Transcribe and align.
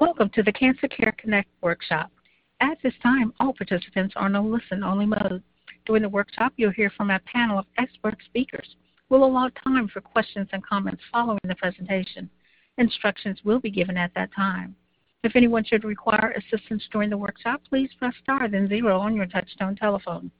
Welcome 0.00 0.30
to 0.34 0.44
the 0.44 0.52
Cancer 0.52 0.86
Care 0.86 1.12
Connect 1.18 1.48
workshop. 1.60 2.12
At 2.60 2.78
this 2.84 2.94
time, 3.02 3.32
all 3.40 3.52
participants 3.52 4.14
are 4.14 4.28
in 4.28 4.36
a 4.36 4.40
listen-only 4.40 5.06
mode. 5.06 5.42
During 5.86 6.02
the 6.02 6.08
workshop, 6.08 6.52
you'll 6.56 6.70
hear 6.70 6.92
from 6.96 7.10
a 7.10 7.18
panel 7.20 7.58
of 7.58 7.64
expert 7.78 8.16
speakers. 8.24 8.76
We'll 9.08 9.24
allow 9.24 9.50
time 9.64 9.88
for 9.88 10.00
questions 10.00 10.46
and 10.52 10.64
comments 10.64 11.02
following 11.10 11.40
the 11.42 11.56
presentation. 11.56 12.30
Instructions 12.76 13.40
will 13.42 13.58
be 13.58 13.72
given 13.72 13.96
at 13.96 14.14
that 14.14 14.32
time. 14.32 14.76
If 15.24 15.34
anyone 15.34 15.64
should 15.64 15.82
require 15.82 16.32
assistance 16.38 16.84
during 16.92 17.10
the 17.10 17.18
workshop, 17.18 17.62
please 17.68 17.90
press 17.98 18.14
star 18.22 18.48
then 18.48 18.68
zero 18.68 19.00
on 19.00 19.16
your 19.16 19.26
touchtone 19.26 19.76
telephone. 19.76 20.30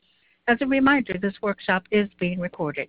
As 0.47 0.59
a 0.61 0.67
reminder, 0.67 1.19
this 1.21 1.35
workshop 1.43 1.83
is 1.91 2.09
being 2.21 2.39
recorded. 2.39 2.89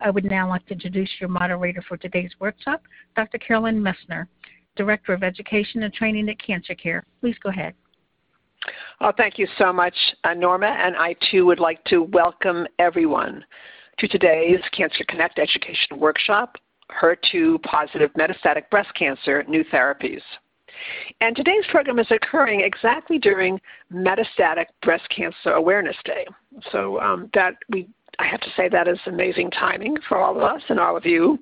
I 0.00 0.10
would 0.10 0.24
now 0.24 0.48
like 0.48 0.64
to 0.66 0.74
introduce 0.74 1.10
your 1.18 1.28
moderator 1.28 1.82
for 1.88 1.96
today's 1.96 2.32
workshop, 2.38 2.82
Dr. 3.16 3.38
Carolyn 3.38 3.82
Messner, 3.82 4.28
Director 4.76 5.12
of 5.12 5.22
Education 5.22 5.82
and 5.82 5.92
Training 5.92 6.28
at 6.28 6.38
Cancer 6.44 6.74
Care. 6.74 7.04
Please 7.20 7.36
go 7.42 7.50
ahead. 7.50 7.74
Oh, 9.00 9.12
thank 9.16 9.38
you 9.38 9.46
so 9.58 9.72
much, 9.72 9.94
uh, 10.24 10.34
Norma, 10.34 10.66
and 10.66 10.96
I 10.96 11.14
too 11.30 11.44
would 11.46 11.60
like 11.60 11.84
to 11.84 12.02
welcome 12.02 12.66
everyone 12.78 13.44
to 13.98 14.08
today's 14.08 14.60
Cancer 14.72 15.04
Connect 15.08 15.38
Education 15.38 15.98
Workshop, 15.98 16.56
HER2 16.90 17.62
Positive 17.62 18.10
Metastatic 18.14 18.70
Breast 18.70 18.92
Cancer 18.94 19.44
New 19.48 19.64
Therapies. 19.64 20.22
And 21.20 21.36
today's 21.36 21.64
program 21.70 21.98
is 21.98 22.10
occurring 22.10 22.60
exactly 22.60 23.18
during 23.18 23.60
Metastatic 23.92 24.66
Breast 24.82 25.08
Cancer 25.14 25.52
Awareness 25.52 25.96
Day. 26.04 26.26
So 26.72 27.00
um, 27.00 27.30
that 27.34 27.54
we 27.68 27.88
I 28.18 28.26
have 28.26 28.40
to 28.40 28.50
say 28.56 28.68
that 28.68 28.88
is 28.88 28.98
amazing 29.06 29.50
timing 29.50 29.96
for 30.08 30.18
all 30.18 30.36
of 30.36 30.42
us 30.42 30.62
and 30.68 30.78
all 30.78 30.96
of 30.96 31.06
you. 31.06 31.38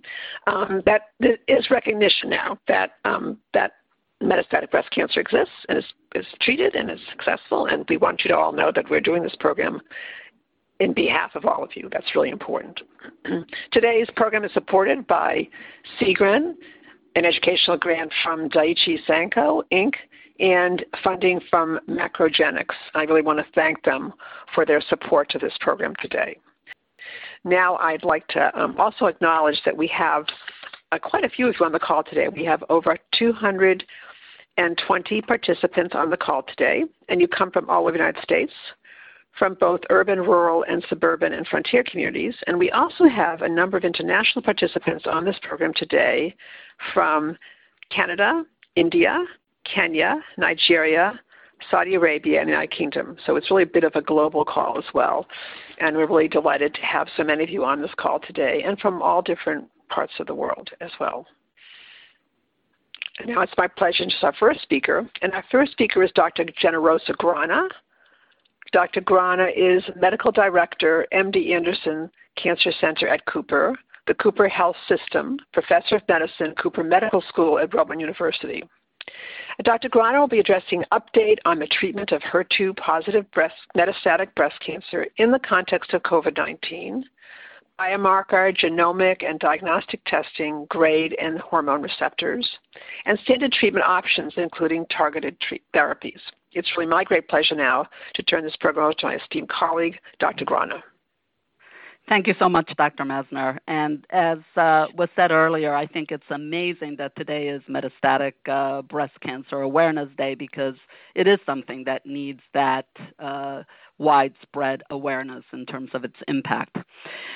Um, 0.46 0.82
that 0.86 1.10
is 1.48 1.70
recognition 1.70 2.30
now 2.30 2.58
that 2.68 2.92
um, 3.04 3.38
that 3.54 3.72
metastatic 4.22 4.70
breast 4.70 4.90
cancer 4.90 5.20
exists 5.20 5.54
and 5.68 5.78
is, 5.78 5.84
is 6.14 6.26
treated 6.40 6.74
and 6.74 6.90
is 6.90 7.00
successful, 7.10 7.66
and 7.66 7.84
we 7.88 7.96
want 7.96 8.22
you 8.24 8.28
to 8.28 8.36
all 8.36 8.52
know 8.52 8.70
that 8.74 8.88
we're 8.88 9.00
doing 9.00 9.22
this 9.22 9.36
program 9.38 9.80
in 10.80 10.92
behalf 10.92 11.34
of 11.34 11.44
all 11.44 11.62
of 11.62 11.70
you. 11.74 11.88
That's 11.92 12.14
really 12.14 12.30
important. 12.30 12.80
Today's 13.72 14.08
program 14.16 14.44
is 14.44 14.52
supported 14.52 15.06
by 15.06 15.48
CGRN, 16.00 16.54
an 17.14 17.24
educational 17.24 17.76
grant 17.76 18.12
from 18.22 18.48
Daiichi 18.48 18.98
Sankyo 19.08 19.62
Inc., 19.72 19.94
and 20.40 20.84
funding 21.04 21.40
from 21.50 21.78
Macrogenics. 21.88 22.74
I 22.94 23.02
really 23.02 23.22
want 23.22 23.38
to 23.38 23.44
thank 23.54 23.84
them 23.84 24.12
for 24.54 24.66
their 24.66 24.80
support 24.80 25.28
to 25.30 25.38
this 25.38 25.52
program 25.60 25.94
today. 26.00 26.36
Now 27.44 27.76
I'd 27.76 28.04
like 28.04 28.26
to 28.28 28.50
um, 28.60 28.78
also 28.78 29.06
acknowledge 29.06 29.60
that 29.64 29.76
we 29.76 29.86
have 29.88 30.26
uh, 30.92 30.98
quite 30.98 31.24
a 31.24 31.28
few 31.28 31.48
of 31.48 31.56
you 31.58 31.66
on 31.66 31.72
the 31.72 31.78
call 31.78 32.02
today. 32.02 32.28
We 32.28 32.44
have 32.44 32.62
over 32.68 32.98
220 33.18 35.22
participants 35.22 35.94
on 35.94 36.10
the 36.10 36.16
call 36.16 36.42
today, 36.42 36.84
and 37.08 37.20
you 37.20 37.28
come 37.28 37.50
from 37.50 37.70
all 37.70 37.82
over 37.82 37.92
the 37.92 37.98
United 37.98 38.22
States, 38.22 38.52
from 39.38 39.54
both 39.54 39.80
urban, 39.90 40.20
rural, 40.20 40.64
and 40.68 40.84
suburban 40.88 41.32
and 41.32 41.46
frontier 41.46 41.84
communities. 41.84 42.34
And 42.46 42.58
we 42.58 42.70
also 42.70 43.08
have 43.08 43.42
a 43.42 43.48
number 43.48 43.78
of 43.78 43.84
international 43.84 44.42
participants 44.42 45.04
on 45.10 45.24
this 45.24 45.38
program 45.42 45.72
today 45.74 46.34
from 46.92 47.38
Canada, 47.90 48.44
India, 48.76 49.24
Kenya, 49.64 50.16
Nigeria, 50.36 51.18
Saudi 51.70 51.94
Arabia, 51.94 52.40
and 52.40 52.48
the 52.48 52.52
United 52.52 52.70
Kingdom. 52.76 53.16
So 53.26 53.36
it's 53.36 53.50
really 53.50 53.62
a 53.64 53.66
bit 53.66 53.84
of 53.84 53.94
a 53.94 54.02
global 54.02 54.44
call 54.44 54.78
as 54.78 54.84
well. 54.94 55.26
And 55.78 55.96
we're 55.96 56.06
really 56.06 56.28
delighted 56.28 56.74
to 56.74 56.82
have 56.82 57.08
so 57.16 57.24
many 57.24 57.44
of 57.44 57.50
you 57.50 57.64
on 57.64 57.80
this 57.80 57.90
call 57.96 58.20
today 58.20 58.62
and 58.64 58.78
from 58.78 59.02
all 59.02 59.22
different 59.22 59.68
parts 59.88 60.12
of 60.20 60.26
the 60.26 60.34
world 60.34 60.70
as 60.80 60.90
well. 61.00 61.26
And 63.18 63.28
now 63.28 63.42
it's 63.42 63.52
my 63.58 63.68
pleasure 63.68 63.98
to 63.98 64.04
introduce 64.04 64.24
our 64.24 64.34
first 64.38 64.62
speaker. 64.62 65.08
And 65.20 65.32
our 65.32 65.44
first 65.50 65.72
speaker 65.72 66.02
is 66.02 66.10
Dr. 66.14 66.44
Generosa 66.62 67.16
Grana. 67.16 67.68
Dr. 68.72 69.02
Grana 69.02 69.48
is 69.54 69.82
Medical 69.96 70.32
Director, 70.32 71.06
MD 71.12 71.52
Anderson 71.52 72.10
Cancer 72.36 72.72
Center 72.80 73.08
at 73.08 73.24
Cooper, 73.26 73.76
the 74.06 74.14
Cooper 74.14 74.48
Health 74.48 74.76
System, 74.88 75.38
Professor 75.52 75.96
of 75.96 76.02
Medicine, 76.08 76.54
Cooper 76.60 76.82
Medical 76.82 77.22
School 77.28 77.58
at 77.58 77.72
Rowan 77.74 78.00
University. 78.00 78.62
Dr. 79.64 79.88
Grana 79.88 80.20
will 80.20 80.28
be 80.28 80.40
addressing 80.40 80.84
update 80.92 81.38
on 81.44 81.58
the 81.58 81.66
treatment 81.66 82.12
of 82.12 82.22
HER2 82.22 82.76
positive 82.76 83.30
breast, 83.32 83.54
metastatic 83.76 84.34
breast 84.34 84.58
cancer 84.60 85.06
in 85.18 85.30
the 85.30 85.38
context 85.38 85.92
of 85.92 86.02
COVID-19, 86.02 87.02
biomarker, 87.78 88.56
genomic, 88.56 89.24
and 89.28 89.38
diagnostic 89.38 90.00
testing, 90.06 90.66
grade, 90.68 91.16
and 91.20 91.38
hormone 91.38 91.82
receptors, 91.82 92.48
and 93.04 93.18
standard 93.20 93.52
treatment 93.52 93.84
options, 93.84 94.32
including 94.36 94.86
targeted 94.86 95.36
therapies. 95.74 96.20
It's 96.52 96.70
really 96.76 96.88
my 96.88 97.04
great 97.04 97.28
pleasure 97.28 97.54
now 97.54 97.86
to 98.14 98.22
turn 98.22 98.44
this 98.44 98.56
program 98.56 98.86
over 98.86 98.94
to 98.94 99.06
my 99.06 99.16
esteemed 99.16 99.48
colleague, 99.48 99.98
Dr. 100.18 100.44
Grana. 100.44 100.82
Thank 102.08 102.26
you 102.26 102.34
so 102.38 102.48
much, 102.48 102.70
Dr. 102.76 103.04
Messner. 103.04 103.58
And 103.68 104.06
as 104.10 104.38
uh, 104.56 104.86
was 104.96 105.08
said 105.14 105.30
earlier, 105.30 105.74
I 105.74 105.86
think 105.86 106.10
it's 106.10 106.30
amazing 106.30 106.96
that 106.96 107.14
today 107.16 107.48
is 107.48 107.62
Metastatic 107.70 108.34
uh, 108.46 108.82
Breast 108.82 109.18
Cancer 109.20 109.60
Awareness 109.60 110.08
Day 110.18 110.34
because 110.34 110.74
it 111.14 111.26
is 111.28 111.38
something 111.46 111.84
that 111.84 112.04
needs 112.04 112.40
that 112.54 112.88
uh, 113.18 113.62
widespread 113.98 114.82
awareness 114.90 115.44
in 115.52 115.66
terms 115.66 115.90
of 115.94 116.04
its 116.04 116.16
impact. 116.28 116.76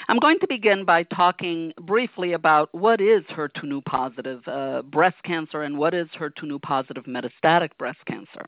I'm 0.08 0.18
going 0.18 0.38
to 0.40 0.46
begin 0.46 0.84
by 0.84 1.02
talking 1.04 1.72
briefly 1.80 2.32
about 2.32 2.72
what 2.74 3.00
is 3.00 3.22
HER2 3.30 3.84
positive 3.84 4.42
uh, 4.46 4.82
breast 4.82 5.16
cancer 5.24 5.62
and 5.62 5.78
what 5.78 5.94
is 5.94 6.08
HER2 6.18 6.60
positive 6.62 7.04
metastatic 7.04 7.70
breast 7.78 7.98
cancer. 8.06 8.46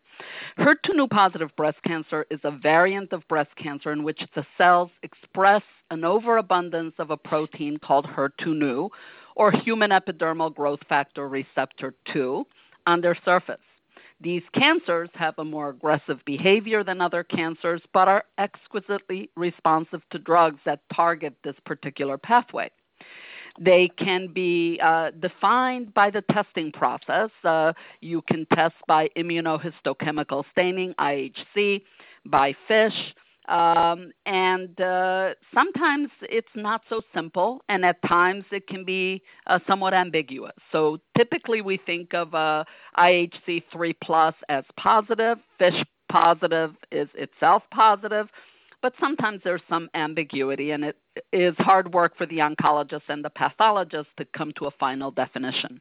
HER2 0.58 1.10
positive 1.10 1.54
breast 1.56 1.78
cancer 1.84 2.26
is 2.30 2.40
a 2.44 2.50
variant 2.50 3.12
of 3.12 3.26
breast 3.28 3.50
cancer 3.56 3.92
in 3.92 4.04
which 4.04 4.22
the 4.34 4.44
cells 4.56 4.90
express 5.02 5.62
an 5.90 6.04
overabundance 6.04 6.94
of 6.98 7.10
a 7.10 7.16
protein 7.16 7.78
called 7.78 8.06
HER2 8.06 8.90
or 9.36 9.52
human 9.52 9.90
epidermal 9.90 10.54
growth 10.54 10.80
factor 10.88 11.28
receptor 11.28 11.94
2 12.12 12.44
on 12.86 13.00
their 13.00 13.16
surface. 13.24 13.58
These 14.20 14.42
cancers 14.52 15.10
have 15.14 15.34
a 15.38 15.44
more 15.44 15.68
aggressive 15.68 16.18
behavior 16.24 16.82
than 16.82 17.00
other 17.00 17.22
cancers, 17.22 17.80
but 17.92 18.08
are 18.08 18.24
exquisitely 18.36 19.30
responsive 19.36 20.02
to 20.10 20.18
drugs 20.18 20.58
that 20.64 20.80
target 20.92 21.34
this 21.44 21.54
particular 21.64 22.18
pathway. 22.18 22.70
They 23.60 23.88
can 23.96 24.28
be 24.32 24.80
uh, 24.82 25.10
defined 25.18 25.94
by 25.94 26.10
the 26.10 26.22
testing 26.32 26.70
process. 26.72 27.30
Uh, 27.44 27.72
you 28.00 28.22
can 28.22 28.46
test 28.54 28.76
by 28.86 29.08
immunohistochemical 29.16 30.44
staining, 30.52 30.94
IHC, 30.94 31.82
by 32.24 32.54
FISH, 32.66 33.14
um, 33.48 34.12
and 34.26 34.78
uh, 34.80 35.30
sometimes 35.54 36.10
it's 36.22 36.48
not 36.54 36.82
so 36.88 37.00
simple, 37.14 37.62
and 37.68 37.84
at 37.84 38.00
times 38.02 38.44
it 38.52 38.66
can 38.66 38.84
be 38.84 39.22
uh, 39.46 39.58
somewhat 39.66 39.94
ambiguous. 39.94 40.52
So 40.70 40.98
typically 41.16 41.62
we 41.62 41.78
think 41.78 42.14
of 42.14 42.34
uh, 42.34 42.64
IHC 42.98 43.64
3 43.72 43.96
plus 44.04 44.34
as 44.48 44.64
positive, 44.78 45.38
FISH 45.58 45.82
positive 46.10 46.74
is 46.92 47.08
itself 47.14 47.62
positive, 47.72 48.28
but 48.82 48.92
sometimes 49.00 49.40
there's 49.44 49.62
some 49.68 49.88
ambiguity, 49.94 50.70
and 50.70 50.84
it 50.84 50.96
is 51.32 51.54
hard 51.58 51.94
work 51.94 52.16
for 52.16 52.26
the 52.26 52.38
oncologist 52.38 53.02
and 53.08 53.24
the 53.24 53.30
pathologist 53.30 54.08
to 54.18 54.26
come 54.36 54.52
to 54.58 54.66
a 54.66 54.70
final 54.72 55.10
definition. 55.10 55.80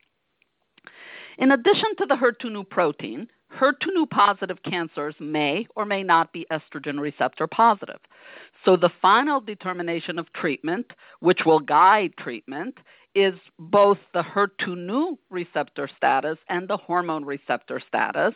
In 1.37 1.51
addition 1.51 1.95
to 1.97 2.05
the 2.07 2.15
HER2 2.15 2.67
protein, 2.69 3.27
HER2 3.55 4.09
positive 4.09 4.61
cancers 4.63 5.15
may 5.19 5.67
or 5.75 5.85
may 5.85 6.03
not 6.03 6.33
be 6.33 6.45
estrogen 6.51 6.99
receptor 6.99 7.47
positive. 7.47 7.99
So 8.65 8.75
the 8.75 8.89
final 9.01 9.39
determination 9.39 10.19
of 10.19 10.31
treatment, 10.33 10.91
which 11.19 11.45
will 11.45 11.59
guide 11.59 12.13
treatment, 12.17 12.77
is 13.15 13.33
both 13.57 13.97
the 14.13 14.21
HER2 14.21 15.17
receptor 15.29 15.89
status 15.97 16.37
and 16.49 16.67
the 16.67 16.77
hormone 16.77 17.25
receptor 17.25 17.81
status. 17.87 18.35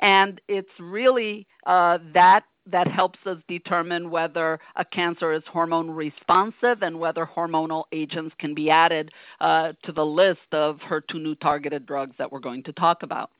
And 0.00 0.40
it's 0.48 0.70
really 0.78 1.46
uh, 1.66 1.98
that 2.14 2.44
that 2.70 2.86
helps 2.86 3.18
us 3.26 3.38
determine 3.48 4.08
whether 4.08 4.60
a 4.76 4.84
cancer 4.84 5.32
is 5.32 5.42
hormone 5.48 5.90
responsive 5.90 6.82
and 6.82 6.98
whether 6.98 7.26
hormonal 7.26 7.84
agents 7.90 8.34
can 8.38 8.54
be 8.54 8.70
added 8.70 9.10
uh, 9.40 9.72
to 9.82 9.90
the 9.90 10.06
list 10.06 10.52
of 10.52 10.78
HER2 10.78 11.40
targeted 11.40 11.86
drugs 11.86 12.14
that 12.18 12.30
we're 12.30 12.38
going 12.38 12.62
to 12.62 12.72
talk 12.72 13.02
about. 13.02 13.30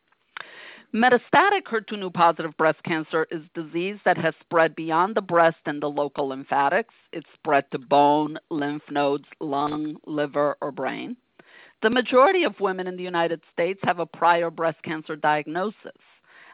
Metastatic 0.95 1.63
HER2 1.71 2.13
positive 2.13 2.55
breast 2.59 2.83
cancer 2.83 3.27
is 3.31 3.41
disease 3.55 3.97
that 4.05 4.19
has 4.19 4.35
spread 4.41 4.77
beyond 4.77 5.15
the 5.15 5.23
breast 5.23 5.57
and 5.65 5.83
the 5.83 5.89
local 5.89 6.29
lymphatics. 6.29 6.93
It's 7.15 7.27
spread 7.33 7.65
to 7.71 7.79
bone, 7.79 8.39
lymph 8.51 8.83
nodes, 8.91 9.25
lung, 9.41 9.97
liver, 10.07 10.59
or 10.61 10.71
brain. 10.71 11.17
The 11.81 11.89
majority 11.89 12.45
of 12.45 12.61
women 12.61 12.87
in 12.87 12.99
the 12.99 13.03
United 13.03 13.41
States 13.55 13.81
have 13.85 14.01
a 14.01 14.07
prior 14.07 14.51
breast 14.51 14.83
cancer 14.83 15.17
diagnosis. 15.17 15.97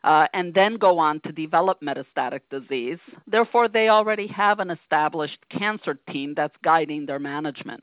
Uh, 0.04 0.28
and 0.32 0.54
then 0.54 0.76
go 0.76 1.00
on 1.00 1.18
to 1.22 1.32
develop 1.32 1.80
metastatic 1.80 2.42
disease. 2.48 3.00
Therefore, 3.26 3.66
they 3.66 3.88
already 3.88 4.28
have 4.28 4.60
an 4.60 4.70
established 4.70 5.38
cancer 5.50 5.98
team 6.12 6.34
that's 6.36 6.54
guiding 6.62 7.06
their 7.06 7.18
management. 7.18 7.82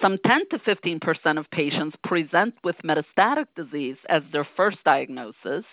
Some 0.00 0.18
10 0.26 0.48
to 0.50 0.58
15 0.58 1.00
percent 1.00 1.38
of 1.38 1.50
patients 1.50 1.96
present 2.04 2.54
with 2.64 2.76
metastatic 2.84 3.46
disease 3.56 3.96
as 4.08 4.22
their 4.32 4.46
first 4.56 4.78
diagnosis. 4.84 5.64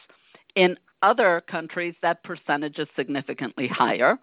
In 0.55 0.77
other 1.01 1.43
countries, 1.49 1.95
that 2.01 2.23
percentage 2.23 2.79
is 2.79 2.87
significantly 2.95 3.67
higher. 3.67 4.17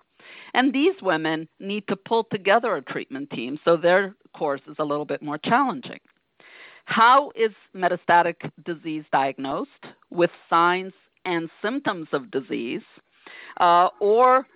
And 0.55 0.73
these 0.73 0.95
women 1.03 1.49
need 1.61 1.87
to 1.89 1.97
pull 1.97 2.25
together 2.25 2.77
a 2.77 2.83
treatment 2.83 3.31
team, 3.31 3.59
so 3.65 3.77
their 3.77 4.15
course 4.35 4.63
is 4.69 4.77
a 4.79 4.85
little 4.85 5.05
bit 5.05 5.23
more 5.23 5.39
challenging. 5.39 6.01
How 6.87 7.31
is 7.35 7.53
metastatic 7.75 8.51
disease 8.65 9.05
diagnosed? 9.13 9.71
With 10.11 10.31
signs 10.51 10.93
and 11.25 11.49
symptoms 11.63 12.09
of 12.13 12.31
disease, 12.31 12.83
uh, 13.61 13.89
or 14.01 14.47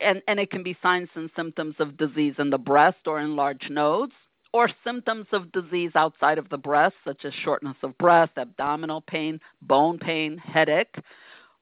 and, 0.00 0.22
and 0.28 0.38
it 0.38 0.50
can 0.50 0.62
be 0.62 0.76
signs 0.82 1.08
and 1.14 1.28
symptoms 1.34 1.74
of 1.78 1.96
disease 1.96 2.34
in 2.38 2.50
the 2.50 2.58
breast 2.58 3.06
or 3.06 3.20
in 3.20 3.34
large 3.34 3.68
nodes, 3.68 4.12
or 4.52 4.68
symptoms 4.84 5.26
of 5.32 5.50
disease 5.52 5.92
outside 5.94 6.38
of 6.38 6.48
the 6.50 6.58
breast, 6.58 6.94
such 7.04 7.24
as 7.24 7.32
shortness 7.32 7.76
of 7.82 7.96
breath, 7.98 8.30
abdominal 8.36 9.00
pain, 9.00 9.40
bone 9.62 9.98
pain, 9.98 10.36
headache, 10.36 10.96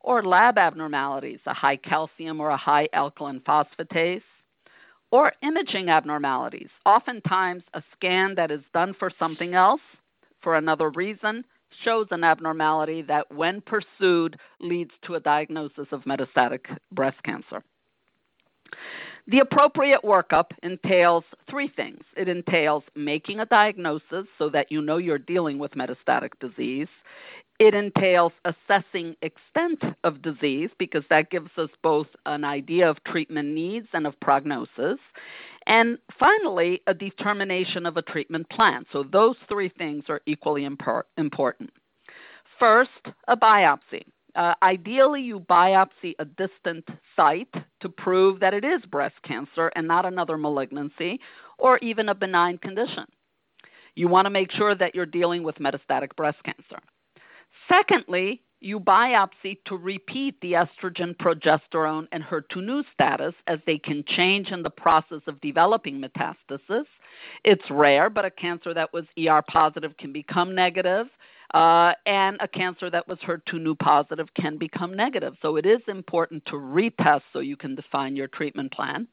or 0.00 0.24
lab 0.24 0.58
abnormalities, 0.58 1.40
a 1.46 1.54
high 1.54 1.76
calcium 1.76 2.40
or 2.40 2.50
a 2.50 2.56
high 2.56 2.88
alkaline 2.92 3.40
phosphatase, 3.40 4.22
or 5.10 5.32
imaging 5.42 5.88
abnormalities. 5.88 6.68
Oftentimes, 6.86 7.62
a 7.74 7.82
scan 7.96 8.34
that 8.34 8.50
is 8.50 8.62
done 8.72 8.94
for 8.98 9.10
something 9.18 9.54
else, 9.54 9.80
for 10.40 10.56
another 10.56 10.90
reason, 10.90 11.44
shows 11.84 12.06
an 12.10 12.24
abnormality 12.24 13.02
that, 13.02 13.32
when 13.32 13.60
pursued, 13.60 14.38
leads 14.60 14.90
to 15.02 15.14
a 15.14 15.20
diagnosis 15.20 15.86
of 15.92 16.02
metastatic 16.02 16.60
breast 16.92 17.22
cancer. 17.22 17.62
The 19.30 19.38
appropriate 19.38 20.02
workup 20.02 20.46
entails 20.64 21.22
three 21.48 21.68
things. 21.68 22.02
It 22.16 22.26
entails 22.28 22.82
making 22.96 23.38
a 23.38 23.46
diagnosis 23.46 24.26
so 24.36 24.48
that 24.48 24.72
you 24.72 24.82
know 24.82 24.96
you're 24.96 25.18
dealing 25.18 25.60
with 25.60 25.70
metastatic 25.74 26.30
disease. 26.40 26.88
It 27.60 27.72
entails 27.72 28.32
assessing 28.44 29.14
extent 29.22 29.84
of 30.02 30.20
disease 30.20 30.70
because 30.80 31.04
that 31.10 31.30
gives 31.30 31.50
us 31.58 31.70
both 31.80 32.08
an 32.26 32.42
idea 32.42 32.90
of 32.90 33.04
treatment 33.04 33.50
needs 33.50 33.86
and 33.92 34.04
of 34.04 34.18
prognosis. 34.18 34.98
And 35.68 35.98
finally, 36.18 36.82
a 36.88 36.94
determination 36.94 37.86
of 37.86 37.96
a 37.96 38.02
treatment 38.02 38.50
plan. 38.50 38.84
So 38.92 39.04
those 39.04 39.36
three 39.48 39.68
things 39.68 40.06
are 40.08 40.22
equally 40.26 40.64
important. 40.64 41.70
First, 42.58 42.90
a 43.28 43.36
biopsy. 43.36 44.02
Uh, 44.34 44.54
ideally, 44.62 45.22
you 45.22 45.40
biopsy 45.40 46.14
a 46.18 46.24
distant 46.24 46.86
site 47.16 47.52
to 47.80 47.88
prove 47.88 48.40
that 48.40 48.54
it 48.54 48.64
is 48.64 48.80
breast 48.90 49.16
cancer 49.22 49.70
and 49.74 49.86
not 49.86 50.06
another 50.06 50.36
malignancy 50.36 51.20
or 51.58 51.78
even 51.78 52.08
a 52.08 52.14
benign 52.14 52.58
condition. 52.58 53.06
You 53.94 54.08
want 54.08 54.26
to 54.26 54.30
make 54.30 54.50
sure 54.52 54.74
that 54.74 54.94
you're 54.94 55.06
dealing 55.06 55.42
with 55.42 55.56
metastatic 55.56 56.14
breast 56.16 56.38
cancer. 56.44 56.80
Secondly, 57.68 58.42
you 58.60 58.78
biopsy 58.78 59.56
to 59.64 59.76
repeat 59.76 60.38
the 60.40 60.52
estrogen, 60.52 61.16
progesterone, 61.16 62.06
and 62.12 62.22
HER2 62.22 62.84
status 62.92 63.34
as 63.46 63.58
they 63.66 63.78
can 63.78 64.04
change 64.06 64.50
in 64.50 64.62
the 64.62 64.70
process 64.70 65.22
of 65.26 65.40
developing 65.40 66.00
metastasis. 66.00 66.84
It's 67.42 67.70
rare, 67.70 68.10
but 68.10 68.26
a 68.26 68.30
cancer 68.30 68.74
that 68.74 68.92
was 68.92 69.04
ER 69.18 69.42
positive 69.48 69.96
can 69.96 70.12
become 70.12 70.54
negative. 70.54 71.06
Uh, 71.54 71.92
and 72.06 72.36
a 72.40 72.46
cancer 72.46 72.88
that 72.90 73.08
was 73.08 73.18
HER2 73.26 73.78
positive 73.78 74.28
can 74.34 74.56
become 74.56 74.94
negative. 74.94 75.34
So 75.42 75.56
it 75.56 75.66
is 75.66 75.80
important 75.88 76.44
to 76.46 76.52
retest 76.52 77.22
so 77.32 77.40
you 77.40 77.56
can 77.56 77.74
define 77.74 78.14
your 78.14 78.28
treatment 78.28 78.72
plan. 78.72 79.08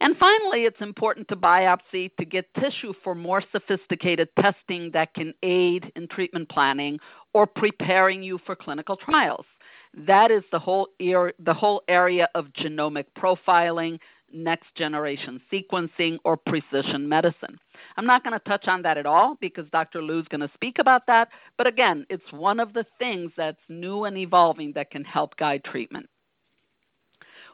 And 0.00 0.16
finally, 0.18 0.64
it's 0.64 0.80
important 0.80 1.28
to 1.28 1.36
biopsy 1.36 2.10
to 2.18 2.24
get 2.24 2.52
tissue 2.60 2.92
for 3.02 3.14
more 3.14 3.42
sophisticated 3.50 4.28
testing 4.38 4.90
that 4.92 5.14
can 5.14 5.32
aid 5.42 5.90
in 5.96 6.06
treatment 6.08 6.50
planning 6.50 6.98
or 7.32 7.46
preparing 7.46 8.22
you 8.22 8.38
for 8.44 8.54
clinical 8.54 8.96
trials. 8.96 9.46
That 9.94 10.30
is 10.30 10.42
the 10.52 10.58
whole, 10.58 10.88
er- 11.00 11.32
the 11.38 11.54
whole 11.54 11.82
area 11.88 12.28
of 12.34 12.52
genomic 12.52 13.06
profiling, 13.18 13.98
next 14.30 14.74
generation 14.74 15.40
sequencing, 15.50 16.18
or 16.24 16.36
precision 16.36 17.08
medicine. 17.08 17.58
I'm 17.96 18.06
not 18.06 18.24
going 18.24 18.38
to 18.38 18.48
touch 18.48 18.68
on 18.68 18.82
that 18.82 18.98
at 18.98 19.06
all 19.06 19.36
because 19.40 19.66
Dr. 19.70 20.02
Liu's 20.02 20.28
going 20.28 20.40
to 20.40 20.50
speak 20.54 20.78
about 20.78 21.06
that. 21.06 21.28
But 21.56 21.66
again, 21.66 22.06
it's 22.10 22.32
one 22.32 22.60
of 22.60 22.72
the 22.72 22.86
things 22.98 23.32
that's 23.36 23.60
new 23.68 24.04
and 24.04 24.16
evolving 24.16 24.72
that 24.74 24.90
can 24.90 25.04
help 25.04 25.36
guide 25.36 25.64
treatment. 25.64 26.08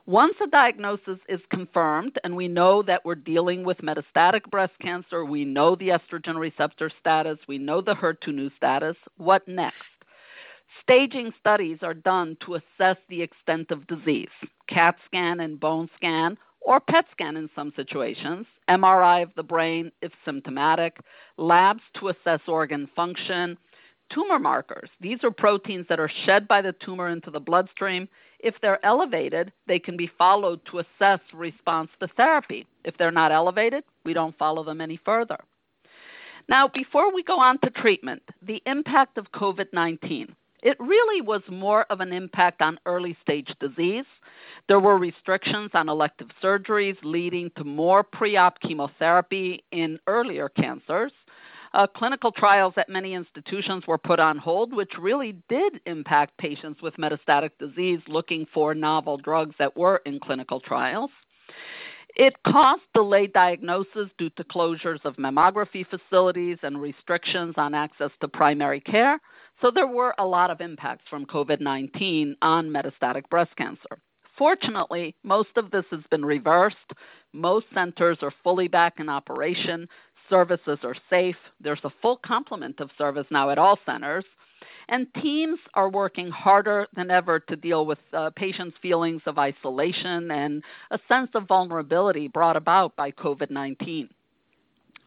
Once 0.06 0.34
a 0.42 0.48
diagnosis 0.48 1.18
is 1.28 1.40
confirmed 1.50 2.18
and 2.24 2.34
we 2.34 2.48
know 2.48 2.82
that 2.82 3.04
we're 3.04 3.14
dealing 3.14 3.62
with 3.62 3.78
metastatic 3.78 4.42
breast 4.50 4.72
cancer, 4.80 5.24
we 5.24 5.44
know 5.44 5.76
the 5.76 5.90
estrogen 5.90 6.36
receptor 6.36 6.90
status, 6.98 7.38
we 7.46 7.56
know 7.56 7.80
the 7.80 7.94
HER2/neu 7.94 8.50
status, 8.56 8.96
what 9.16 9.46
next? 9.46 9.76
Staging 10.82 11.32
studies 11.38 11.78
are 11.82 11.94
done 11.94 12.36
to 12.40 12.56
assess 12.56 12.96
the 13.08 13.22
extent 13.22 13.70
of 13.70 13.86
disease. 13.86 14.30
CAT 14.66 14.96
scan 15.06 15.38
and 15.38 15.60
bone 15.60 15.88
scan, 15.94 16.36
or 16.64 16.80
PET 16.80 17.06
scan 17.12 17.36
in 17.36 17.50
some 17.54 17.72
situations, 17.76 18.46
MRI 18.68 19.22
of 19.22 19.30
the 19.36 19.42
brain 19.42 19.90
if 20.00 20.12
symptomatic, 20.24 20.98
labs 21.36 21.82
to 21.98 22.08
assess 22.08 22.40
organ 22.46 22.88
function, 22.94 23.56
tumor 24.10 24.38
markers. 24.38 24.90
These 25.00 25.24
are 25.24 25.30
proteins 25.30 25.86
that 25.88 26.00
are 26.00 26.10
shed 26.24 26.46
by 26.46 26.62
the 26.62 26.74
tumor 26.84 27.08
into 27.08 27.30
the 27.30 27.40
bloodstream. 27.40 28.08
If 28.40 28.54
they're 28.60 28.84
elevated, 28.84 29.52
they 29.66 29.78
can 29.78 29.96
be 29.96 30.10
followed 30.18 30.60
to 30.70 30.80
assess 30.80 31.20
response 31.32 31.90
to 32.00 32.08
therapy. 32.08 32.66
If 32.84 32.96
they're 32.96 33.10
not 33.10 33.32
elevated, 33.32 33.84
we 34.04 34.12
don't 34.12 34.36
follow 34.36 34.64
them 34.64 34.80
any 34.80 34.98
further. 35.04 35.38
Now, 36.48 36.68
before 36.68 37.12
we 37.14 37.22
go 37.22 37.38
on 37.38 37.58
to 37.60 37.70
treatment, 37.70 38.22
the 38.42 38.62
impact 38.66 39.16
of 39.16 39.30
COVID 39.32 39.66
19. 39.72 40.34
It 40.62 40.76
really 40.78 41.20
was 41.20 41.42
more 41.48 41.86
of 41.90 42.00
an 42.00 42.12
impact 42.12 42.62
on 42.62 42.78
early 42.86 43.16
stage 43.20 43.52
disease. 43.58 44.04
There 44.68 44.78
were 44.78 44.96
restrictions 44.96 45.70
on 45.74 45.88
elective 45.88 46.28
surgeries, 46.42 46.96
leading 47.02 47.50
to 47.56 47.64
more 47.64 48.02
pre 48.04 48.36
op 48.36 48.60
chemotherapy 48.60 49.64
in 49.72 49.98
earlier 50.06 50.48
cancers. 50.48 51.12
Uh, 51.74 51.86
clinical 51.86 52.30
trials 52.30 52.74
at 52.76 52.88
many 52.88 53.14
institutions 53.14 53.86
were 53.86 53.98
put 53.98 54.20
on 54.20 54.36
hold, 54.36 54.74
which 54.74 54.92
really 54.98 55.34
did 55.48 55.80
impact 55.86 56.36
patients 56.36 56.82
with 56.82 56.94
metastatic 56.96 57.50
disease 57.58 58.00
looking 58.06 58.46
for 58.52 58.74
novel 58.74 59.16
drugs 59.16 59.54
that 59.58 59.74
were 59.76 60.02
in 60.04 60.20
clinical 60.20 60.60
trials. 60.60 61.10
It 62.16 62.34
caused 62.46 62.82
delayed 62.94 63.32
diagnosis 63.32 64.08
due 64.18 64.30
to 64.30 64.44
closures 64.44 65.04
of 65.04 65.16
mammography 65.16 65.86
facilities 65.86 66.58
and 66.62 66.80
restrictions 66.80 67.54
on 67.56 67.74
access 67.74 68.10
to 68.20 68.28
primary 68.28 68.80
care. 68.80 69.18
So 69.60 69.70
there 69.70 69.86
were 69.86 70.14
a 70.18 70.26
lot 70.26 70.50
of 70.50 70.60
impacts 70.60 71.04
from 71.08 71.26
COVID 71.26 71.60
19 71.60 72.36
on 72.42 72.68
metastatic 72.68 73.28
breast 73.30 73.54
cancer. 73.56 73.98
Fortunately, 74.36 75.14
most 75.22 75.50
of 75.56 75.70
this 75.70 75.84
has 75.90 76.00
been 76.10 76.24
reversed. 76.24 76.76
Most 77.32 77.66
centers 77.72 78.18
are 78.22 78.32
fully 78.42 78.68
back 78.68 78.94
in 78.98 79.08
operation 79.08 79.88
services 80.32 80.78
are 80.82 80.96
safe. 81.10 81.36
There's 81.60 81.84
a 81.84 81.92
full 82.00 82.16
complement 82.16 82.80
of 82.80 82.90
service 82.96 83.26
now 83.30 83.50
at 83.50 83.58
all 83.58 83.78
centers. 83.84 84.24
And 84.88 85.06
teams 85.14 85.58
are 85.74 85.88
working 85.88 86.30
harder 86.30 86.86
than 86.94 87.10
ever 87.10 87.40
to 87.40 87.56
deal 87.56 87.86
with 87.86 87.98
uh, 88.12 88.30
patients' 88.36 88.76
feelings 88.82 89.22
of 89.26 89.38
isolation 89.38 90.30
and 90.30 90.62
a 90.90 90.98
sense 91.08 91.30
of 91.34 91.46
vulnerability 91.46 92.28
brought 92.28 92.56
about 92.56 92.94
by 92.96 93.10
COVID 93.12 93.50
19 93.50 94.08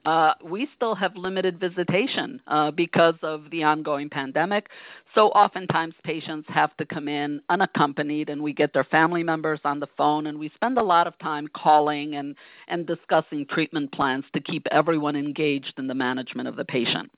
uh, 0.05 0.33
we 0.43 0.67
still 0.75 0.93
have 0.93 1.15
limited 1.15 1.59
visitation 1.59 2.39
uh, 2.47 2.69
because 2.71 3.15
of 3.23 3.49
the 3.49 3.63
ongoing 3.63 4.09
pandemic. 4.09 4.69
So 5.15 5.29
oftentimes 5.29 5.95
patients 6.03 6.47
have 6.49 6.75
to 6.77 6.85
come 6.85 7.07
in 7.07 7.41
unaccompanied, 7.49 8.29
and 8.29 8.41
we 8.41 8.53
get 8.53 8.73
their 8.73 8.83
family 8.83 9.23
members 9.23 9.59
on 9.65 9.79
the 9.79 9.87
phone, 9.97 10.27
and 10.27 10.37
we 10.37 10.51
spend 10.53 10.77
a 10.77 10.83
lot 10.83 11.07
of 11.07 11.17
time 11.19 11.47
calling 11.55 12.15
and, 12.15 12.35
and 12.67 12.85
discussing 12.85 13.45
treatment 13.47 13.91
plans 13.91 14.25
to 14.33 14.39
keep 14.39 14.67
everyone 14.71 15.15
engaged 15.15 15.73
in 15.77 15.87
the 15.87 15.95
management 15.95 16.47
of 16.47 16.55
the 16.55 16.65
patient. 16.65 17.09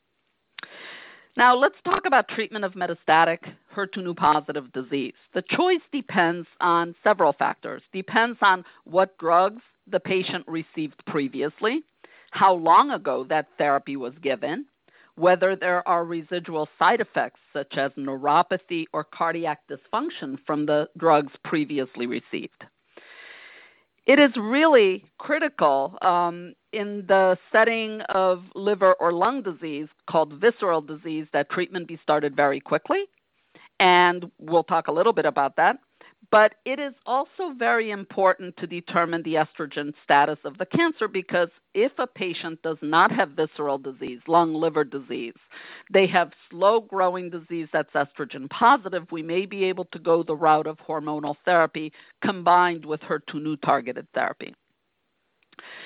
Now, 1.37 1.55
let's 1.55 1.75
talk 1.85 2.07
about 2.07 2.29
treatment 2.29 2.65
of 2.65 2.73
metastatic 2.73 3.37
HER2 3.75 4.17
positive 4.17 4.73
disease. 4.73 5.13
The 5.35 5.43
choice 5.43 5.83
depends 5.91 6.47
on 6.61 6.95
several 7.03 7.31
factors. 7.31 7.83
Depends 7.93 8.39
on 8.41 8.65
what 8.85 9.15
drugs 9.19 9.61
the 9.85 9.99
patient 9.99 10.45
received 10.47 11.05
previously, 11.05 11.83
how 12.31 12.55
long 12.55 12.89
ago 12.89 13.23
that 13.29 13.49
therapy 13.59 13.95
was 13.95 14.13
given, 14.23 14.65
whether 15.13 15.55
there 15.55 15.87
are 15.87 16.05
residual 16.05 16.67
side 16.79 17.01
effects 17.01 17.39
such 17.53 17.77
as 17.77 17.91
neuropathy 17.91 18.85
or 18.91 19.03
cardiac 19.03 19.59
dysfunction 19.69 20.39
from 20.47 20.65
the 20.65 20.89
drugs 20.97 21.33
previously 21.43 22.07
received. 22.07 22.63
It 24.07 24.19
is 24.19 24.31
really 24.37 25.03
critical 25.19 25.97
um, 26.01 26.53
in 26.71 27.05
the 27.07 27.37
setting 27.51 27.99
of 28.07 28.45
liver 28.55 28.93
or 28.93 29.11
lung 29.11 29.41
disease 29.43 29.89
called 30.09 30.33
visceral 30.39 30.81
disease 30.81 31.27
that 31.33 31.49
treatment 31.49 31.89
be 31.89 31.99
started 32.01 32.33
very 32.33 32.61
quickly. 32.61 33.03
And 33.81 34.31
we'll 34.39 34.63
talk 34.63 34.87
a 34.87 34.93
little 34.93 35.11
bit 35.11 35.25
about 35.25 35.57
that. 35.57 35.77
But 36.29 36.55
it 36.65 36.77
is 36.77 36.93
also 37.05 37.53
very 37.57 37.91
important 37.91 38.57
to 38.57 38.67
determine 38.67 39.23
the 39.23 39.35
estrogen 39.35 39.93
status 40.03 40.37
of 40.43 40.57
the 40.57 40.65
cancer 40.65 41.07
because 41.07 41.47
if 41.73 41.93
a 41.97 42.07
patient 42.07 42.61
does 42.63 42.77
not 42.81 43.11
have 43.11 43.29
visceral 43.29 43.77
disease, 43.77 44.19
lung, 44.27 44.53
liver 44.53 44.83
disease, 44.83 45.35
they 45.91 46.05
have 46.07 46.33
slow 46.49 46.81
growing 46.81 47.29
disease 47.29 47.69
that's 47.71 47.93
estrogen 47.93 48.49
positive, 48.49 49.09
we 49.11 49.23
may 49.23 49.45
be 49.45 49.63
able 49.63 49.85
to 49.85 49.99
go 49.99 50.21
the 50.21 50.35
route 50.35 50.67
of 50.67 50.77
hormonal 50.79 51.35
therapy 51.45 51.93
combined 52.21 52.83
with 52.83 52.99
HER2/neu 53.01 53.61
targeted 53.61 54.07
therapy. 54.13 54.53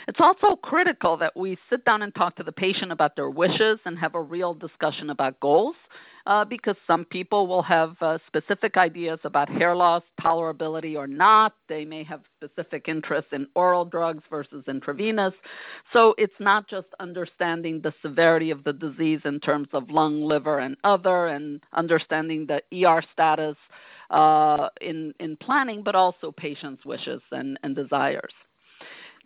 It's 0.07 0.19
also 0.19 0.55
critical 0.55 1.17
that 1.17 1.37
we 1.37 1.57
sit 1.69 1.85
down 1.85 2.01
and 2.01 2.13
talk 2.15 2.35
to 2.37 2.43
the 2.43 2.51
patient 2.51 2.91
about 2.91 3.15
their 3.15 3.29
wishes 3.29 3.79
and 3.85 3.97
have 3.99 4.15
a 4.15 4.21
real 4.21 4.53
discussion 4.53 5.11
about 5.11 5.39
goals 5.39 5.75
uh, 6.25 6.45
because 6.45 6.75
some 6.85 7.05
people 7.05 7.47
will 7.47 7.61
have 7.61 7.95
uh, 8.01 8.17
specific 8.27 8.77
ideas 8.77 9.19
about 9.23 9.49
hair 9.49 9.75
loss, 9.75 10.03
tolerability 10.19 10.95
or 10.95 11.07
not. 11.07 11.53
They 11.67 11.85
may 11.85 12.03
have 12.03 12.21
specific 12.37 12.87
interests 12.87 13.31
in 13.31 13.47
oral 13.55 13.85
drugs 13.85 14.23
versus 14.29 14.63
intravenous. 14.67 15.33
So 15.93 16.15
it's 16.17 16.33
not 16.39 16.67
just 16.69 16.87
understanding 16.99 17.81
the 17.81 17.93
severity 18.01 18.51
of 18.51 18.63
the 18.63 18.73
disease 18.73 19.21
in 19.25 19.39
terms 19.39 19.69
of 19.73 19.89
lung, 19.89 20.23
liver, 20.23 20.59
and 20.59 20.75
other, 20.83 21.27
and 21.27 21.61
understanding 21.73 22.47
the 22.47 22.61
ER 22.85 23.03
status 23.13 23.55
uh, 24.09 24.67
in, 24.81 25.13
in 25.19 25.37
planning, 25.37 25.83
but 25.83 25.95
also 25.95 26.31
patients' 26.31 26.85
wishes 26.85 27.21
and, 27.31 27.57
and 27.63 27.75
desires. 27.75 28.33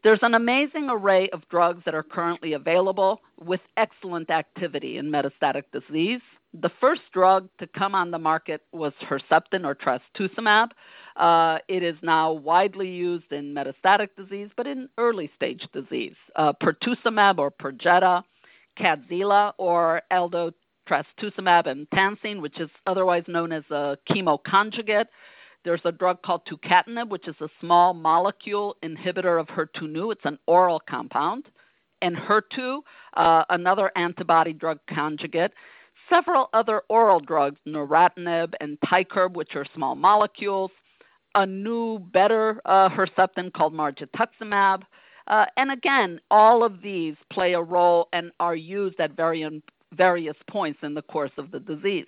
There's 0.04 0.20
an 0.22 0.36
amazing 0.36 0.88
array 0.92 1.30
of 1.30 1.42
drugs 1.50 1.82
that 1.86 1.96
are 1.96 2.04
currently 2.04 2.54
available 2.54 3.22
with 3.44 3.62
excellent 3.76 4.30
activity 4.30 5.00
in 5.00 5.10
metastatic 5.10 5.64
disease. 5.74 6.22
The 6.62 6.72
first 6.80 7.02
drug 7.12 7.50
to 7.60 7.68
come 7.68 7.94
on 7.96 8.12
the 8.12 8.20
market 8.20 8.62
was 8.72 8.94
Herceptin 9.02 9.66
or 9.66 9.76
trastuzumab. 9.76 10.70
Uh, 11.18 11.58
it 11.68 11.84
is 11.84 11.96
now 12.02 12.32
widely 12.32 12.88
used 12.88 13.32
in 13.32 13.54
metastatic 13.54 14.10
disease, 14.16 14.50
but 14.56 14.66
in 14.66 14.88
early 14.98 15.30
stage 15.36 15.68
disease. 15.74 16.16
Uh, 16.36 16.54
pertuzumab 16.54 17.40
or 17.40 17.52
Perjeta, 17.52 18.24
Kadcyla 18.80 19.54
or 19.58 20.02
eldotrastuzumab 20.12 21.68
and 21.68 21.90
Tansine, 21.90 22.42
which 22.42 22.60
is 22.60 22.70
otherwise 22.88 23.24
known 23.28 23.52
as 23.52 23.64
a 23.70 23.98
chemoconjugate. 24.10 25.08
There's 25.66 25.82
a 25.84 25.92
drug 25.92 26.22
called 26.22 26.42
tucatinib, 26.46 27.10
which 27.10 27.28
is 27.28 27.36
a 27.42 27.50
small 27.60 27.94
molecule 27.94 28.78
inhibitor 28.84 29.40
of 29.40 29.48
HER2/neu. 29.48 30.12
It's 30.12 30.26
an 30.26 30.38
oral 30.46 30.80
compound. 30.80 31.48
Enhertu, 32.02 32.82
uh, 33.16 33.44
another 33.50 33.92
antibody 33.96 34.54
drug 34.54 34.80
conjugate 34.88 35.52
several 36.10 36.50
other 36.54 36.82
oral 36.90 37.20
drugs, 37.20 37.60
neratinib 37.68 38.54
and 38.60 38.80
Tykerb, 38.82 39.34
which 39.34 39.56
are 39.56 39.66
small 39.74 39.96
molecules, 39.96 40.72
a 41.36 41.46
new, 41.46 42.00
better 42.00 42.62
uh, 42.66 42.90
Herceptin 42.90 43.52
called 43.54 43.74
margetuximab. 43.74 44.84
Uh, 45.28 45.46
and 45.58 45.72
again, 45.72 46.20
all 46.30 46.64
of 46.64 46.82
these 46.82 47.16
play 47.32 47.54
a 47.54 47.62
role 47.62 48.08
and 48.14 48.32
are 48.40 48.56
used 48.56 49.00
at 49.00 49.12
various 49.16 50.36
points 50.50 50.80
in 50.84 50.94
the 50.94 51.02
course 51.02 51.32
of 51.38 51.52
the 51.52 51.60
disease. 51.60 52.06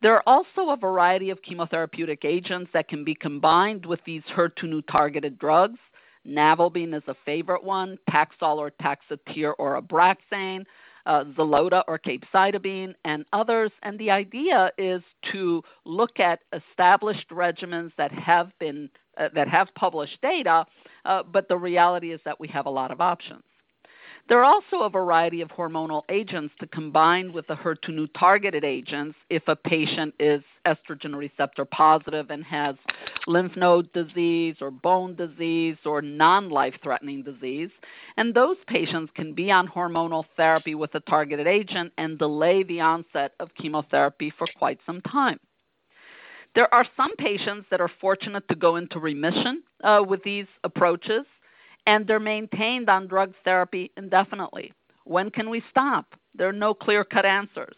There 0.00 0.14
are 0.14 0.22
also 0.26 0.70
a 0.70 0.76
variety 0.76 1.30
of 1.30 1.42
chemotherapeutic 1.42 2.24
agents 2.24 2.70
that 2.72 2.88
can 2.88 3.02
be 3.02 3.16
combined 3.16 3.84
with 3.84 3.98
these 4.06 4.22
HER2/neu 4.34 4.82
targeted 4.86 5.38
drugs. 5.38 5.80
Navelbine 6.26 6.94
is 6.94 7.02
a 7.08 7.16
favorite 7.24 7.64
one, 7.64 7.98
Taxol 8.08 8.58
or 8.58 8.70
Taxotere 8.70 9.54
or 9.58 9.80
Abraxane 9.80 10.64
uh, 11.08 11.24
Xeloda 11.36 11.82
or 11.88 11.98
capecitabine, 11.98 12.94
and 13.04 13.24
others. 13.32 13.72
And 13.82 13.98
the 13.98 14.10
idea 14.10 14.70
is 14.78 15.02
to 15.32 15.62
look 15.84 16.20
at 16.20 16.40
established 16.52 17.28
regimens 17.30 17.90
that 17.96 18.12
have 18.12 18.52
been 18.60 18.88
uh, 19.18 19.28
that 19.34 19.48
have 19.48 19.68
published 19.74 20.20
data, 20.22 20.64
uh, 21.04 21.24
but 21.24 21.48
the 21.48 21.56
reality 21.56 22.12
is 22.12 22.20
that 22.24 22.38
we 22.38 22.46
have 22.46 22.66
a 22.66 22.70
lot 22.70 22.92
of 22.92 23.00
options. 23.00 23.42
There 24.28 24.44
are 24.44 24.44
also 24.44 24.84
a 24.84 24.90
variety 24.90 25.40
of 25.40 25.48
hormonal 25.48 26.02
agents 26.10 26.52
to 26.60 26.66
combine 26.66 27.32
with 27.32 27.46
the 27.46 27.54
HER2/neu 27.54 28.08
targeted 28.12 28.62
agents 28.62 29.16
if 29.30 29.42
a 29.48 29.56
patient 29.56 30.14
is 30.20 30.42
estrogen 30.66 31.16
receptor 31.16 31.64
positive 31.64 32.30
and 32.30 32.44
has 32.44 32.76
lymph 33.26 33.56
node 33.56 33.90
disease 33.94 34.56
or 34.60 34.70
bone 34.70 35.14
disease 35.14 35.78
or 35.86 36.02
non 36.02 36.50
life 36.50 36.74
threatening 36.82 37.22
disease. 37.22 37.70
And 38.18 38.34
those 38.34 38.58
patients 38.66 39.10
can 39.14 39.32
be 39.32 39.50
on 39.50 39.66
hormonal 39.66 40.26
therapy 40.36 40.74
with 40.74 40.94
a 40.94 41.00
targeted 41.00 41.46
agent 41.46 41.94
and 41.96 42.18
delay 42.18 42.62
the 42.64 42.82
onset 42.82 43.32
of 43.40 43.54
chemotherapy 43.54 44.30
for 44.36 44.46
quite 44.58 44.78
some 44.84 45.00
time. 45.00 45.40
There 46.54 46.72
are 46.74 46.86
some 46.98 47.16
patients 47.16 47.66
that 47.70 47.80
are 47.80 47.90
fortunate 47.98 48.46
to 48.48 48.54
go 48.54 48.76
into 48.76 48.98
remission 48.98 49.62
uh, 49.82 50.02
with 50.06 50.22
these 50.22 50.46
approaches 50.64 51.24
and 51.88 52.06
they're 52.06 52.20
maintained 52.20 52.90
on 52.90 53.06
drug 53.06 53.32
therapy 53.44 53.90
indefinitely. 53.96 54.74
When 55.04 55.30
can 55.30 55.48
we 55.48 55.62
stop? 55.70 56.14
There 56.34 56.46
are 56.46 56.52
no 56.52 56.74
clear 56.74 57.02
cut 57.02 57.24
answers. 57.24 57.76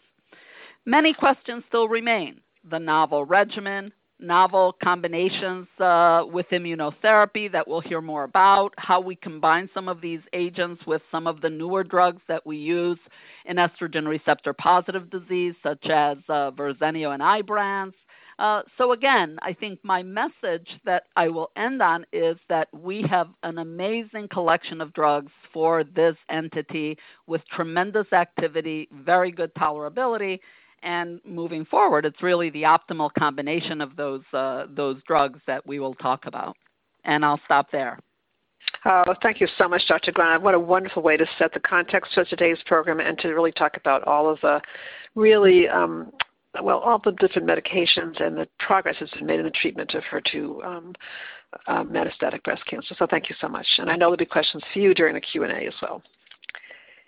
Many 0.85 1.13
questions 1.13 1.63
still 1.69 1.87
remain 1.87 2.41
the 2.69 2.77
novel 2.77 3.23
regimen, 3.23 3.93
novel 4.19 4.75
combinations 4.83 5.65
uh, 5.79 6.25
with 6.27 6.45
immunotherapy 6.49 7.49
that 7.53 7.65
we'll 7.65 7.79
hear 7.79 8.01
more 8.01 8.25
about, 8.25 8.73
how 8.77 8.99
we 8.99 9.15
combine 9.15 9.69
some 9.73 9.87
of 9.87 10.01
these 10.01 10.19
agents 10.33 10.85
with 10.85 11.01
some 11.09 11.25
of 11.25 11.39
the 11.39 11.49
newer 11.49 11.81
drugs 11.81 12.21
that 12.27 12.45
we 12.45 12.57
use 12.57 12.99
in 13.45 13.55
estrogen 13.55 14.05
receptor 14.05 14.51
positive 14.51 15.09
disease, 15.09 15.55
such 15.63 15.85
as 15.85 16.17
uh, 16.27 16.51
Verzenio 16.51 17.13
and 17.13 17.23
Ibrance, 17.23 17.93
uh, 18.41 18.63
so, 18.75 18.91
again, 18.91 19.37
I 19.43 19.53
think 19.53 19.77
my 19.83 20.01
message 20.01 20.67
that 20.83 21.03
I 21.15 21.27
will 21.27 21.51
end 21.55 21.79
on 21.79 22.07
is 22.11 22.37
that 22.49 22.69
we 22.73 23.03
have 23.03 23.27
an 23.43 23.59
amazing 23.59 24.29
collection 24.29 24.81
of 24.81 24.91
drugs 24.93 25.31
for 25.53 25.83
this 25.83 26.15
entity 26.27 26.97
with 27.27 27.41
tremendous 27.55 28.11
activity, 28.11 28.89
very 28.91 29.29
good 29.29 29.53
tolerability, 29.53 30.39
and 30.81 31.21
moving 31.23 31.65
forward, 31.65 32.03
it's 32.03 32.23
really 32.23 32.49
the 32.49 32.63
optimal 32.63 33.13
combination 33.13 33.79
of 33.79 33.95
those 33.95 34.23
uh, 34.33 34.65
those 34.75 34.97
drugs 35.05 35.39
that 35.45 35.63
we 35.67 35.79
will 35.79 35.93
talk 35.93 36.25
about. 36.25 36.57
And 37.05 37.23
I'll 37.23 37.39
stop 37.45 37.71
there. 37.71 37.99
Oh, 38.85 39.13
thank 39.21 39.39
you 39.39 39.47
so 39.59 39.67
much, 39.67 39.87
Dr. 39.87 40.11
Grana. 40.11 40.39
What 40.39 40.55
a 40.55 40.59
wonderful 40.59 41.03
way 41.03 41.15
to 41.15 41.27
set 41.37 41.53
the 41.53 41.59
context 41.59 42.15
for 42.15 42.25
today's 42.25 42.57
program 42.65 42.99
and 42.99 43.19
to 43.19 43.27
really 43.27 43.51
talk 43.51 43.77
about 43.77 44.03
all 44.05 44.27
of 44.27 44.41
the 44.41 44.59
really 45.13 45.67
um, 45.67 46.11
well, 46.61 46.79
all 46.79 46.99
the 47.03 47.11
different 47.13 47.47
medications 47.47 48.21
and 48.21 48.37
the 48.37 48.47
progress 48.59 48.95
that's 48.99 49.13
been 49.13 49.25
made 49.25 49.39
in 49.39 49.45
the 49.45 49.51
treatment 49.51 49.93
of 49.93 50.03
HER2 50.03 50.65
um, 50.65 50.93
uh, 51.67 51.83
metastatic 51.83 52.43
breast 52.43 52.65
cancer. 52.65 52.95
So 52.97 53.07
thank 53.09 53.29
you 53.29 53.35
so 53.39 53.47
much. 53.47 53.67
And 53.77 53.89
I 53.89 53.93
know 53.93 54.07
there'll 54.07 54.17
be 54.17 54.25
questions 54.25 54.63
for 54.73 54.79
you 54.79 54.93
during 54.93 55.13
the 55.13 55.21
Q&A 55.21 55.67
as 55.67 55.73
well. 55.81 56.01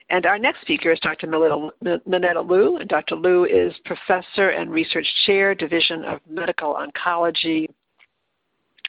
And 0.09 0.25
our 0.25 0.37
next 0.37 0.61
speaker 0.61 0.91
is 0.91 0.99
Dr. 0.99 1.27
Minetta 1.27 2.41
Liu. 2.41 2.77
And 2.77 2.89
Dr. 2.89 3.15
Liu 3.15 3.45
is 3.45 3.73
professor 3.85 4.49
and 4.49 4.69
research 4.69 5.07
chair, 5.25 5.55
Division 5.55 6.03
of 6.03 6.19
Medical 6.29 6.75
Oncology, 6.75 7.67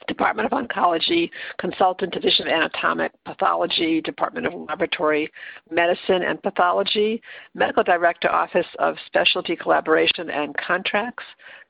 Department 0.06 0.52
of 0.52 0.52
Oncology, 0.52 1.30
Consultant 1.58 2.12
Division 2.12 2.46
of 2.46 2.52
Anatomic 2.52 3.12
Pathology, 3.24 4.00
Department 4.00 4.46
of 4.46 4.54
Laboratory 4.54 5.30
Medicine 5.70 6.22
and 6.22 6.42
Pathology, 6.42 7.22
Medical 7.54 7.82
Director 7.82 8.30
Office 8.30 8.66
of 8.78 8.96
Specialty 9.06 9.56
Collaboration 9.56 10.30
and 10.30 10.56
Contracts, 10.56 11.24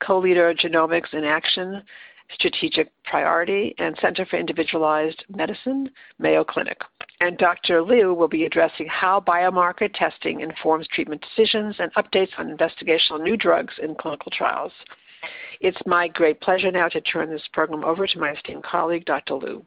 Co-Leader 0.05 0.53
Genomics 0.53 1.13
in 1.13 1.23
Action, 1.23 1.81
Strategic 2.33 2.91
Priority, 3.03 3.75
and 3.77 3.95
Center 4.01 4.25
for 4.25 4.37
Individualized 4.37 5.23
Medicine, 5.29 5.89
Mayo 6.19 6.43
Clinic. 6.43 6.81
And 7.21 7.37
Dr. 7.37 7.81
Liu 7.81 8.13
will 8.13 8.27
be 8.27 8.45
addressing 8.45 8.87
how 8.87 9.19
biomarker 9.19 9.89
testing 9.93 10.41
informs 10.41 10.87
treatment 10.87 11.23
decisions 11.23 11.75
and 11.79 11.93
updates 11.93 12.31
on 12.37 12.55
investigational 12.55 13.21
new 13.21 13.37
drugs 13.37 13.73
in 13.81 13.95
clinical 13.95 14.31
trials. 14.31 14.73
It's 15.65 15.81
my 15.87 16.07
great 16.07 16.39
pleasure 16.41 16.69
now 16.69 16.89
to 16.89 17.01
turn 17.01 17.27
this 17.27 17.41
program 17.51 17.83
over 17.83 18.05
to 18.05 18.19
my 18.19 18.33
esteemed 18.33 18.61
colleague, 18.61 19.03
Dr. 19.05 19.33
Liu. 19.33 19.65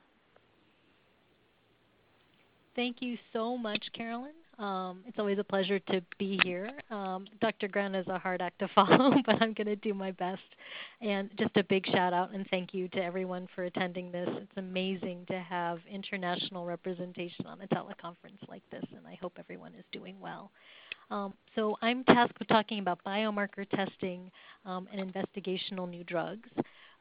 Thank 2.76 2.99
you 3.02 3.19
so 3.33 3.59
much, 3.59 3.85
Carolyn. 3.95 4.35
Um, 4.61 5.02
it's 5.07 5.19
always 5.19 5.40
a 5.40 5.45
pleasure 5.45 5.81
to 5.90 6.00
be 6.17 6.38
here. 6.45 6.71
Um, 6.93 7.26
Dr. 7.40 7.67
Grana 7.67 7.99
is 7.99 8.07
a 8.07 8.17
hard 8.17 8.40
act 8.40 8.61
to 8.61 8.69
follow, 8.76 9.12
but 9.26 9.43
I'm 9.43 9.55
going 9.55 9.67
to 9.67 9.75
do 9.75 9.93
my 9.93 10.12
best. 10.12 10.40
And 11.00 11.31
just 11.37 11.57
a 11.57 11.64
big 11.64 11.85
shout 11.87 12.12
out 12.12 12.33
and 12.33 12.47
thank 12.49 12.73
you 12.73 12.87
to 12.90 13.02
everyone 13.02 13.49
for 13.57 13.64
attending 13.64 14.12
this. 14.12 14.28
It's 14.31 14.57
amazing 14.57 15.25
to 15.26 15.40
have 15.40 15.81
international 15.93 16.64
representation 16.64 17.45
on 17.47 17.61
a 17.61 17.67
teleconference 17.75 18.49
like 18.49 18.62
this, 18.71 18.85
and 18.97 19.05
I 19.05 19.19
hope 19.21 19.33
everyone 19.37 19.73
is 19.76 19.85
doing 19.90 20.14
well. 20.21 20.52
Um, 21.11 21.35
so 21.55 21.77
I'm 21.83 22.05
tasked 22.05 22.38
with 22.38 22.49
talking 22.49 22.81
about 22.81 23.00
biomarker 23.05 23.69
testing 23.71 24.31
um, 24.65 24.88
and 24.93 25.12
investigational 25.12 25.88
new 25.88 26.05
drugs. 26.05 26.49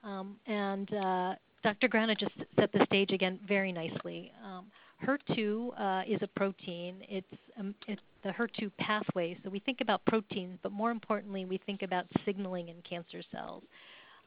Um, 0.04 0.38
and 0.46 0.94
uh, 0.94 1.36
Dr. 1.64 1.88
Grana 1.88 2.16
just 2.16 2.32
set 2.58 2.72
the 2.72 2.86
stage 2.86 3.12
again 3.12 3.40
very 3.48 3.72
nicely. 3.72 4.32
Um, 4.46 4.68
HER2 5.06 5.80
uh, 5.80 6.04
is 6.08 6.20
a 6.22 6.28
protein. 6.28 6.96
It's, 7.10 7.28
um, 7.60 7.76
it's 7.88 8.02
the 8.24 8.30
HER2 8.30 8.72
pathway. 8.80 9.38
So 9.44 9.50
we 9.50 9.60
think 9.60 9.82
about 9.82 10.04
proteins, 10.06 10.58
but 10.64 10.72
more 10.72 10.92
importantly, 10.92 11.46
we 11.46 11.60
think 11.66 11.82
about 11.82 12.06
signaling 12.26 12.70
in 12.70 12.76
cancer 12.88 13.22
cells. 13.32 13.64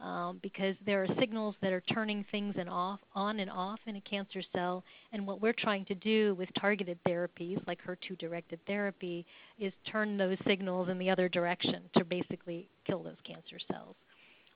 Um, 0.00 0.38
because 0.42 0.74
there 0.86 1.02
are 1.02 1.08
signals 1.18 1.54
that 1.62 1.72
are 1.72 1.82
turning 1.92 2.24
things 2.30 2.54
and 2.58 2.68
off, 2.68 3.00
on 3.14 3.40
and 3.40 3.50
off 3.50 3.78
in 3.86 3.96
a 3.96 4.00
cancer 4.00 4.42
cell. 4.54 4.82
And 5.12 5.26
what 5.26 5.40
we're 5.40 5.52
trying 5.52 5.84
to 5.86 5.94
do 5.94 6.34
with 6.36 6.48
targeted 6.58 6.98
therapies 7.06 7.64
like 7.66 7.78
HER2-directed 7.86 8.60
therapy 8.66 9.26
is 9.58 9.72
turn 9.90 10.16
those 10.16 10.38
signals 10.46 10.88
in 10.88 10.98
the 10.98 11.10
other 11.10 11.28
direction 11.28 11.82
to 11.96 12.04
basically 12.04 12.68
kill 12.86 13.02
those 13.02 13.16
cancer 13.26 13.58
cells. 13.70 13.96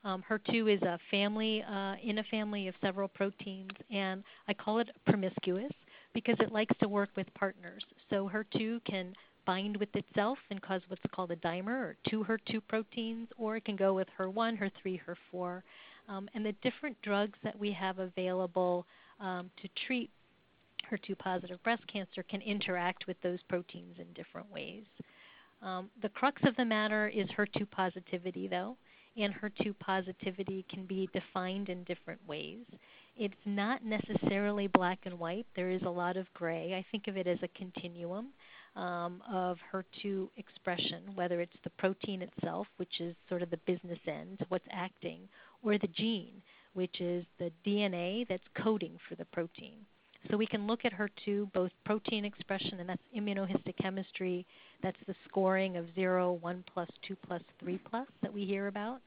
Um, 0.03 0.23
HER2 0.29 0.75
is 0.75 0.81
a 0.83 0.99
family 1.09 1.63
uh, 1.63 1.95
in 2.03 2.19
a 2.19 2.23
family 2.25 2.67
of 2.67 2.75
several 2.81 3.07
proteins, 3.07 3.71
and 3.91 4.23
I 4.47 4.53
call 4.53 4.79
it 4.79 4.89
promiscuous 5.07 5.71
because 6.13 6.35
it 6.39 6.51
likes 6.51 6.75
to 6.81 6.87
work 6.87 7.09
with 7.17 7.27
partners. 7.33 7.83
So 8.09 8.29
HER2 8.31 8.85
can 8.85 9.13
bind 9.45 9.77
with 9.77 9.95
itself 9.95 10.37
and 10.49 10.61
cause 10.61 10.81
what's 10.87 11.01
called 11.13 11.31
a 11.31 11.35
dimer 11.37 11.67
or 11.67 11.95
two 12.09 12.23
HER2 12.23 12.61
proteins, 12.67 13.27
or 13.37 13.57
it 13.57 13.65
can 13.65 13.75
go 13.75 13.93
with 13.93 14.07
HER1, 14.17 14.59
HER3, 14.59 15.01
HER4. 15.33 15.61
Um, 16.07 16.29
and 16.33 16.45
the 16.45 16.53
different 16.61 17.01
drugs 17.01 17.37
that 17.43 17.57
we 17.57 17.71
have 17.71 17.99
available 17.99 18.85
um, 19.19 19.49
to 19.61 19.69
treat 19.87 20.09
HER2 20.91 21.17
positive 21.17 21.61
breast 21.63 21.83
cancer 21.91 22.23
can 22.23 22.41
interact 22.41 23.07
with 23.07 23.17
those 23.21 23.39
proteins 23.49 23.95
in 23.99 24.05
different 24.13 24.51
ways. 24.51 24.83
Um, 25.61 25.89
the 26.01 26.09
crux 26.09 26.41
of 26.45 26.55
the 26.57 26.65
matter 26.65 27.07
is 27.07 27.27
HER2 27.37 27.69
positivity, 27.71 28.47
though, 28.47 28.77
and 29.17 29.33
HER2 29.33 29.73
positivity 29.79 30.65
can 30.69 30.85
be 30.85 31.09
defined 31.13 31.69
in 31.69 31.83
different 31.85 32.19
ways. 32.27 32.65
It's 33.17 33.33
not 33.45 33.83
necessarily 33.83 34.67
black 34.67 34.99
and 35.05 35.17
white. 35.17 35.45
There 35.55 35.71
is 35.71 35.81
a 35.83 35.89
lot 35.89 36.17
of 36.17 36.31
gray. 36.33 36.75
I 36.75 36.85
think 36.91 37.07
of 37.07 37.15
it 37.15 37.27
as 37.27 37.39
a 37.41 37.47
continuum 37.57 38.27
um, 38.75 39.21
of 39.31 39.57
HER2 39.71 40.29
expression, 40.37 41.03
whether 41.15 41.41
it's 41.41 41.55
the 41.63 41.69
protein 41.71 42.21
itself, 42.21 42.67
which 42.77 42.99
is 42.99 43.15
sort 43.29 43.41
of 43.41 43.49
the 43.49 43.59
business 43.65 43.99
end, 44.07 44.45
what's 44.49 44.65
acting, 44.71 45.21
or 45.63 45.77
the 45.77 45.87
gene, 45.87 46.41
which 46.73 46.99
is 46.99 47.25
the 47.39 47.51
DNA 47.65 48.27
that's 48.27 48.43
coding 48.61 48.97
for 49.07 49.15
the 49.15 49.25
protein. 49.25 49.77
So 50.29 50.37
we 50.37 50.47
can 50.47 50.67
look 50.67 50.85
at 50.85 50.93
HER2, 50.93 51.53
both 51.53 51.71
protein 51.85 52.25
expression, 52.25 52.79
and 52.79 52.89
that's 52.89 53.01
immunohistochemistry, 53.15 54.45
that's 54.81 54.97
the 55.07 55.15
scoring 55.29 55.77
of 55.77 55.85
0, 55.95 56.33
1 56.33 56.63
plus, 56.73 56.89
2 57.07 57.15
plus, 57.27 57.41
3 57.59 57.77
plus 57.89 58.07
that 58.21 58.33
we 58.33 58.45
hear 58.45 58.67
about, 58.67 59.01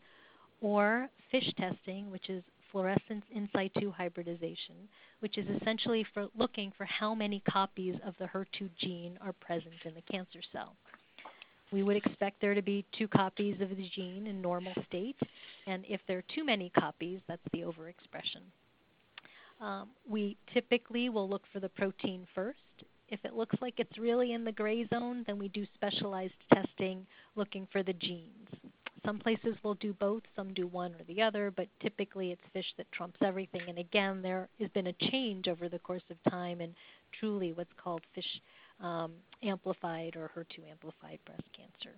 or 0.61 1.09
FISH 1.31 1.53
testing, 1.59 2.11
which 2.11 2.31
is 2.31 2.43
fluorescence 2.71 3.25
in 3.31 3.49
situ 3.55 3.91
hybridization, 3.91 4.77
which 5.21 5.39
is 5.39 5.47
essentially 5.61 6.05
for 6.15 6.29
looking 6.37 6.73
for 6.77 6.85
how 6.85 7.15
many 7.15 7.43
copies 7.51 7.95
of 8.07 8.15
the 8.19 8.27
HER2 8.27 8.69
gene 8.79 9.19
are 9.21 9.33
present 9.35 9.75
in 9.85 9.95
the 9.95 10.03
cancer 10.03 10.41
cell. 10.53 10.75
We 11.71 11.83
would 11.83 11.97
expect 11.97 12.41
there 12.41 12.55
to 12.55 12.63
be 12.63 12.85
two 12.97 13.09
copies 13.09 13.61
of 13.61 13.71
the 13.71 13.89
gene 13.95 14.27
in 14.27 14.41
normal 14.41 14.73
state, 14.87 15.19
and 15.67 15.85
if 15.87 16.01
there 16.09 16.19
are 16.19 16.35
too 16.35 16.45
many 16.45 16.71
copies, 16.71 17.21
that's 17.29 17.43
the 17.53 17.61
overexpression. 17.61 18.43
Um, 19.61 19.89
we 20.09 20.37
typically 20.55 21.09
will 21.09 21.29
look 21.29 21.43
for 21.53 21.61
the 21.61 21.69
protein 21.69 22.27
first. 22.35 22.59
If 23.11 23.21
it 23.25 23.35
looks 23.35 23.57
like 23.61 23.75
it's 23.79 23.99
really 23.99 24.33
in 24.33 24.45
the 24.45 24.53
gray 24.53 24.87
zone, 24.89 25.25
then 25.27 25.39
we 25.39 25.49
do 25.49 25.67
specialized 25.75 26.35
testing 26.53 27.07
looking 27.37 27.67
for 27.73 27.83
the 27.83 27.95
genes. 27.95 28.49
Some 29.09 29.19
places 29.19 29.57
will 29.63 29.77
do 29.77 29.95
both, 29.95 30.23
some 30.37 30.53
do 30.53 30.67
one 30.67 30.93
or 30.93 31.03
the 31.05 31.23
other, 31.23 31.51
but 31.51 31.67
typically 31.81 32.31
it's 32.31 32.43
fish 32.53 32.67
that 32.77 32.93
trumps 32.93 33.17
everything. 33.25 33.63
And 33.67 33.79
again, 33.79 34.21
there 34.21 34.51
has 34.61 34.69
been 34.73 34.89
a 34.89 35.11
change 35.11 35.49
over 35.49 35.67
the 35.67 35.79
course 35.79 36.03
of 36.11 36.31
time 36.31 36.61
and 36.61 36.75
truly 37.19 37.55
what's 37.55 37.73
called 37.83 38.03
fish 38.15 38.43
um, 38.83 39.13
amplified 39.43 40.15
or 40.15 40.31
HER2 40.37 40.71
amplified 40.71 41.21
breast 41.25 41.45
cancer. 41.57 41.97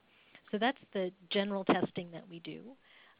So 0.53 0.59
that's 0.59 0.79
the 0.93 1.11
general 1.31 1.65
testing 1.65 2.13
that 2.13 2.23
we 2.31 2.39
do 2.39 2.61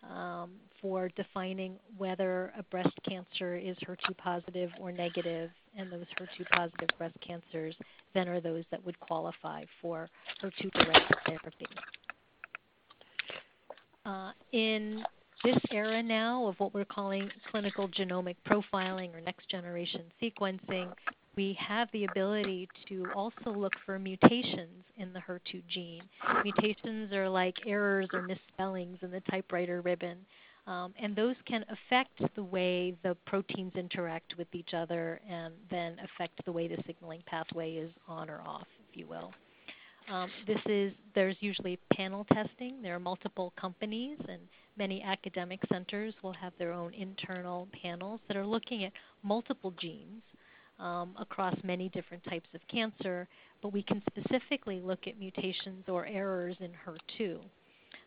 um, 0.09 0.53
for 0.81 1.09
defining 1.17 1.75
whether 1.99 2.53
a 2.57 2.63
breast 2.71 2.95
cancer 3.09 3.57
is 3.57 3.77
HER2 3.85 4.17
positive 4.19 4.71
or 4.79 4.93
negative, 4.93 5.51
and 5.77 5.91
those 5.91 6.07
HER2 6.17 6.49
positive 6.53 6.91
breast 6.97 7.17
cancers 7.27 7.75
then 8.15 8.29
are 8.29 8.41
those 8.41 8.63
that 8.71 8.87
would 8.87 9.01
qualify 9.01 9.65
for 9.83 10.09
HER2 10.41 10.71
directed 10.75 11.17
therapy. 11.27 11.67
Uh, 14.07 14.33
in 14.53 15.05
this 15.45 15.59
era 15.71 16.03
now 16.03 16.47
of 16.47 16.59
what 16.59 16.75
we're 16.75 16.85
calling 16.85 17.31
clinical 17.51 17.89
genomic 17.89 18.37
profiling 18.47 19.15
or 19.15 19.21
next 19.21 19.49
generation 19.49 20.03
sequencing, 20.23 20.93
we 21.37 21.57
have 21.59 21.89
the 21.93 22.05
ability 22.05 22.69
to 22.89 23.07
also 23.15 23.51
look 23.51 23.73
for 23.87 23.99
mutations 23.99 24.85
in 24.99 25.13
the 25.13 25.21
HER2 25.21 25.63
gene. 25.69 26.03
Mutations 26.45 27.13
are 27.13 27.29
like 27.29 27.57
errors 27.67 28.09
or 28.13 28.23
misspellings 28.23 28.99
in 29.03 29.11
the 29.11 29.21
typewriter 29.31 29.81
ribbon, 29.81 30.19
um, 30.67 30.93
and 31.01 31.17
those 31.17 31.37
can 31.47 31.65
affect 31.71 32.21
the 32.35 32.43
way 32.43 32.95
the 33.03 33.17
proteins 33.27 33.73
interact 33.75 34.35
with 34.37 34.49
each 34.53 34.75
other 34.75 35.21
and 35.29 35.55
then 35.71 35.97
affect 36.05 36.45
the 36.45 36.53
way 36.53 36.69
the 36.69 36.83
signaling 36.87 37.23
pathway 37.27 37.75
is 37.75 37.91
on 38.09 38.29
or 38.29 38.41
off, 38.43 38.67
if 38.91 38.97
you 38.97 39.07
will. 39.07 39.33
Um, 40.09 40.31
this 40.47 40.61
is 40.67 40.93
there's 41.15 41.37
usually 41.41 41.79
panel 41.93 42.27
testing. 42.33 42.83
There 42.83 42.95
are 42.95 43.01
multiple 43.01 43.53
companies 43.61 44.19
and 44.29 44.41
many 44.77 45.03
academic 45.03 45.61
centers 45.73 46.15
will 46.23 46.33
have 46.33 46.53
their 46.59 46.73
own 46.73 46.95
internal 46.95 47.69
panels 47.83 48.21
that 48.29 48.37
are 48.37 48.47
looking 48.47 48.85
at 48.85 48.93
multiple 49.23 49.73
genes 49.79 50.23
um, 50.79 51.15
across 51.21 51.55
many 51.63 51.89
different 51.91 52.25
types 52.25 52.49
of 52.55 52.61
cancer, 52.69 53.29
but 53.63 53.73
we 53.73 53.83
can 53.83 54.03
specifically 54.11 54.81
look 54.81 55.07
at 55.07 55.19
mutations 55.19 55.85
or 55.89 56.07
errors 56.07 56.57
in 56.61 56.71
HER2. 56.87 57.39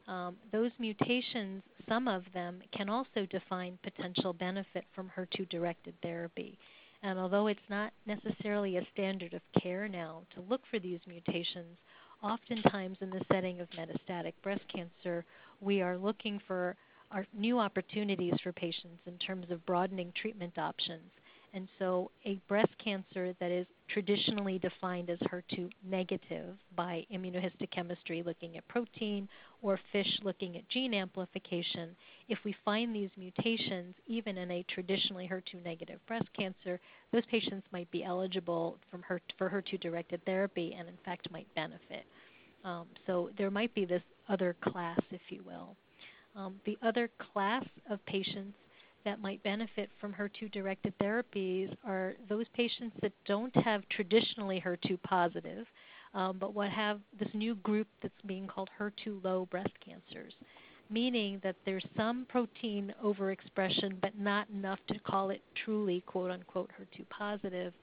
Um, 0.08 0.36
those 0.52 0.72
mutations, 0.80 1.64
some 1.88 2.08
of 2.08 2.24
them, 2.34 2.62
can 2.76 2.90
also 2.90 3.26
define 3.30 3.78
potential 3.84 4.34
benefit 4.34 4.86
from 4.94 5.12
HER2 5.16 5.48
directed 5.50 5.94
therapy. 6.02 6.58
And 7.04 7.20
although 7.20 7.48
it's 7.48 7.60
not 7.70 7.92
necessarily 8.06 8.78
a 8.78 8.88
standard 8.94 9.34
of 9.34 9.42
care 9.62 9.88
now 9.90 10.24
to 10.36 10.42
look 10.42 10.62
for 10.72 10.80
these 10.80 11.00
mutations, 11.06 11.78
oftentimes 12.24 12.98
in 13.02 13.10
the 13.10 13.22
setting 13.32 13.60
of 13.60 13.68
metastatic 13.72 14.34
breast 14.42 14.64
cancer, 14.74 15.26
we 15.60 15.82
are 15.82 15.98
looking 15.98 16.40
for 16.48 16.76
new 17.34 17.60
opportunities 17.60 18.34
for 18.42 18.54
patients 18.54 19.02
in 19.06 19.18
terms 19.18 19.46
of 19.52 19.66
broadening 19.66 20.12
treatment 20.16 20.58
options 20.58 21.12
and 21.56 21.68
so, 21.78 22.10
a 22.26 22.40
breast 22.48 22.72
cancer 22.84 23.36
that 23.40 23.52
is 23.52 23.68
traditionally 23.88 24.58
defined 24.58 25.12
as 25.12 25.20
HER2 25.20 25.70
negative 25.88 26.56
by 26.76 27.06
immunohistochemistry 27.14 28.26
looking 28.26 28.58
at 28.58 28.68
protein 28.68 29.30
or 29.62 29.80
FISH 29.92 30.20
looking 30.24 30.58
at 30.58 30.68
gene 30.70 30.96
amplification, 30.96 31.96
if 32.28 32.40
we 32.44 32.56
find 32.66 32.96
these 32.96 33.12
mutations 33.18 33.94
even 34.08 34.40
in 34.40 34.50
a 34.50 34.66
traditionally 34.68 35.30
HER2 35.32 35.64
negative 35.64 36.00
breast 36.08 36.28
cancer, 36.36 36.80
those 37.12 37.26
patients 37.30 37.68
might 37.72 37.90
be 37.92 38.04
eligible 38.04 38.80
her, 39.02 39.22
for 39.38 39.48
HER2 39.48 39.80
directed 39.80 40.26
therapy 40.26 40.76
and, 40.78 40.88
in 40.88 40.98
fact, 41.06 41.32
might 41.32 41.48
benefit. 41.54 42.06
Um, 42.66 42.88
so, 43.06 43.30
there 43.38 43.52
might 43.52 43.76
be 43.76 43.86
this 43.86 44.02
other 44.28 44.56
class, 44.64 45.00
if 45.12 45.22
you 45.30 45.44
will. 45.46 45.76
Um, 46.36 46.60
the 46.66 46.80
other 46.82 47.12
class 47.32 47.66
of 47.92 48.04
patients 48.08 48.56
that 49.06 49.22
might 49.22 49.44
benefit 49.44 49.90
from 50.00 50.14
HER2 50.14 50.52
directed 50.52 50.94
therapies 51.00 51.76
are 51.86 52.16
those 52.30 52.46
patients 52.56 52.96
that 53.02 53.14
don't 53.26 53.56
have 53.56 53.88
traditionally 53.90 54.62
HER2 54.66 55.02
positive, 55.04 55.66
um, 56.14 56.38
but 56.40 56.54
what 56.54 56.70
have 56.70 57.00
this 57.20 57.30
new 57.34 57.56
group 57.56 57.88
that's 58.02 58.14
being 58.26 58.48
called 58.48 58.70
HER2 58.80 59.24
low 59.24 59.48
breast 59.50 59.74
cancers, 59.84 60.34
meaning 60.90 61.40
that 61.44 61.56
there's 61.66 61.86
some 61.98 62.26
protein 62.30 62.94
overexpression, 63.04 64.00
but 64.02 64.18
not 64.18 64.50
enough 64.50 64.80
to 64.88 65.00
call 65.00 65.30
it 65.30 65.42
truly 65.66 66.02
quote 66.06 66.32
unquote 66.32 66.70
HER2 66.80 67.08
positive. 67.10 67.74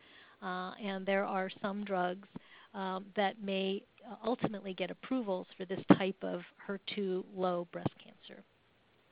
Uh, 0.43 0.73
and 0.83 1.05
there 1.05 1.25
are 1.25 1.51
some 1.61 1.85
drugs 1.85 2.27
um, 2.75 3.05
that 3.17 3.43
may 3.43 3.83
ultimately 4.25 4.73
get 4.75 4.91
approvals 4.91 5.47
for 5.57 5.65
this 5.65 5.81
type 5.99 6.17
of 6.23 6.41
HER2 6.67 7.25
low 7.37 7.67
breast 7.73 7.91
cancer. 8.03 8.43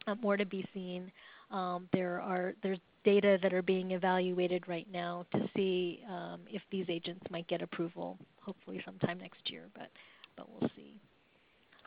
Uh, 0.07 0.15
more 0.23 0.37
to 0.37 0.47
be 0.47 0.67
seen. 0.73 1.11
Um, 1.51 1.89
there 1.93 2.21
are 2.21 2.55
there's 2.63 2.79
data 3.05 3.39
that 3.43 3.55
are 3.55 3.63
being 3.63 3.93
evaluated 3.93 4.69
right 4.69 4.87
now 4.93 5.25
to 5.33 5.49
see 5.57 6.03
um, 6.09 6.41
if 6.51 6.63
these 6.71 6.87
agents 6.89 7.25
might 7.31 7.47
get 7.49 7.63
approval, 7.63 8.19
hopefully 8.41 8.83
sometime 8.85 9.19
next 9.19 9.51
year, 9.51 9.65
but 9.75 9.91
but 10.37 10.47
we'll 10.51 10.71
see. 10.77 11.01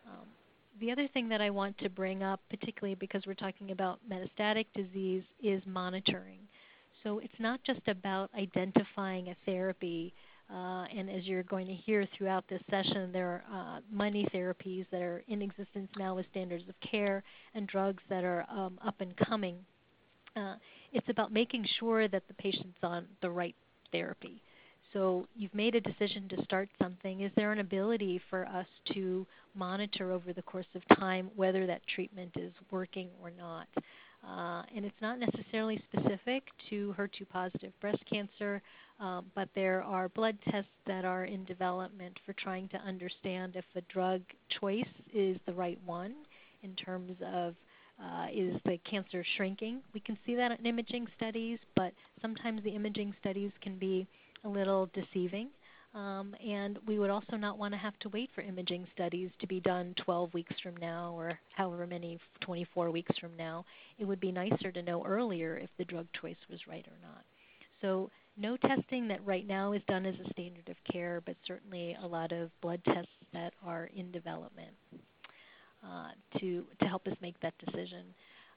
Um, 0.08 0.28
the 0.80 0.91
other 0.91 1.08
thing 1.08 1.30
that 1.30 1.41
I 1.41 1.50
want 1.50 1.78
to 1.80 1.89
bring 1.89 2.24
up, 2.24 2.39
particularly 2.50 2.95
because 2.95 3.24
we're 3.28 3.34
talking 3.36 3.71
about 3.71 4.00
metastatic 4.10 4.65
disease, 4.74 5.24
is 5.43 5.62
monitoring. 5.65 6.39
So 7.04 7.19
it's 7.19 7.39
not 7.39 7.63
just 7.63 7.88
about 7.88 8.30
identifying 8.36 9.30
a 9.30 9.36
therapy 9.45 10.13
uh, 10.54 10.86
and 10.96 11.10
as 11.10 11.26
you're 11.26 11.44
going 11.44 11.66
to 11.68 11.74
hear 11.74 12.06
throughout 12.18 12.44
this 12.50 12.62
session, 12.70 13.12
there 13.12 13.44
are 13.52 13.78
uh, 13.78 13.80
many 13.92 14.26
therapies 14.34 14.86
that 14.92 15.02
are 15.02 15.24
in 15.28 15.42
existence 15.42 15.90
now 15.98 16.16
with 16.16 16.26
standards 16.32 16.64
of 16.68 16.76
care 16.82 17.24
and 17.56 17.68
drugs 17.68 18.04
that 18.10 18.24
are 18.24 18.46
um, 18.50 18.78
up 18.86 18.96
and 19.00 19.16
coming. 19.16 19.56
Uh, 20.36 20.56
it's 20.92 21.08
about 21.10 21.32
making 21.32 21.66
sure 21.80 22.08
that 22.08 22.24
the 22.28 22.34
patient's 22.34 22.78
on 22.84 23.06
the 23.22 23.30
right 23.30 23.56
therapy. 23.92 24.42
So 24.94 25.26
you've 25.36 25.54
made 25.56 25.76
a 25.76 25.82
decision 25.82 26.28
to 26.30 26.44
start 26.44 26.68
something. 26.82 27.22
Is 27.22 27.32
there 27.36 27.54
an 27.54 27.60
ability 27.60 28.20
for 28.30 28.46
us 28.46 28.66
to 28.94 29.26
monitor 29.56 30.12
over 30.12 30.34
the 30.34 30.42
course 30.42 30.66
of 30.76 30.82
time 30.98 31.30
whether 31.36 31.66
that 31.66 31.82
treatment 31.88 32.32
is 32.36 32.52
working 32.72 33.08
or 33.22 33.32
not? 33.32 33.68
Uh, 34.27 34.62
and 34.75 34.86
it's 34.86 35.01
not 35.01 35.19
necessarily 35.19 35.81
specific 35.91 36.43
to 36.69 36.93
HER2 36.97 37.27
positive 37.29 37.71
breast 37.81 38.03
cancer, 38.12 38.62
um, 38.99 39.25
but 39.34 39.49
there 39.55 39.81
are 39.81 40.10
blood 40.10 40.38
tests 40.49 40.69
that 40.86 41.05
are 41.05 41.25
in 41.25 41.43
development 41.45 42.19
for 42.25 42.34
trying 42.34 42.67
to 42.69 42.77
understand 42.77 43.55
if 43.55 43.65
the 43.73 43.81
drug 43.91 44.21
choice 44.60 44.86
is 45.12 45.38
the 45.47 45.53
right 45.53 45.79
one 45.86 46.13
in 46.62 46.75
terms 46.75 47.15
of 47.34 47.55
uh, 48.03 48.27
is 48.34 48.60
the 48.65 48.79
cancer 48.89 49.23
shrinking. 49.38 49.81
We 49.93 49.99
can 49.99 50.17
see 50.25 50.36
that 50.36 50.57
in 50.57 50.65
imaging 50.65 51.07
studies, 51.17 51.60
but 51.75 51.93
sometimes 52.21 52.63
the 52.63 52.71
imaging 52.71 53.13
studies 53.19 53.51
can 53.62 53.77
be 53.77 54.07
a 54.43 54.49
little 54.49 54.89
deceiving. 54.93 55.49
Um, 55.93 56.36
and 56.45 56.80
we 56.88 56.99
would 56.99 57.10
also 57.10 57.36
not 57.36 57.58
want 57.58 57.73
to 57.73 57.77
have 57.77 57.97
to 57.99 58.10
wait 58.10 58.30
for 58.34 58.41
imaging 58.41 58.88
studies 58.93 59.30
to 59.39 59.47
be 59.47 59.60
done 59.60 59.93
12 59.97 60.34
weeks 60.34 60.54
from 60.63 60.77
now 60.77 61.13
or 61.17 61.38
however 61.54 61.86
many 61.86 62.17
24 62.39 62.91
weeks 62.91 63.17
from 63.19 63.36
now. 63.38 63.65
It 63.99 64.06
would 64.06 64.21
be 64.21 64.32
nicer 64.32 64.71
to 64.71 64.82
know 64.82 65.04
earlier 65.06 65.58
if 65.58 65.69
the 65.77 65.84
drug 65.84 66.08
choice 66.19 66.38
was 66.49 66.65
right 66.65 66.86
or 66.88 66.97
not. 67.06 67.23
So 67.82 68.10
no 68.38 68.56
testing 68.56 69.08
that 69.10 69.25
right 69.25 69.45
now 69.45 69.73
is 69.73 69.82
done 69.89 70.06
as 70.06 70.15
a 70.15 70.30
standard 70.32 70.69
of 70.69 70.77
care, 70.89 71.21
but 71.25 71.36
certainly 71.45 71.97
a 72.01 72.08
lot 72.08 72.32
of 72.32 72.49
blood 72.62 72.82
tests 72.86 73.12
that 73.34 73.54
are 73.65 73.89
in 73.93 74.12
development 74.12 74.71
uh, 75.84 76.12
to, 76.39 76.63
to 76.80 76.86
help 76.86 77.06
us 77.08 77.17
make 77.21 77.38
that 77.41 77.54
decision. 77.65 78.06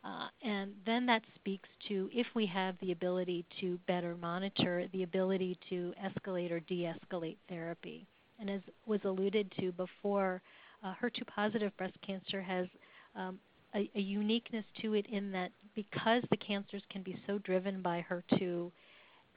Uh, 0.05 0.27
and 0.43 0.73
then 0.85 1.07
that 1.07 1.23
speaks 1.35 1.69
to 1.89 2.11
if 2.13 2.27
we 2.35 2.45
have 2.45 2.75
the 2.83 2.93
ability 2.93 3.45
to 3.61 3.79
better 3.87 4.17
monitor 4.21 4.87
the 4.93 5.03
ability 5.03 5.59
to 5.71 5.95
escalate 6.05 6.51
or 6.51 6.61
de 6.61 6.83
escalate 6.83 7.39
therapy. 7.49 8.07
And 8.39 8.51
as 8.51 8.61
was 8.87 9.01
alluded 9.05 9.51
to 9.61 9.73
before, 9.73 10.43
uh, 10.85 10.93
HER2 11.03 11.27
positive 11.27 11.75
breast 11.79 11.97
cancer 12.07 12.43
has 12.43 12.67
um, 13.17 13.39
a, 13.75 13.91
a, 13.95 14.01
uniqueness 14.01 14.65
to 14.83 14.95
it 14.95 15.07
in 15.07 15.33
that 15.33 15.51
because 15.75 16.23
the 16.31 16.37
cancers 16.37 16.83
can 16.91 17.03
be 17.03 17.19
so 17.27 17.39
driven 17.39 17.81
by 17.81 18.05
HER2, 18.11 18.71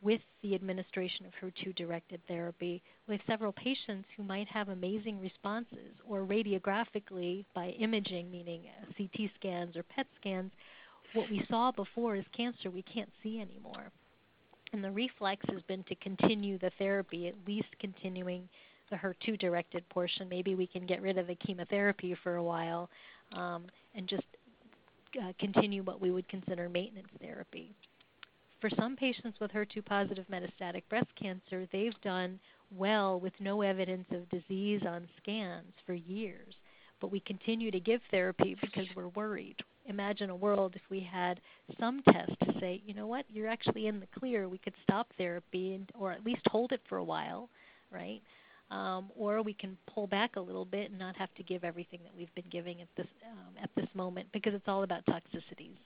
with 0.02 0.22
the 0.44 0.54
administration 0.54 1.26
of 1.26 1.34
HER2 1.42 1.76
directed 1.76 2.22
therapy 2.28 2.82
with 3.08 3.20
several 3.28 3.52
patients 3.52 4.08
who 4.16 4.24
might 4.24 4.48
have 4.48 4.70
amazing 4.70 5.20
responses, 5.20 5.96
or 6.08 6.22
radiographically 6.22 7.46
by 7.56 7.70
imaging, 7.80 8.30
meaning 8.30 8.64
CT 8.98 9.30
scans 9.36 9.76
or 9.76 9.84
PET 9.84 10.08
scans, 10.20 10.52
what 11.14 11.30
we 11.30 11.44
saw 11.50 11.72
before 11.72 12.16
is 12.16 12.26
cancer 12.36 12.70
we 12.70 12.84
can't 12.84 13.10
see 13.24 13.40
anymore. 13.40 13.92
And 14.74 14.84
the 14.84 14.92
reflex 14.92 15.44
has 15.50 15.62
been 15.64 15.84
to 15.84 15.96
continue 15.96 16.60
the 16.60 16.72
therapy, 16.78 17.28
at 17.28 17.36
least 17.48 17.70
continuing 17.80 18.48
the 18.90 18.98
HER2 18.98 19.40
directed 19.40 19.88
portion. 19.90 20.30
Maybe 20.30 20.56
we 20.56 20.68
can 20.68 20.86
get 20.86 21.02
rid 21.02 21.18
of 21.18 21.28
the 21.28 21.36
chemotherapy 21.36 22.16
for 22.22 22.36
a 22.36 22.44
while 22.44 22.90
um, 23.34 23.66
and 23.96 24.08
just 24.08 24.24
uh, 25.22 25.32
continue 25.40 25.84
what 25.84 26.02
we 26.02 26.12
would 26.12 26.28
consider 26.28 26.70
maintenance 26.70 27.08
therapy 27.20 27.74
for 28.60 28.70
some 28.76 28.96
patients 28.96 29.40
with 29.40 29.52
HER2 29.52 29.86
positive 29.86 30.26
metastatic 30.32 30.84
breast 30.90 31.10
cancer, 31.20 31.68
they've 31.72 32.00
done 32.02 32.40
well 32.76 33.20
with 33.20 33.34
no 33.40 33.62
evidence 33.62 34.06
of 34.12 34.30
disease 34.30 34.82
on 34.88 35.08
scans 35.22 35.74
for 35.86 35.94
years. 35.94 36.54
But 37.00 37.12
we 37.12 37.20
continue 37.22 37.70
to 37.70 37.80
give 37.80 38.02
therapy 38.10 38.56
because 38.60 38.88
we're 38.96 39.10
worried. 39.10 39.58
Imagine 39.86 40.32
a 40.32 40.36
world 40.36 40.74
if 40.76 40.82
we 40.90 41.00
had 41.00 41.40
some 41.80 42.02
test 42.12 42.32
to 42.44 42.60
say, 42.60 42.82
you 42.86 42.94
know 42.94 43.06
what, 43.06 43.26
you're 43.30 43.48
actually 43.48 43.88
in 43.88 44.00
the 44.00 44.08
clear. 44.20 44.50
We 44.50 44.58
could 44.58 44.74
stop 44.84 45.08
therapy 45.18 45.76
and, 45.76 45.90
or 45.98 46.12
at 46.12 46.26
least 46.26 46.42
hold 46.50 46.72
it 46.72 46.82
for 46.90 46.98
a 46.98 47.04
while, 47.04 47.50
right? 47.92 48.22
Um, 48.72 49.12
or 49.16 49.44
we 49.44 49.54
can 49.54 49.78
pull 49.94 50.08
back 50.08 50.36
a 50.36 50.42
little 50.42 50.66
bit 50.66 50.90
and 50.90 51.00
not 51.00 51.16
have 51.18 51.34
to 51.36 51.44
give 51.44 51.64
everything 51.64 52.00
that 52.04 52.14
we've 52.18 52.34
been 52.34 52.50
giving 52.52 52.82
at 52.82 52.90
this 52.98 53.08
um, 53.32 53.54
at 53.62 53.70
this 53.78 53.88
moment 53.94 54.28
because 54.34 54.54
it's 54.54 54.68
all 54.68 54.84
about 54.84 55.06
toxicities 55.06 55.78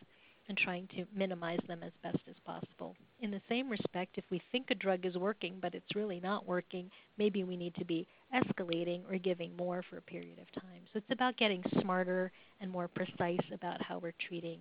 and 0.51 0.57
trying 0.57 0.85
to 0.87 1.05
minimize 1.15 1.61
them 1.69 1.81
as 1.81 1.93
best 2.03 2.19
as 2.27 2.35
possible. 2.45 2.93
In 3.21 3.31
the 3.31 3.39
same 3.47 3.69
respect, 3.69 4.17
if 4.17 4.25
we 4.29 4.41
think 4.51 4.69
a 4.69 4.75
drug 4.75 5.05
is 5.05 5.15
working 5.15 5.59
but 5.61 5.73
it's 5.73 5.95
really 5.95 6.19
not 6.19 6.45
working, 6.45 6.91
maybe 7.17 7.45
we 7.45 7.55
need 7.55 7.73
to 7.75 7.85
be 7.85 8.05
escalating 8.35 8.99
or 9.09 9.17
giving 9.17 9.55
more 9.55 9.81
for 9.89 9.95
a 9.95 10.01
period 10.01 10.39
of 10.39 10.61
time. 10.61 10.81
So 10.91 10.97
it's 10.97 11.09
about 11.09 11.37
getting 11.37 11.63
smarter 11.79 12.33
and 12.59 12.69
more 12.69 12.89
precise 12.89 13.39
about 13.53 13.81
how 13.81 13.99
we're 13.99 14.13
treating 14.27 14.59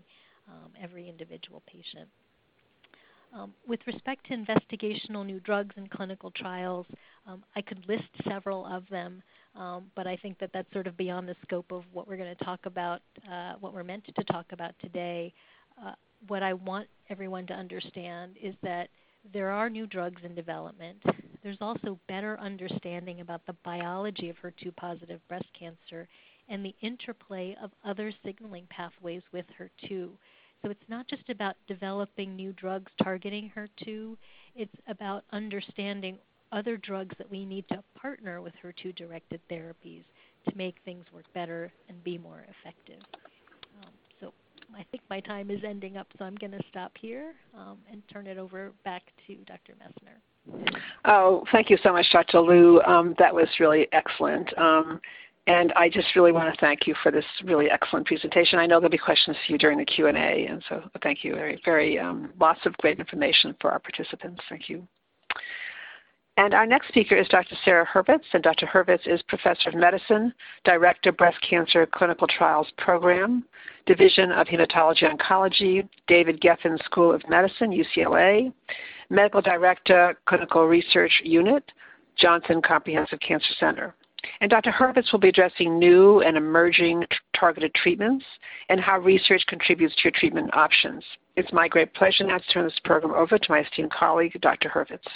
um, 0.48 0.70
every 0.80 1.08
individual 1.08 1.60
patient. 1.66 2.08
Um, 3.32 3.52
with 3.66 3.80
respect 3.88 4.26
to 4.26 4.36
investigational 4.36 5.26
new 5.26 5.40
drugs 5.40 5.74
and 5.76 5.90
clinical 5.90 6.30
trials, 6.30 6.86
um, 7.26 7.42
I 7.56 7.62
could 7.62 7.84
list 7.88 8.08
several 8.28 8.64
of 8.66 8.88
them, 8.90 9.22
um, 9.56 9.90
but 9.96 10.06
I 10.06 10.16
think 10.16 10.38
that 10.38 10.50
that's 10.52 10.72
sort 10.72 10.86
of 10.86 10.96
beyond 10.96 11.28
the 11.28 11.36
scope 11.42 11.72
of 11.72 11.82
what 11.92 12.06
we're 12.06 12.16
going 12.16 12.34
to 12.36 12.44
talk 12.44 12.60
about, 12.64 13.02
uh, 13.30 13.54
what 13.60 13.72
we're 13.74 13.84
meant 13.84 14.04
to 14.16 14.24
talk 14.24 14.46
about 14.52 14.72
today. 14.80 15.32
Uh, 15.84 15.92
what 16.28 16.42
I 16.42 16.52
want 16.52 16.86
everyone 17.08 17.46
to 17.46 17.54
understand 17.54 18.36
is 18.42 18.54
that 18.62 18.88
there 19.32 19.50
are 19.50 19.68
new 19.68 19.86
drugs 19.86 20.22
in 20.24 20.34
development. 20.34 21.02
There's 21.42 21.60
also 21.60 21.98
better 22.08 22.38
understanding 22.40 23.20
about 23.20 23.44
the 23.46 23.56
biology 23.64 24.28
of 24.28 24.36
HER2 24.42 24.74
positive 24.76 25.20
breast 25.28 25.46
cancer 25.58 26.08
and 26.48 26.64
the 26.64 26.74
interplay 26.80 27.56
of 27.62 27.70
other 27.84 28.12
signaling 28.24 28.66
pathways 28.70 29.22
with 29.32 29.46
HER2. 29.58 30.10
So 30.62 30.70
it's 30.70 30.88
not 30.88 31.08
just 31.08 31.28
about 31.30 31.56
developing 31.68 32.36
new 32.36 32.52
drugs 32.52 32.92
targeting 33.02 33.50
HER2, 33.56 34.16
it's 34.56 34.74
about 34.88 35.24
understanding 35.32 36.18
other 36.52 36.76
drugs 36.76 37.14
that 37.18 37.30
we 37.30 37.46
need 37.46 37.66
to 37.68 37.82
partner 37.94 38.42
with 38.42 38.52
HER2 38.62 38.94
directed 38.96 39.40
therapies 39.50 40.02
to 40.48 40.56
make 40.56 40.76
things 40.84 41.04
work 41.14 41.24
better 41.32 41.72
and 41.88 42.02
be 42.02 42.18
more 42.18 42.44
effective. 42.48 43.02
I 44.78 44.84
think 44.90 45.02
my 45.10 45.20
time 45.20 45.50
is 45.50 45.60
ending 45.66 45.96
up, 45.96 46.06
so 46.18 46.24
I'm 46.24 46.36
going 46.36 46.52
to 46.52 46.62
stop 46.70 46.92
here 47.00 47.34
um, 47.58 47.78
and 47.90 48.02
turn 48.12 48.26
it 48.26 48.38
over 48.38 48.72
back 48.84 49.02
to 49.26 49.36
Dr. 49.46 49.74
Messner. 49.74 50.64
Oh, 51.04 51.44
thank 51.52 51.70
you 51.70 51.78
so 51.82 51.92
much, 51.92 52.06
Dr. 52.12 52.40
Liu. 52.40 52.80
Um, 52.82 53.14
that 53.18 53.34
was 53.34 53.48
really 53.58 53.86
excellent. 53.92 54.56
Um, 54.58 55.00
and 55.46 55.72
I 55.72 55.88
just 55.88 56.14
really 56.14 56.32
want 56.32 56.52
to 56.54 56.60
thank 56.60 56.86
you 56.86 56.94
for 57.02 57.10
this 57.10 57.24
really 57.44 57.70
excellent 57.70 58.06
presentation. 58.06 58.58
I 58.58 58.66
know 58.66 58.78
there'll 58.78 58.90
be 58.90 58.98
questions 58.98 59.36
for 59.44 59.52
you 59.52 59.58
during 59.58 59.78
the 59.78 59.84
Q&A, 59.84 60.46
and 60.46 60.62
so 60.68 60.82
thank 61.02 61.24
you. 61.24 61.34
Very, 61.34 61.60
very 61.64 61.98
um, 61.98 62.32
lots 62.38 62.60
of 62.66 62.76
great 62.78 62.98
information 62.98 63.54
for 63.60 63.70
our 63.70 63.78
participants. 63.78 64.42
Thank 64.48 64.68
you. 64.68 64.86
And 66.36 66.54
our 66.54 66.64
next 66.64 66.88
speaker 66.88 67.16
is 67.16 67.28
Dr. 67.28 67.56
Sarah 67.64 67.86
Hurvitz, 67.86 68.24
and 68.32 68.42
Dr. 68.42 68.66
Hurvitz 68.66 69.06
is 69.06 69.20
Professor 69.22 69.68
of 69.68 69.74
Medicine, 69.74 70.32
Director, 70.64 71.12
Breast 71.12 71.38
Cancer 71.48 71.86
Clinical 71.86 72.26
Trials 72.26 72.68
Program, 72.78 73.44
Division 73.86 74.32
of 74.32 74.46
Hematology 74.46 75.02
Oncology, 75.02 75.86
David 76.06 76.40
Geffen 76.40 76.82
School 76.84 77.12
of 77.12 77.28
Medicine, 77.28 77.70
UCLA, 77.70 78.52
Medical 79.10 79.42
Director, 79.42 80.16
Clinical 80.26 80.66
Research 80.66 81.12
Unit, 81.24 81.64
Johnson 82.16 82.62
Comprehensive 82.62 83.20
Cancer 83.20 83.52
Center. 83.58 83.94
And 84.40 84.50
Dr. 84.50 84.70
Hurvitz 84.70 85.12
will 85.12 85.18
be 85.18 85.28
addressing 85.28 85.78
new 85.78 86.20
and 86.20 86.36
emerging 86.36 87.04
targeted 87.34 87.74
treatments 87.74 88.24
and 88.68 88.80
how 88.80 88.98
research 88.98 89.42
contributes 89.48 89.94
to 89.96 90.02
your 90.04 90.12
treatment 90.12 90.54
options. 90.54 91.02
It's 91.36 91.52
my 91.52 91.68
great 91.68 91.94
pleasure 91.94 92.24
now 92.24 92.38
to 92.38 92.46
turn 92.52 92.64
this 92.64 92.78
program 92.84 93.14
over 93.14 93.38
to 93.38 93.46
my 93.50 93.60
esteemed 93.60 93.90
colleague, 93.90 94.38
Dr. 94.40 94.68
Hurvitz. 94.68 95.06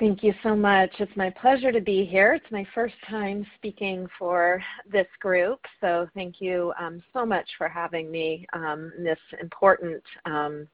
Thank 0.00 0.24
you 0.24 0.34
so 0.42 0.56
much. 0.56 0.90
It's 0.98 1.16
my 1.16 1.30
pleasure 1.30 1.70
to 1.70 1.80
be 1.80 2.04
here. 2.04 2.34
It's 2.34 2.50
my 2.50 2.66
first 2.74 2.96
time 3.08 3.46
speaking 3.54 4.08
for 4.18 4.60
this 4.90 5.06
group, 5.20 5.60
so 5.80 6.08
thank 6.14 6.40
you 6.40 6.72
um, 6.80 7.00
so 7.12 7.24
much 7.24 7.48
for 7.56 7.68
having 7.68 8.10
me 8.10 8.44
um, 8.54 8.92
in 8.98 9.04
this 9.04 9.18
important 9.40 10.02
um, 10.24 10.66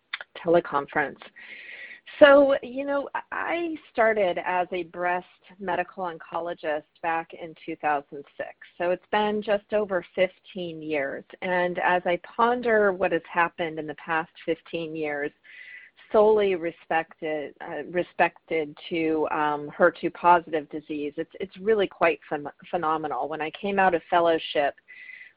teleconference. 0.42 1.20
So, 2.18 2.56
you 2.62 2.87
know, 2.87 3.11
I 3.30 3.76
started 3.92 4.38
as 4.44 4.66
a 4.72 4.85
breast 4.85 5.26
medical 5.59 6.04
oncologist 6.04 6.83
back 7.02 7.33
in 7.35 7.54
2006. 7.64 8.48
So 8.78 8.90
it's 8.90 9.04
been 9.12 9.42
just 9.42 9.72
over 9.74 10.04
15 10.14 10.83
years. 10.83 11.24
And 11.42 11.78
as 11.78 12.02
I 12.06 12.18
ponder 12.24 12.92
what 12.92 13.12
has 13.12 13.22
happened 13.30 13.78
in 13.78 13.87
the 13.87 13.94
past 13.94 14.30
15 14.46 14.96
years, 14.96 15.30
solely 16.12 16.55
respected 16.55 17.55
uh, 17.61 17.85
respected 17.90 18.77
to 18.88 19.27
um, 19.31 19.70
HER2 19.77 20.12
positive 20.14 20.68
disease. 20.70 21.12
It's 21.16 21.31
it's 21.40 21.57
really 21.59 21.87
quite 21.87 22.20
ph- 22.29 22.42
phenomenal. 22.70 23.29
When 23.29 23.40
I 23.40 23.51
came 23.61 23.79
out 23.79 23.94
of 23.94 24.03
fellowship, 24.11 24.75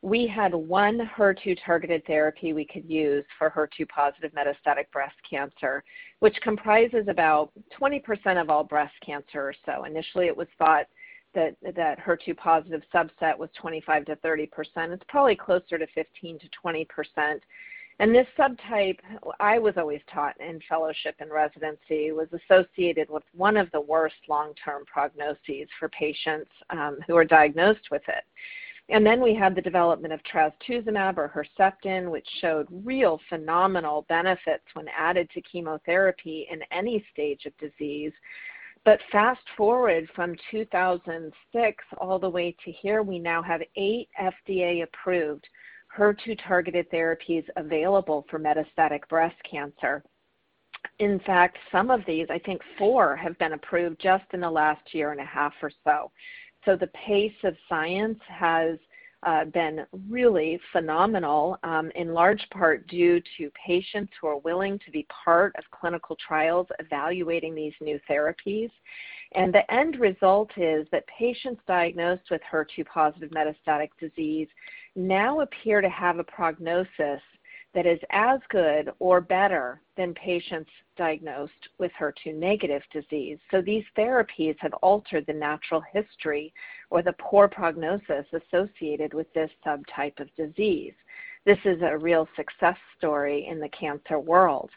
we 0.02 0.28
had 0.28 0.54
one 0.54 1.10
HER2 1.18 1.58
targeted 1.66 2.06
therapy 2.06 2.54
we 2.54 2.66
could 2.66 2.90
use 2.90 3.24
for 3.38 3.50
HER2 3.50 3.88
positive 3.88 4.32
metastatic 4.34 4.92
breast 4.92 5.16
cancer, 5.28 5.84
which 6.20 6.36
comprises 6.42 7.06
about 7.08 7.52
20% 7.80 8.42
of 8.42 8.50
all 8.50 8.64
breast 8.64 8.94
cancer 9.06 9.42
or 9.42 9.54
so. 9.66 9.86
Initially, 9.86 10.28
it 10.28 10.36
was 10.36 10.48
thought 10.58 10.88
that 11.34 11.56
that 11.76 12.00
HER2 12.00 12.36
positive 12.38 12.82
subset 12.94 13.38
was 13.38 13.50
25 13.60 14.06
to 14.06 14.16
30 14.18 14.46
percent. 14.48 14.92
It's 14.92 15.04
probably 15.08 15.36
closer 15.36 15.78
to 15.78 15.88
15 15.96 16.40
to 16.40 16.50
20 16.62 16.86
percent 16.86 17.42
and 18.00 18.14
this 18.14 18.28
subtype, 18.38 19.00
I 19.40 19.60
was 19.60 19.76
always 19.78 20.02
taught 20.12 20.40
in 20.42 20.60
fellowship 20.68 21.16
and 21.20 21.32
residency, 21.32 22.12
was 22.12 22.28
associated 22.34 23.10
with 23.10 23.24
one 23.36 23.56
of 23.56 23.70
the 23.72 23.82
worst 23.82 24.16
long 24.28 24.54
term 24.64 24.84
prognoses 24.86 25.68
for 25.80 25.90
patients 25.90 26.50
um, 26.72 26.98
who 27.06 27.16
are 27.16 27.26
diagnosed 27.26 27.92
with 27.92 28.02
it. 28.08 28.24
And 28.90 29.06
then 29.06 29.22
we 29.22 29.34
had 29.34 29.56
the 29.56 29.62
development 29.62 30.14
of 30.14 30.20
trastuzumab 30.24 31.18
or 31.18 31.30
Herceptin, 31.30 32.12
which 32.12 32.28
showed 32.42 32.68
real 32.70 33.20
phenomenal 33.30 34.06
benefits 34.10 34.66
when 34.74 34.88
added 34.90 35.30
to 35.32 35.42
chemotherapy 35.42 36.48
in 36.52 36.62
any 36.72 37.06
stage 37.14 37.46
of 37.46 37.58
disease. 37.58 38.12
But 38.84 39.00
fast 39.12 39.42
forward 39.56 40.10
from 40.14 40.36
2006 40.52 41.86
all 42.00 42.20
the 42.20 42.30
way 42.30 42.54
to 42.66 42.72
here, 42.72 43.02
we 43.02 43.20
now 43.20 43.42
have 43.42 43.62
eight 43.78 44.10
FDA 44.20 44.84
approved 44.84 45.48
HER2 45.98 46.40
targeted 46.48 46.90
therapies 46.92 47.46
available 47.56 48.26
for 48.30 48.40
metastatic 48.40 49.08
breast 49.10 49.36
cancer. 49.50 50.04
In 51.00 51.20
fact, 51.20 51.58
some 51.72 51.90
of 51.90 52.02
these, 52.06 52.28
I 52.30 52.40
think 52.40 52.62
four, 52.78 53.16
have 53.16 53.38
been 53.38 53.54
approved 53.54 54.02
just 54.02 54.26
in 54.34 54.42
the 54.42 54.50
last 54.50 54.94
year 54.94 55.12
and 55.12 55.22
a 55.22 55.26
half 55.26 55.54
or 55.62 55.72
so. 55.84 56.12
So 56.66 56.76
the 56.76 56.88
pace 56.88 57.34
of 57.44 57.56
science 57.70 58.20
has 58.28 58.78
uh, 59.26 59.46
been 59.46 59.86
really 60.10 60.60
phenomenal, 60.72 61.58
um, 61.64 61.92
in 61.96 62.14
large 62.14 62.46
part 62.52 62.88
due 62.88 63.22
to 63.38 63.52
patients 63.66 64.12
who 64.20 64.28
are 64.28 64.38
willing 64.40 64.80
to 64.80 64.92
be 64.92 65.06
part 65.26 65.56
of 65.58 65.64
clinical 65.72 66.16
trials 66.26 66.68
evaluating 66.80 67.56
these 67.56 67.74
new 67.82 68.00
therapies. 68.10 68.70
And 69.36 69.54
the 69.54 69.70
end 69.74 70.00
result 70.00 70.52
is 70.58 70.88
that 70.92 71.06
patients 71.08 71.62
diagnosed 71.68 72.30
with 72.30 72.42
HER2 72.52 72.86
positive 72.86 73.32
metastatic 73.32 73.90
disease 74.00 74.48
now 74.96 75.42
appear 75.42 75.82
to 75.82 75.90
have 75.90 76.20
a 76.20 76.24
prognosis 76.24 77.22
that 77.74 77.86
is 77.86 78.00
as 78.12 78.40
good 78.50 78.92
or 79.00 79.20
better 79.20 79.82
than 79.98 80.14
patients 80.14 80.70
diagnosed 80.98 81.52
with 81.80 81.92
HER2 82.00 82.36
negative 82.36 82.84
disease. 82.92 83.40
So 83.50 83.62
these 83.62 83.84
therapies 83.98 84.56
have 84.60 84.74
altered 84.76 85.26
the 85.26 85.34
natural 85.34 85.82
history 85.92 86.54
or 86.90 87.02
the 87.02 87.16
poor 87.20 87.48
prognosis 87.48 88.26
associated 88.32 89.14
with 89.14 89.32
this 89.34 89.50
subtype 89.66 90.20
of 90.20 90.34
disease. 90.36 90.94
This 91.46 91.60
is 91.66 91.82
a 91.82 91.98
real 91.98 92.28
success 92.36 92.78
story 92.98 93.48
in 93.50 93.60
the 93.60 93.70
cancer 93.70 94.20
world 94.20 94.70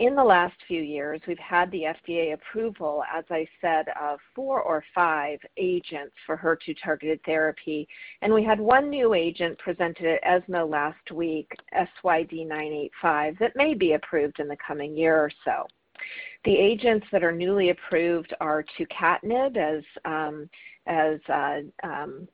in 0.00 0.14
the 0.14 0.24
last 0.24 0.56
few 0.66 0.80
years, 0.80 1.20
we've 1.28 1.38
had 1.38 1.70
the 1.70 1.82
FDA 1.82 2.32
approval, 2.32 3.04
as 3.14 3.24
I 3.28 3.46
said, 3.60 3.84
of 4.00 4.18
four 4.34 4.62
or 4.62 4.82
five 4.94 5.38
agents 5.58 6.14
for 6.24 6.38
HER2 6.38 6.74
targeted 6.82 7.20
therapy. 7.26 7.86
And 8.22 8.32
we 8.32 8.42
had 8.42 8.58
one 8.58 8.88
new 8.88 9.12
agent 9.12 9.58
presented 9.58 10.06
at 10.06 10.42
ESMO 10.42 10.66
last 10.66 11.10
week, 11.12 11.52
SYD985, 12.02 13.38
that 13.40 13.54
may 13.54 13.74
be 13.74 13.92
approved 13.92 14.40
in 14.40 14.48
the 14.48 14.56
coming 14.66 14.96
year 14.96 15.18
or 15.18 15.30
so. 15.44 15.66
The 16.46 16.56
agents 16.56 17.06
that 17.12 17.22
are 17.22 17.30
newly 17.30 17.68
approved 17.68 18.32
are 18.40 18.64
tucatinib, 18.78 19.58
as, 19.58 19.84
um, 20.06 20.48
uh, 20.86 21.86
um, 21.86 22.26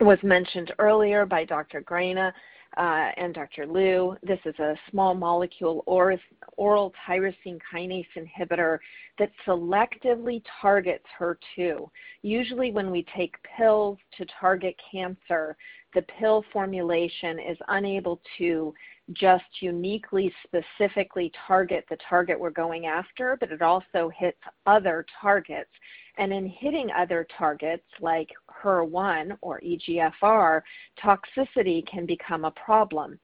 was 0.00 0.18
mentioned 0.22 0.72
earlier 0.78 1.26
by 1.26 1.44
Dr. 1.44 1.82
Grana, 1.82 2.32
uh, 2.76 3.10
and 3.16 3.34
Dr. 3.34 3.66
Liu. 3.66 4.16
This 4.22 4.38
is 4.44 4.58
a 4.58 4.74
small 4.90 5.14
molecule 5.14 5.82
or, 5.86 6.16
oral 6.56 6.92
tyrosine 7.06 7.58
kinase 7.72 8.06
inhibitor 8.16 8.78
that 9.18 9.30
selectively 9.46 10.42
targets 10.60 11.04
HER2. 11.18 11.88
Usually, 12.22 12.72
when 12.72 12.90
we 12.90 13.06
take 13.16 13.34
pills 13.56 13.98
to 14.18 14.26
target 14.40 14.74
cancer, 14.90 15.56
the 15.94 16.02
pill 16.18 16.44
formulation 16.52 17.38
is 17.38 17.56
unable 17.68 18.20
to 18.38 18.74
just 19.12 19.44
uniquely, 19.60 20.32
specifically 20.44 21.30
target 21.46 21.84
the 21.90 21.98
target 22.08 22.38
we're 22.38 22.50
going 22.50 22.86
after, 22.86 23.36
but 23.38 23.52
it 23.52 23.62
also 23.62 24.10
hits 24.16 24.38
other 24.66 25.04
targets. 25.20 25.70
And 26.16 26.32
in 26.32 26.48
hitting 26.48 26.90
other 26.96 27.26
targets 27.36 27.84
like 28.00 28.30
HER1 28.64 29.36
or 29.42 29.60
EGFR, 29.60 30.62
toxicity 31.02 31.86
can 31.86 32.06
become 32.06 32.44
a 32.44 32.50
problem. 32.52 33.18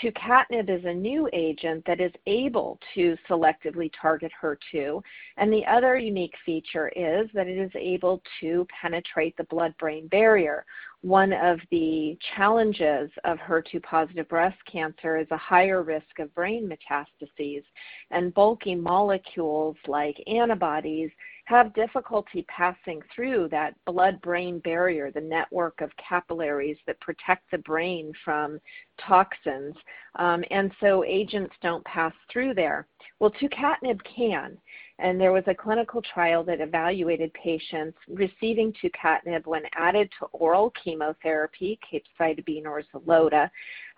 Tucatinib 0.00 0.70
is 0.70 0.84
a 0.84 0.94
new 0.94 1.28
agent 1.32 1.84
that 1.86 2.00
is 2.00 2.12
able 2.26 2.78
to 2.94 3.16
selectively 3.28 3.90
target 4.00 4.30
HER2, 4.40 5.02
and 5.38 5.52
the 5.52 5.66
other 5.66 5.98
unique 5.98 6.34
feature 6.44 6.88
is 6.94 7.28
that 7.34 7.48
it 7.48 7.58
is 7.58 7.72
able 7.74 8.22
to 8.40 8.66
penetrate 8.80 9.36
the 9.36 9.44
blood 9.44 9.74
brain 9.78 10.06
barrier. 10.08 10.64
One 11.02 11.32
of 11.32 11.60
the 11.70 12.18
challenges 12.34 13.10
of 13.24 13.38
HER2 13.38 13.82
positive 13.82 14.28
breast 14.28 14.58
cancer 14.70 15.18
is 15.18 15.30
a 15.30 15.36
higher 15.36 15.82
risk 15.82 16.18
of 16.18 16.34
brain 16.34 16.68
metastases, 16.68 17.62
and 18.10 18.34
bulky 18.34 18.74
molecules 18.74 19.76
like 19.86 20.16
antibodies 20.26 21.10
have 21.46 21.74
difficulty 21.74 22.44
passing 22.48 23.00
through 23.14 23.48
that 23.50 23.74
blood 23.84 24.20
brain 24.20 24.58
barrier, 24.60 25.12
the 25.12 25.20
network 25.20 25.80
of 25.80 25.90
capillaries 25.96 26.78
that 26.86 27.00
protect 27.00 27.48
the 27.52 27.58
brain 27.58 28.12
from 28.24 28.58
toxins. 28.98 29.76
Um, 30.16 30.42
and 30.50 30.72
so 30.80 31.04
agents 31.04 31.54
don't 31.62 31.84
pass 31.84 32.12
through 32.32 32.54
there. 32.54 32.88
Well, 33.20 33.30
tucatinib 33.30 34.00
can. 34.04 34.58
And 34.98 35.20
there 35.20 35.32
was 35.32 35.44
a 35.46 35.54
clinical 35.54 36.00
trial 36.00 36.42
that 36.44 36.60
evaluated 36.60 37.32
patients 37.34 37.98
receiving 38.08 38.72
tucatinib 38.72 39.46
when 39.46 39.62
added 39.74 40.10
to 40.18 40.26
oral 40.32 40.72
chemotherapy, 40.82 41.78
capecitabine 41.92 42.64
or 42.64 42.82
Xeloda, 42.94 43.50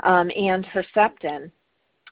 um, 0.02 0.30
and 0.36 0.66
Herceptin 0.66 1.52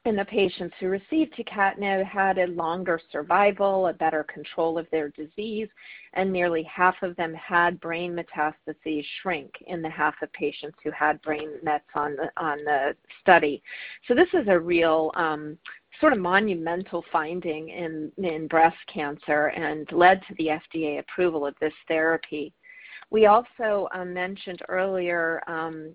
and 0.07 0.17
the 0.17 0.25
patients 0.25 0.75
who 0.79 0.87
received 0.87 1.35
tucatinib 1.35 2.05
had 2.05 2.39
a 2.39 2.47
longer 2.47 3.01
survival, 3.11 3.89
a 3.89 3.93
better 3.93 4.23
control 4.23 4.79
of 4.79 4.87
their 4.93 5.09
disease, 5.11 5.69
and 6.13 6.33
nearly 6.33 6.63
half 6.63 6.95
of 7.03 7.17
them 7.17 7.35
had 7.35 7.81
brain 7.81 8.17
metastases 8.17 9.05
shrink 9.21 9.51
in 9.67 9.83
the 9.83 9.91
half 9.91 10.15
of 10.23 10.33
patients 10.33 10.79
who 10.85 10.93
had 10.93 11.21
brain 11.23 11.51
mets 11.63 11.85
on 11.95 12.15
the, 12.15 12.31
on 12.37 12.59
the 12.65 12.95
study. 13.21 13.61
So 14.07 14.15
this 14.15 14.29
is 14.33 14.47
a 14.49 14.59
real 14.59 15.11
um, 15.17 15.59
sort 16.01 16.13
of 16.13 16.19
monumental 16.19 17.05
finding 17.11 17.69
in, 17.71 18.13
in 18.19 18.47
breast 18.47 18.77
cancer 18.93 19.47
and 19.49 19.91
led 19.93 20.21
to 20.29 20.35
the 20.37 20.49
FDA 20.49 20.99
approval 20.99 21.47
of 21.47 21.55
this 21.61 21.73
therapy. 21.89 22.53
We 23.11 23.27
also 23.27 23.89
um, 23.95 24.13
mentioned 24.13 24.63
earlier 24.69 25.41
um, 25.47 25.95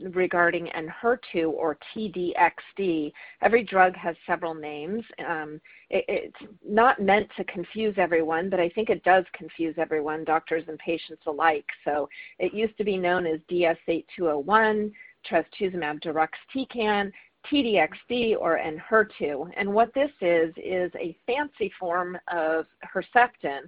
regarding 0.00 0.68
Enhertu 0.68 1.50
or 1.50 1.78
TDXD. 1.94 3.12
Every 3.42 3.62
drug 3.62 3.96
has 3.96 4.14
several 4.26 4.54
names. 4.54 5.02
Um, 5.26 5.60
it, 5.88 6.04
it's 6.08 6.52
not 6.66 7.00
meant 7.00 7.28
to 7.36 7.44
confuse 7.44 7.94
everyone, 7.96 8.50
but 8.50 8.60
I 8.60 8.68
think 8.70 8.90
it 8.90 9.02
does 9.04 9.24
confuse 9.32 9.74
everyone, 9.78 10.24
doctors 10.24 10.64
and 10.68 10.78
patients 10.78 11.22
alike. 11.26 11.66
So 11.84 12.08
it 12.38 12.52
used 12.52 12.76
to 12.78 12.84
be 12.84 12.96
known 12.98 13.26
as 13.26 13.40
DS8201, 13.50 14.92
trastuzumab 15.30 16.02
deruxtecan, 16.02 17.12
TDXD 17.50 18.36
or 18.38 18.58
Enhertu. 18.58 19.50
And 19.56 19.72
what 19.72 19.92
this 19.94 20.10
is, 20.20 20.52
is 20.56 20.90
a 20.98 21.16
fancy 21.26 21.72
form 21.78 22.18
of 22.32 22.66
Herceptin 22.94 23.62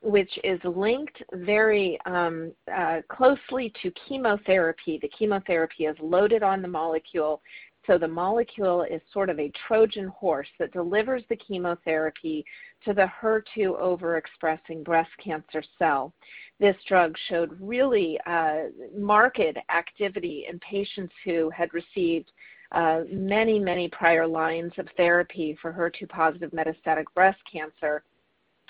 which 0.00 0.38
is 0.44 0.60
linked 0.64 1.22
very 1.32 1.98
um, 2.06 2.52
uh, 2.72 3.00
closely 3.08 3.72
to 3.82 3.90
chemotherapy. 4.06 4.98
The 5.02 5.08
chemotherapy 5.08 5.86
is 5.86 5.96
loaded 6.00 6.42
on 6.42 6.62
the 6.62 6.68
molecule, 6.68 7.42
so 7.86 7.98
the 7.98 8.06
molecule 8.06 8.82
is 8.82 9.00
sort 9.12 9.30
of 9.30 9.40
a 9.40 9.50
Trojan 9.66 10.08
horse 10.08 10.48
that 10.58 10.72
delivers 10.72 11.22
the 11.28 11.36
chemotherapy 11.36 12.44
to 12.84 12.92
the 12.92 13.10
HER2 13.20 13.80
overexpressing 13.80 14.84
breast 14.84 15.10
cancer 15.22 15.62
cell. 15.78 16.12
This 16.60 16.76
drug 16.86 17.16
showed 17.28 17.56
really 17.60 18.20
uh, 18.26 18.64
marked 18.96 19.40
activity 19.74 20.46
in 20.50 20.60
patients 20.60 21.14
who 21.24 21.50
had 21.50 21.72
received 21.72 22.30
uh, 22.72 23.00
many, 23.10 23.58
many 23.58 23.88
prior 23.88 24.26
lines 24.26 24.72
of 24.78 24.86
therapy 24.96 25.56
for 25.60 25.72
HER2 25.72 26.08
positive 26.08 26.50
metastatic 26.50 27.04
breast 27.14 27.38
cancer 27.50 28.02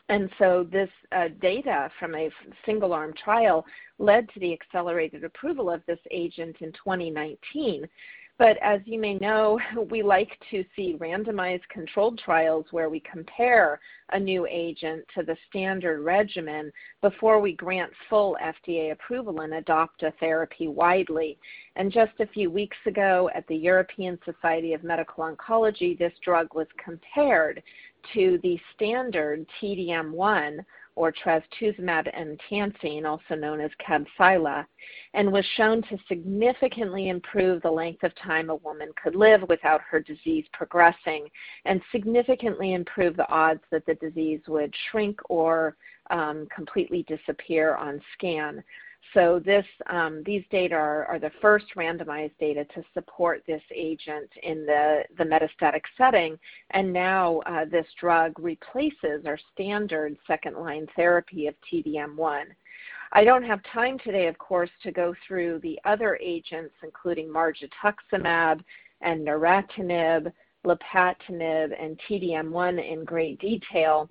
and 0.08 0.30
so 0.38 0.66
this 0.70 0.88
uh, 1.12 1.28
data 1.40 1.90
from 1.98 2.14
a 2.14 2.30
single 2.64 2.92
arm 2.92 3.12
trial 3.22 3.64
led 3.98 4.28
to 4.30 4.40
the 4.40 4.52
accelerated 4.52 5.22
approval 5.24 5.70
of 5.70 5.82
this 5.86 5.98
agent 6.10 6.56
in 6.60 6.72
2019. 6.72 7.86
But 8.38 8.56
as 8.62 8.80
you 8.84 9.00
may 9.00 9.14
know, 9.14 9.58
we 9.90 10.02
like 10.02 10.38
to 10.50 10.64
see 10.76 10.96
randomized 10.98 11.68
controlled 11.70 12.18
trials 12.18 12.66
where 12.70 12.88
we 12.88 13.00
compare 13.00 13.80
a 14.12 14.18
new 14.18 14.46
agent 14.48 15.04
to 15.14 15.24
the 15.24 15.36
standard 15.48 16.00
regimen 16.02 16.72
before 17.02 17.40
we 17.40 17.52
grant 17.52 17.92
full 18.08 18.38
FDA 18.42 18.92
approval 18.92 19.40
and 19.40 19.54
adopt 19.54 20.02
a 20.04 20.12
therapy 20.20 20.68
widely. 20.68 21.36
And 21.76 21.92
just 21.92 22.12
a 22.20 22.26
few 22.28 22.50
weeks 22.50 22.78
ago 22.86 23.28
at 23.34 23.46
the 23.48 23.56
European 23.56 24.18
Society 24.24 24.72
of 24.72 24.84
Medical 24.84 25.24
Oncology, 25.24 25.98
this 25.98 26.14
drug 26.24 26.54
was 26.54 26.68
compared 26.82 27.62
to 28.14 28.38
the 28.42 28.58
standard 28.74 29.44
TDM1 29.60 30.64
or 30.98 31.12
trastuzumab 31.12 32.12
emtansine, 32.12 33.06
also 33.06 33.36
known 33.36 33.60
as 33.60 33.70
Kadcyla, 33.86 34.66
and 35.14 35.30
was 35.30 35.44
shown 35.56 35.80
to 35.82 35.96
significantly 36.08 37.08
improve 37.08 37.62
the 37.62 37.70
length 37.70 38.02
of 38.02 38.12
time 38.16 38.50
a 38.50 38.56
woman 38.56 38.90
could 39.00 39.14
live 39.14 39.44
without 39.48 39.80
her 39.88 40.00
disease 40.00 40.44
progressing, 40.52 41.28
and 41.66 41.80
significantly 41.92 42.74
improve 42.74 43.16
the 43.16 43.28
odds 43.30 43.62
that 43.70 43.86
the 43.86 43.94
disease 43.94 44.40
would 44.48 44.74
shrink 44.90 45.20
or 45.30 45.76
um, 46.10 46.48
completely 46.52 47.04
disappear 47.04 47.76
on 47.76 48.00
scan. 48.14 48.64
So 49.14 49.40
this, 49.42 49.64
um, 49.86 50.22
these 50.26 50.44
data 50.50 50.74
are, 50.74 51.18
the 51.20 51.30
first 51.40 51.66
randomized 51.76 52.36
data 52.38 52.64
to 52.74 52.82
support 52.92 53.42
this 53.46 53.62
agent 53.74 54.30
in 54.42 54.66
the, 54.66 55.02
the 55.16 55.24
metastatic 55.24 55.82
setting, 55.96 56.38
and 56.70 56.92
now 56.92 57.40
uh, 57.46 57.64
this 57.64 57.86
drug 57.98 58.38
replaces 58.38 59.24
our 59.24 59.38
standard 59.52 60.16
second-line 60.26 60.86
therapy 60.94 61.46
of 61.46 61.54
TDM1. 61.72 62.44
I 63.12 63.24
don't 63.24 63.44
have 63.44 63.60
time 63.72 63.98
today, 63.98 64.26
of 64.26 64.36
course, 64.36 64.70
to 64.82 64.92
go 64.92 65.14
through 65.26 65.60
the 65.60 65.78
other 65.86 66.18
agents, 66.22 66.74
including 66.82 67.28
margetuximab 67.28 68.62
and 69.00 69.26
neratinib, 69.26 70.30
lapatinib, 70.66 71.72
and 71.82 71.98
TDM1 72.08 72.92
in 72.92 73.04
great 73.04 73.40
detail. 73.40 74.10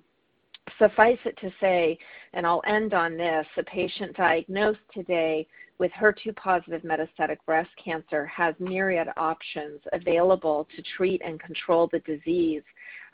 Suffice 0.78 1.18
it 1.24 1.36
to 1.38 1.50
say, 1.60 1.98
and 2.32 2.46
I'll 2.46 2.62
end 2.66 2.94
on 2.94 3.16
this, 3.16 3.46
a 3.56 3.62
patient 3.62 4.16
diagnosed 4.16 4.80
today 4.92 5.46
with 5.78 5.92
HER2 5.92 6.34
positive 6.36 6.82
metastatic 6.82 7.38
breast 7.46 7.70
cancer 7.82 8.26
has 8.26 8.54
myriad 8.58 9.08
options 9.16 9.80
available 9.92 10.66
to 10.74 10.82
treat 10.96 11.22
and 11.24 11.40
control 11.40 11.88
the 11.92 12.00
disease. 12.00 12.62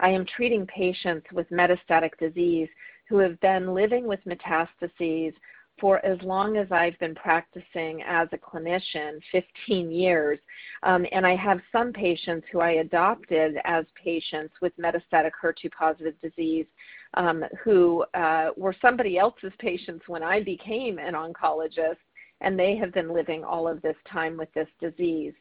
I 0.00 0.10
am 0.10 0.24
treating 0.24 0.66
patients 0.66 1.26
with 1.32 1.48
metastatic 1.50 2.10
disease 2.18 2.68
who 3.08 3.18
have 3.18 3.38
been 3.40 3.74
living 3.74 4.06
with 4.06 4.20
metastases 4.24 5.34
for 5.80 6.04
as 6.04 6.18
long 6.22 6.56
as 6.56 6.70
I've 6.70 6.98
been 6.98 7.14
practicing 7.14 8.02
as 8.06 8.28
a 8.32 8.38
clinician, 8.38 9.20
15 9.32 9.90
years. 9.90 10.38
Um, 10.82 11.04
and 11.12 11.26
I 11.26 11.36
have 11.36 11.60
some 11.72 11.92
patients 11.92 12.46
who 12.52 12.60
I 12.60 12.72
adopted 12.72 13.56
as 13.64 13.84
patients 14.02 14.54
with 14.62 14.72
metastatic 14.78 15.32
HER2 15.42 15.70
positive 15.76 16.14
disease 16.22 16.66
um, 17.14 17.44
who 17.62 18.04
uh, 18.14 18.50
were 18.56 18.74
somebody 18.80 19.18
else's 19.18 19.52
patients 19.58 20.04
when 20.06 20.22
I 20.22 20.42
became 20.42 20.98
an 20.98 21.14
oncologist, 21.14 21.96
and 22.40 22.58
they 22.58 22.76
have 22.76 22.92
been 22.92 23.12
living 23.12 23.44
all 23.44 23.68
of 23.68 23.80
this 23.82 23.96
time 24.10 24.36
with 24.36 24.52
this 24.54 24.68
disease. 24.80 25.32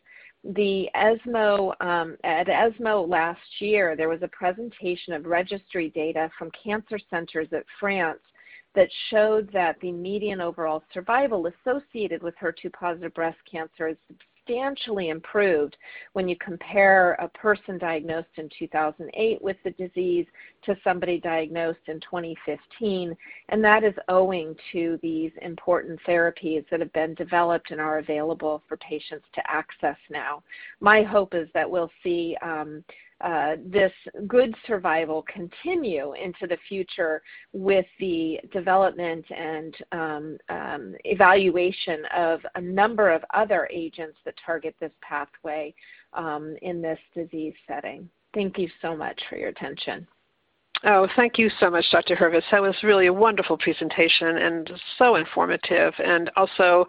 The 0.44 0.90
ESMO 0.94 1.74
um, 1.80 2.18
at 2.24 2.50
ESMO 2.50 3.06
last 3.08 3.40
year, 3.60 3.96
there 3.96 4.10
was 4.10 4.24
a 4.24 4.28
presentation 4.28 5.14
of 5.14 5.26
registry 5.26 5.90
data 5.90 6.30
from 6.38 6.52
cancer 6.64 7.00
centers 7.10 7.48
at 7.54 7.64
France 7.80 8.20
that 8.76 8.90
showed 9.10 9.52
that 9.54 9.80
the 9.82 9.92
median 9.92 10.42
overall 10.42 10.84
survival 10.94 11.48
associated 11.48 12.24
with 12.24 12.36
HER2 12.42 12.72
positive 12.74 13.14
breast 13.14 13.38
cancer 13.50 13.88
is 13.88 13.98
substantially 14.46 15.10
improved 15.10 15.78
when 16.14 16.28
you 16.28 16.36
compare 16.38 17.14
a 17.14 17.28
person 17.30 17.78
diagnosed 17.78 18.28
in 18.38 18.50
2008 18.58 19.42
with 19.42 19.58
the 19.64 19.72
disease 19.72 20.26
to 20.64 20.76
somebody 20.84 21.20
diagnosed 21.20 21.80
in 21.88 22.00
2015. 22.02 23.16
And 23.50 23.64
that 23.64 23.84
is 23.84 23.94
owing 24.10 24.56
to 24.72 25.00
these 25.02 25.32
important 25.42 26.00
therapies 26.08 26.66
that 26.70 26.80
have 26.80 26.94
been 26.94 27.14
developed 27.16 27.72
and 27.72 27.80
are 27.80 28.00
available 28.00 28.62
for 28.68 28.78
patients 28.78 29.26
to 29.36 29.42
access 29.50 29.98
now. 30.10 30.44
My 30.80 31.04
hope 31.04 31.34
is 31.34 31.48
that 31.54 31.70
we'll 31.70 31.92
see 32.04 32.36
um, 32.42 32.84
uh, 33.24 33.56
this 33.66 33.92
good 34.28 34.54
survival 34.68 35.24
continue 35.34 36.14
into 36.14 36.46
the 36.46 36.58
future 36.68 37.22
with 37.54 37.86
the 38.00 38.38
development 38.52 39.26
and 39.32 39.76
um, 39.94 40.38
um, 40.50 40.96
evaluation 41.06 42.04
of 42.16 42.42
a 42.56 42.62
number 42.62 43.10
of 43.10 43.24
other 43.34 43.68
agents 43.72 44.18
that 44.26 44.36
target 44.46 44.76
this 44.82 44.92
pathway 45.02 45.74
um, 46.14 46.56
in 46.62 46.82
this 46.82 47.00
disease 47.16 47.54
setting. 47.66 48.10
Thank 48.34 48.58
you 48.58 48.68
so 48.82 48.96
much 48.96 49.20
for 49.30 49.38
your 49.38 49.50
attention. 49.50 50.06
Oh, 50.86 51.08
thank 51.16 51.38
you 51.38 51.50
so 51.62 51.70
much, 51.70 51.86
Dr. 51.92 52.16
Hurvitz. 52.16 52.44
That 52.52 52.62
was 52.62 52.76
really 52.84 53.06
a 53.06 53.14
wonderful 53.14 53.58
presentation 53.58 54.38
and 54.38 54.70
so 54.98 55.16
informative, 55.16 55.94
and 56.04 56.30
also 56.36 56.88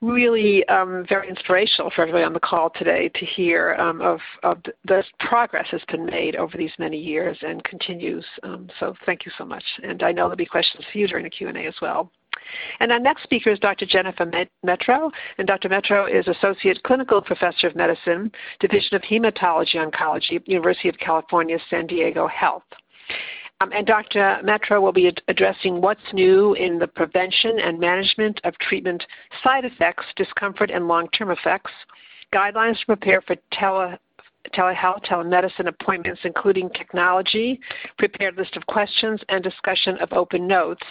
really 0.00 0.66
um, 0.68 1.06
very 1.08 1.28
inspirational 1.28 1.90
for 1.94 2.02
everybody 2.02 2.24
on 2.24 2.32
the 2.32 2.40
call 2.40 2.70
today 2.70 3.08
to 3.14 3.24
hear 3.24 3.76
um, 3.78 4.00
of, 4.00 4.18
of 4.42 4.58
the 4.84 5.04
progress 5.20 5.68
that's 5.70 5.84
been 5.84 6.06
made 6.06 6.34
over 6.34 6.58
these 6.58 6.72
many 6.80 6.98
years 6.98 7.38
and 7.42 7.62
continues. 7.62 8.24
Um, 8.42 8.68
so 8.80 8.94
thank 9.06 9.24
you 9.24 9.30
so 9.38 9.44
much. 9.44 9.64
And 9.84 10.02
I 10.02 10.10
know 10.10 10.24
there'll 10.24 10.36
be 10.36 10.46
questions 10.46 10.84
for 10.90 10.98
you 10.98 11.06
during 11.06 11.24
the 11.24 11.30
Q&A 11.30 11.66
as 11.66 11.74
well. 11.80 12.10
And 12.80 12.92
our 12.92 13.00
next 13.00 13.22
speaker 13.22 13.50
is 13.50 13.58
Dr. 13.58 13.86
Jennifer 13.86 14.26
Matro, 14.64 15.10
and 15.38 15.46
Dr. 15.46 15.68
Matro 15.68 16.12
is 16.12 16.28
Associate 16.28 16.80
Clinical 16.82 17.22
Professor 17.22 17.66
of 17.66 17.76
Medicine, 17.76 18.30
Division 18.60 18.96
of 18.96 19.02
Hematology 19.02 19.76
Oncology, 19.76 20.40
University 20.46 20.88
of 20.88 20.98
California, 20.98 21.58
San 21.70 21.86
Diego 21.86 22.26
Health. 22.26 22.64
Um, 23.60 23.72
and 23.72 23.86
Dr. 23.86 24.40
Matro 24.44 24.82
will 24.82 24.92
be 24.92 25.08
ad- 25.08 25.22
addressing 25.28 25.80
what's 25.80 26.12
new 26.12 26.54
in 26.54 26.78
the 26.78 26.86
prevention 26.86 27.58
and 27.58 27.80
management 27.80 28.40
of 28.44 28.56
treatment 28.58 29.02
side 29.42 29.64
effects, 29.64 30.04
discomfort, 30.14 30.70
and 30.70 30.88
long-term 30.88 31.30
effects, 31.30 31.70
guidelines 32.34 32.78
to 32.80 32.86
prepare 32.86 33.22
for 33.22 33.36
tele 33.52 33.98
telehealth, 34.54 35.04
telemedicine 35.04 35.66
appointments, 35.66 36.20
including 36.22 36.70
technology, 36.70 37.58
prepared 37.98 38.36
list 38.36 38.56
of 38.56 38.64
questions, 38.66 39.20
and 39.28 39.42
discussion 39.42 39.96
of 39.98 40.12
open 40.12 40.46
notes, 40.46 40.86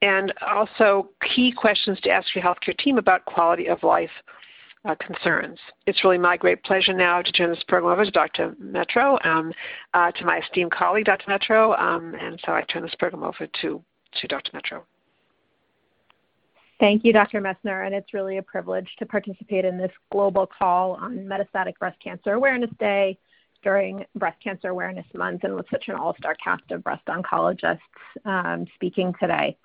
and 0.00 0.32
also 0.40 1.10
key 1.34 1.52
questions 1.52 2.00
to 2.00 2.10
ask 2.10 2.34
your 2.34 2.42
healthcare 2.42 2.76
team 2.78 2.96
about 2.96 3.24
quality 3.26 3.68
of 3.68 3.82
life 3.82 4.10
uh, 4.84 4.94
concerns. 5.04 5.58
It's 5.86 6.04
really 6.04 6.18
my 6.18 6.36
great 6.36 6.62
pleasure 6.64 6.92
now 6.92 7.22
to 7.22 7.32
turn 7.32 7.50
this 7.50 7.62
program 7.66 7.92
over 7.92 8.04
to 8.04 8.10
Dr. 8.10 8.54
Matro, 8.62 9.24
um, 9.26 9.52
uh, 9.94 10.12
to 10.12 10.24
my 10.24 10.38
esteemed 10.38 10.70
colleague, 10.70 11.06
Dr. 11.06 11.30
Matro, 11.30 11.78
um, 11.78 12.14
and 12.20 12.40
so 12.44 12.52
I 12.52 12.62
turn 12.62 12.82
this 12.82 12.94
program 12.98 13.22
over 13.22 13.46
to, 13.62 13.82
to 14.20 14.26
Dr. 14.28 14.52
Matro. 14.52 14.82
Thank 16.80 17.04
you, 17.04 17.12
Dr. 17.12 17.40
Messner, 17.40 17.86
and 17.86 17.94
it's 17.94 18.14
really 18.14 18.38
a 18.38 18.42
privilege 18.42 18.88
to 19.00 19.06
participate 19.06 19.64
in 19.64 19.78
this 19.78 19.90
global 20.12 20.46
call 20.46 20.92
on 20.92 21.16
Metastatic 21.18 21.76
Breast 21.80 21.98
Cancer 22.02 22.34
Awareness 22.34 22.70
Day 22.78 23.18
during 23.64 24.04
Breast 24.14 24.40
Cancer 24.42 24.68
Awareness 24.68 25.06
Month 25.12 25.42
and 25.42 25.56
with 25.56 25.66
such 25.70 25.88
an 25.88 25.96
all-star 25.96 26.36
cast 26.42 26.70
of 26.70 26.84
breast 26.84 27.04
oncologists 27.06 27.80
um, 28.24 28.66
speaking 28.76 29.12
today. 29.18 29.56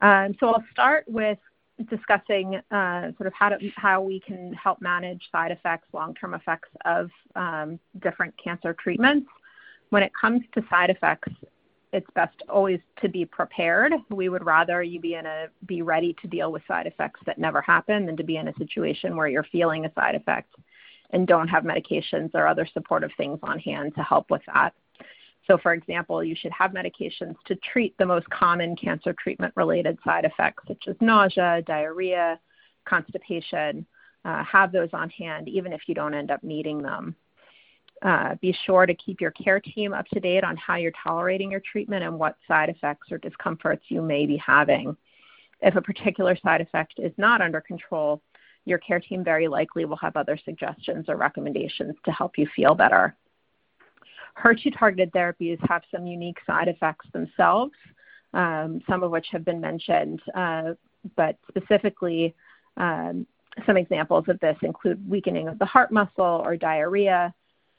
Um, 0.00 0.36
so 0.38 0.48
I'll 0.48 0.64
start 0.70 1.04
with 1.08 1.38
discussing 1.84 2.60
uh, 2.70 3.12
sort 3.16 3.26
of 3.26 3.32
how, 3.74 4.00
we 4.00 4.20
can 4.20 4.52
help 4.54 4.80
manage 4.80 5.22
side 5.30 5.50
effects, 5.50 5.88
long-term 5.92 6.34
effects 6.34 6.68
of 6.84 7.10
um, 7.34 7.78
different 8.02 8.34
cancer 8.42 8.74
treatments. 8.74 9.28
When 9.90 10.02
it 10.02 10.12
comes 10.18 10.42
to 10.54 10.64
side 10.68 10.90
effects, 10.90 11.32
it's 11.92 12.06
best 12.14 12.42
always 12.48 12.80
to 13.00 13.08
be 13.08 13.24
prepared. 13.24 13.92
We 14.10 14.28
would 14.28 14.44
rather 14.44 14.82
you 14.82 15.00
be 15.00 15.14
in 15.14 15.26
a 15.26 15.46
be 15.66 15.82
ready 15.82 16.16
to 16.20 16.28
deal 16.28 16.50
with 16.50 16.62
side 16.66 16.86
effects 16.86 17.20
that 17.26 17.38
never 17.38 17.62
happen 17.62 18.06
than 18.06 18.16
to 18.16 18.24
be 18.24 18.36
in 18.36 18.48
a 18.48 18.54
situation 18.54 19.16
where 19.16 19.28
you're 19.28 19.44
feeling 19.44 19.86
a 19.86 19.92
side 19.94 20.14
effect 20.14 20.54
and 21.10 21.26
don't 21.26 21.48
have 21.48 21.62
medications 21.62 22.30
or 22.34 22.46
other 22.46 22.66
supportive 22.74 23.10
things 23.16 23.38
on 23.42 23.58
hand 23.60 23.94
to 23.94 24.02
help 24.02 24.30
with 24.30 24.42
that. 24.46 24.74
So, 25.46 25.58
for 25.58 25.72
example, 25.74 26.24
you 26.24 26.34
should 26.34 26.52
have 26.52 26.72
medications 26.72 27.36
to 27.46 27.54
treat 27.56 27.96
the 27.98 28.06
most 28.06 28.28
common 28.30 28.74
cancer 28.76 29.14
treatment 29.22 29.52
related 29.56 29.98
side 30.04 30.24
effects, 30.24 30.64
such 30.66 30.84
as 30.88 30.96
nausea, 31.00 31.62
diarrhea, 31.66 32.40
constipation. 32.84 33.86
Uh, 34.24 34.42
have 34.42 34.72
those 34.72 34.88
on 34.92 35.08
hand, 35.10 35.48
even 35.48 35.72
if 35.72 35.82
you 35.86 35.94
don't 35.94 36.12
end 36.12 36.32
up 36.32 36.42
needing 36.42 36.82
them. 36.82 37.14
Uh, 38.02 38.34
be 38.40 38.54
sure 38.64 38.84
to 38.84 38.94
keep 38.94 39.20
your 39.20 39.30
care 39.30 39.60
team 39.60 39.94
up 39.94 40.04
to 40.08 40.18
date 40.18 40.42
on 40.42 40.56
how 40.56 40.74
you're 40.74 40.92
tolerating 41.02 41.50
your 41.50 41.62
treatment 41.70 42.02
and 42.02 42.18
what 42.18 42.36
side 42.46 42.68
effects 42.68 43.12
or 43.12 43.18
discomforts 43.18 43.84
you 43.88 44.02
may 44.02 44.26
be 44.26 44.36
having. 44.36 44.96
If 45.62 45.76
a 45.76 45.80
particular 45.80 46.36
side 46.42 46.60
effect 46.60 46.94
is 46.98 47.12
not 47.16 47.40
under 47.40 47.60
control, 47.60 48.20
your 48.64 48.78
care 48.78 49.00
team 49.00 49.24
very 49.24 49.48
likely 49.48 49.84
will 49.84 49.96
have 49.96 50.16
other 50.16 50.38
suggestions 50.44 51.06
or 51.08 51.16
recommendations 51.16 51.94
to 52.04 52.10
help 52.10 52.36
you 52.36 52.48
feel 52.54 52.74
better. 52.74 53.16
HER2 54.42 54.78
targeted 54.78 55.12
therapies 55.12 55.58
have 55.68 55.82
some 55.90 56.06
unique 56.06 56.38
side 56.46 56.68
effects 56.68 57.06
themselves, 57.12 57.72
um, 58.34 58.80
some 58.88 59.02
of 59.02 59.10
which 59.10 59.26
have 59.32 59.44
been 59.44 59.60
mentioned, 59.60 60.20
uh, 60.34 60.74
but 61.16 61.38
specifically, 61.48 62.34
um, 62.76 63.26
some 63.64 63.76
examples 63.76 64.24
of 64.28 64.38
this 64.40 64.56
include 64.62 65.08
weakening 65.08 65.48
of 65.48 65.58
the 65.58 65.64
heart 65.64 65.90
muscle 65.90 66.42
or 66.44 66.56
diarrhea, 66.56 67.32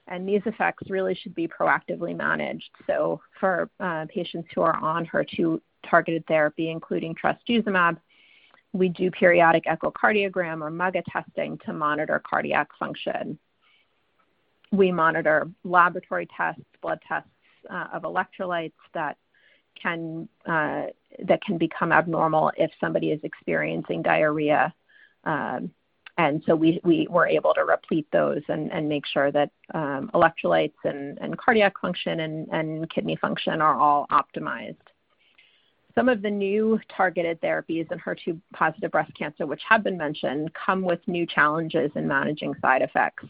and 0.07 0.27
these 0.27 0.41
effects 0.45 0.89
really 0.89 1.13
should 1.13 1.35
be 1.35 1.47
proactively 1.47 2.15
managed. 2.15 2.69
So, 2.87 3.21
for 3.39 3.69
uh, 3.79 4.05
patients 4.09 4.49
who 4.55 4.61
are 4.61 4.75
on 4.77 5.05
HER2 5.05 5.61
targeted 5.87 6.25
therapy, 6.25 6.71
including 6.71 7.15
trastuzumab, 7.15 7.97
we 8.73 8.89
do 8.89 9.11
periodic 9.11 9.65
echocardiogram 9.65 10.61
or 10.61 10.71
MUGA 10.71 11.03
testing 11.11 11.59
to 11.65 11.73
monitor 11.73 12.21
cardiac 12.27 12.69
function 12.79 13.37
we 14.71 14.91
monitor 14.91 15.49
laboratory 15.63 16.27
tests, 16.35 16.61
blood 16.81 16.99
tests 17.07 17.29
uh, 17.69 17.87
of 17.93 18.03
electrolytes 18.03 18.73
that 18.93 19.17
can 19.81 20.27
uh, 20.45 20.87
that 21.25 21.41
can 21.41 21.57
become 21.57 21.91
abnormal 21.91 22.51
if 22.57 22.71
somebody 22.79 23.11
is 23.11 23.19
experiencing 23.23 24.01
diarrhea. 24.01 24.73
Um, 25.23 25.71
and 26.17 26.41
so 26.47 26.55
we, 26.55 26.79
we 26.83 27.07
were 27.09 27.27
able 27.27 27.53
to 27.53 27.63
replete 27.63 28.07
those 28.11 28.41
and, 28.47 28.71
and 28.71 28.89
make 28.89 29.05
sure 29.05 29.31
that 29.31 29.51
um, 29.75 30.09
electrolytes 30.15 30.73
and, 30.83 31.19
and 31.21 31.37
cardiac 31.37 31.79
function 31.79 32.21
and, 32.21 32.47
and 32.51 32.89
kidney 32.89 33.15
function 33.17 33.61
are 33.61 33.75
all 33.79 34.07
optimized. 34.11 34.77
some 35.93 36.09
of 36.09 36.23
the 36.23 36.29
new 36.29 36.79
targeted 36.95 37.39
therapies 37.41 37.91
in 37.91 37.99
HER2 37.99 38.39
positive 38.53 38.91
breast 38.91 39.11
cancer, 39.15 39.45
which 39.45 39.61
have 39.69 39.83
been 39.83 39.97
mentioned, 39.97 40.51
come 40.53 40.81
with 40.81 40.99
new 41.07 41.27
challenges 41.27 41.91
in 41.95 42.07
managing 42.07 42.55
side 42.61 42.81
effects. 42.81 43.25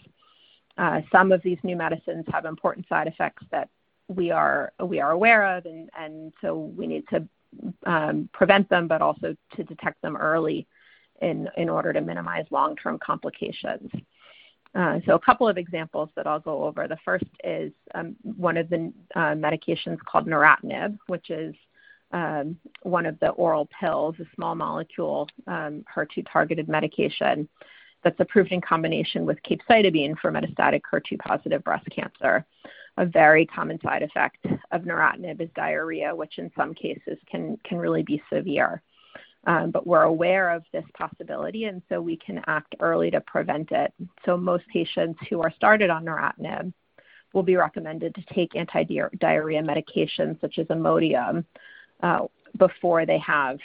Uh, 0.78 1.01
some 1.11 1.32
of 1.32 1.41
these 1.41 1.57
new 1.63 1.75
medicines 1.75 2.25
have 2.32 2.45
important 2.45 2.88
side 2.88 3.07
effects 3.07 3.43
that 3.51 3.69
we 4.07 4.32
are 4.32 4.71
we 4.84 4.99
are 4.99 5.11
aware 5.11 5.57
of, 5.57 5.65
and, 5.65 5.89
and 5.97 6.32
so 6.41 6.55
we 6.78 6.88
need 6.88 7.03
to 7.09 7.28
um, 7.86 8.30
prevent 8.34 8.69
them, 8.69 8.88
but 8.88 9.01
also 9.01 9.36
to 9.55 9.63
detect 9.63 10.01
them 10.01 10.15
early 10.15 10.67
in 11.21 11.49
in 11.57 11.67
order 11.67 11.91
to 11.93 12.01
minimize 12.01 12.45
long-term 12.51 12.99
complications. 12.99 13.89
Uh, 14.75 14.99
so 15.05 15.15
a 15.15 15.19
couple 15.19 15.47
of 15.47 15.57
examples 15.57 16.09
that 16.15 16.28
I'll 16.28 16.39
go 16.39 16.63
over. 16.65 16.88
The 16.88 16.99
first 17.03 17.25
is 17.43 17.71
um, 17.95 18.15
one 18.21 18.57
of 18.57 18.69
the 18.69 18.93
uh, 19.15 19.34
medications 19.34 19.97
called 19.99 20.28
neratinib, 20.28 20.97
which 21.07 21.32
is 21.32 21.55
um, 22.11 22.57
one 22.84 23.05
of 23.05 23.19
the 23.19 23.30
oral 23.30 23.67
pills, 23.80 24.15
a 24.19 24.25
small 24.36 24.55
molecule 24.55 25.28
um, 25.47 25.84
HER2 25.93 26.25
targeted 26.32 26.69
medication 26.69 27.49
that's 28.08 28.20
approved 28.22 28.53
in 28.53 28.62
combination 28.62 29.26
with 29.26 29.38
capecitabine 29.43 30.18
for 30.18 30.32
metastatic 30.32 30.80
HER2 30.89 31.20
positive 31.20 31.62
breast 31.66 31.86
cancer. 31.93 32.45
A 32.95 33.05
very 33.05 33.45
common 33.45 33.82
side 33.82 34.01
effect 34.01 34.45
of 34.72 34.84
neratinib 34.84 35.41
is 35.41 35.49
diarrhea, 35.58 36.16
which 36.16 36.39
in 36.39 36.49
some 36.55 36.74
cases 36.74 37.18
can, 37.30 37.58
can 37.66 37.78
really 37.78 38.03
be 38.03 38.24
severe. 38.32 38.82
Um, 39.45 39.72
but 39.72 39.86
we're 39.86 40.03
aware 40.03 40.51
of 40.51 40.64
this 40.72 40.86
possibility, 40.97 41.66
and 41.66 41.82
so 41.89 42.01
we 42.01 42.16
can 42.16 42.41
act 42.47 42.76
early 42.80 43.12
to 43.12 43.20
prevent 43.20 43.72
it. 43.72 43.93
So 44.26 44.38
most 44.38 44.64
patients 44.70 45.20
who 45.30 45.41
are 45.41 45.51
started 45.51 45.89
on 45.89 46.05
neratinib 46.05 46.72
will 47.34 47.43
be 47.43 47.58
recommended 47.58 48.16
to 48.16 48.34
take 48.34 48.55
anti-diarrhea 48.55 49.62
medications 49.62 50.39
such 50.39 50.60
as 50.60 50.68
Imodium 50.68 51.43
uh, 52.01 52.20
before 52.58 53.05
they 53.05 53.20
have 53.20 53.60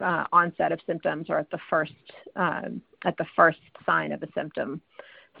uh, 0.00 0.24
onset 0.32 0.72
of 0.72 0.80
symptoms 0.86 1.26
or 1.28 1.38
at 1.38 1.50
the 1.50 1.58
first 1.70 1.92
um, 2.36 2.82
at 3.04 3.16
the 3.16 3.26
first 3.36 3.58
sign 3.86 4.12
of 4.12 4.22
a 4.22 4.28
symptom, 4.34 4.80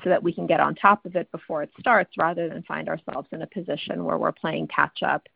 so 0.02 0.10
that 0.10 0.22
we 0.22 0.32
can 0.32 0.46
get 0.46 0.60
on 0.60 0.74
top 0.74 1.04
of 1.04 1.16
it 1.16 1.30
before 1.32 1.62
it 1.62 1.70
starts, 1.80 2.12
rather 2.16 2.48
than 2.48 2.62
find 2.62 2.88
ourselves 2.88 3.28
in 3.32 3.42
a 3.42 3.46
position 3.46 4.04
where 4.04 4.18
we're 4.18 4.32
playing 4.32 4.68
catch 4.68 5.02
up, 5.02 5.26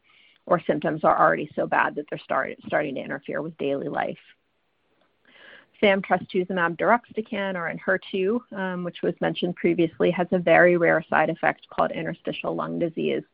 or 0.47 0.61
symptoms 0.67 1.03
are 1.05 1.19
already 1.19 1.51
so 1.57 1.67
bad 1.67 1.95
that 1.95 2.07
they're 2.09 2.19
start, 2.21 2.57
starting 2.67 2.95
to 2.95 3.01
interfere 3.01 3.43
with 3.43 3.57
daily 3.59 3.89
life. 3.89 4.19
fam-trastuzumab 5.81 6.77
deruxtecan, 6.77 7.57
or 7.57 7.73
Enhertu, 7.73 8.41
um, 8.57 8.85
which 8.85 9.03
was 9.03 9.15
mentioned 9.21 9.57
previously, 9.57 10.11
has 10.13 10.29
a 10.31 10.39
very 10.39 10.77
rare 10.77 11.05
side 11.11 11.29
effect 11.29 11.67
called 11.69 11.91
interstitial 11.91 12.55
lung 12.55 12.79
disease, 12.79 13.25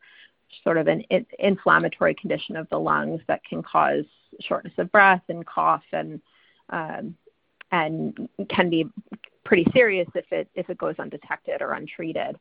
sort 0.64 0.78
of 0.78 0.86
an 0.88 1.04
inflammatory 1.38 2.14
condition 2.14 2.56
of 2.56 2.66
the 2.70 2.78
lungs 2.78 3.20
that 3.28 3.44
can 3.44 3.62
cause 3.62 4.06
shortness 4.40 4.74
of 4.78 4.90
breath 4.92 5.22
and 5.28 5.46
cough 5.46 5.84
and 5.92 6.20
um, 6.70 7.14
and 7.70 8.28
can 8.48 8.70
be 8.70 8.86
pretty 9.44 9.66
serious 9.72 10.08
if 10.14 10.30
it 10.32 10.48
if 10.54 10.68
it 10.70 10.78
goes 10.78 10.94
undetected 10.98 11.62
or 11.62 11.72
untreated. 11.72 12.36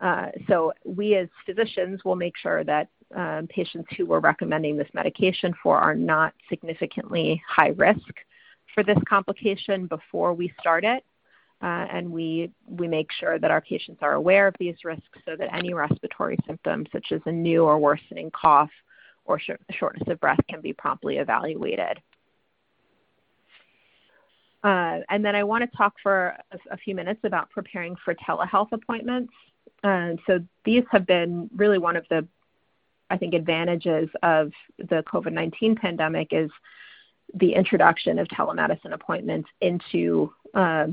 Uh, 0.00 0.26
so 0.48 0.72
we 0.84 1.14
as 1.16 1.28
physicians 1.44 2.04
will 2.04 2.16
make 2.16 2.36
sure 2.36 2.64
that 2.64 2.88
um, 3.14 3.46
patients 3.48 3.88
who 3.96 4.06
we're 4.06 4.20
recommending 4.20 4.76
this 4.76 4.88
medication 4.94 5.52
for 5.62 5.76
are 5.76 5.94
not 5.94 6.32
significantly 6.48 7.42
high 7.46 7.74
risk 7.76 8.14
for 8.74 8.82
this 8.82 8.98
complication 9.08 9.86
before 9.86 10.32
we 10.32 10.52
start 10.60 10.84
it. 10.84 11.04
Uh, 11.62 11.86
and 11.92 12.10
we, 12.10 12.50
we 12.66 12.88
make 12.88 13.10
sure 13.12 13.38
that 13.38 13.50
our 13.50 13.60
patients 13.60 13.98
are 14.00 14.14
aware 14.14 14.46
of 14.46 14.54
these 14.58 14.76
risks 14.82 15.18
so 15.26 15.36
that 15.36 15.54
any 15.54 15.74
respiratory 15.74 16.38
symptoms, 16.46 16.88
such 16.90 17.08
as 17.12 17.20
a 17.26 17.32
new 17.32 17.64
or 17.64 17.78
worsening 17.78 18.30
cough 18.30 18.70
or 19.30 19.38
sh- 19.38 19.50
shortness 19.70 20.08
of 20.08 20.20
breath, 20.20 20.40
can 20.48 20.60
be 20.60 20.72
promptly 20.72 21.18
evaluated. 21.18 22.00
Uh, 24.62 24.98
and 25.08 25.24
then 25.24 25.34
I 25.34 25.44
want 25.44 25.68
to 25.68 25.76
talk 25.76 25.94
for 26.02 26.36
a, 26.52 26.58
a, 26.72 26.76
few 26.76 26.94
minutes 26.94 27.20
about 27.24 27.48
preparing 27.48 27.96
for 28.04 28.14
telehealth 28.14 28.72
appointments. 28.72 29.32
Uh, 29.82 30.10
so 30.26 30.40
these 30.64 30.82
have 30.90 31.06
been 31.06 31.48
really 31.56 31.78
one 31.78 31.96
of 31.96 32.04
the, 32.10 32.26
I 33.08 33.16
think, 33.16 33.32
advantages 33.32 34.10
of 34.22 34.52
the 34.76 35.02
COVID-19 35.10 35.78
pandemic 35.78 36.28
is 36.32 36.50
the 37.34 37.54
introduction 37.54 38.18
of 38.18 38.26
telemedicine 38.28 38.92
appointments 38.92 39.48
into 39.60 40.32
uh, 40.54 40.88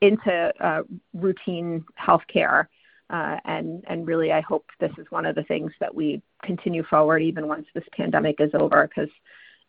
into 0.00 0.84
routine 1.14 1.84
healthcare. 1.98 2.66
Uh, 3.10 3.38
and 3.44 4.06
really, 4.06 4.30
I 4.32 4.40
hope 4.40 4.66
this 4.78 4.92
is 4.96 5.06
one 5.10 5.26
of 5.26 5.34
the 5.34 5.42
things 5.44 5.72
that 5.80 5.92
we 5.92 6.22
continue 6.44 6.84
forward 6.84 7.22
even 7.22 7.48
once 7.48 7.66
this 7.74 7.84
pandemic 7.92 8.36
is 8.38 8.50
over, 8.54 8.88
because 8.88 9.10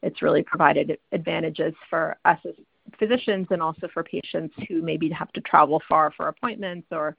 it's 0.03 0.21
really 0.21 0.43
provided 0.43 0.97
advantages 1.11 1.73
for 1.89 2.17
us 2.25 2.37
as 2.47 2.53
physicians 2.99 3.47
and 3.49 3.61
also 3.61 3.87
for 3.93 4.03
patients 4.03 4.53
who 4.67 4.81
maybe 4.81 5.09
have 5.09 5.31
to 5.33 5.41
travel 5.41 5.81
far 5.89 6.11
for 6.11 6.27
appointments 6.27 6.87
or 6.91 7.15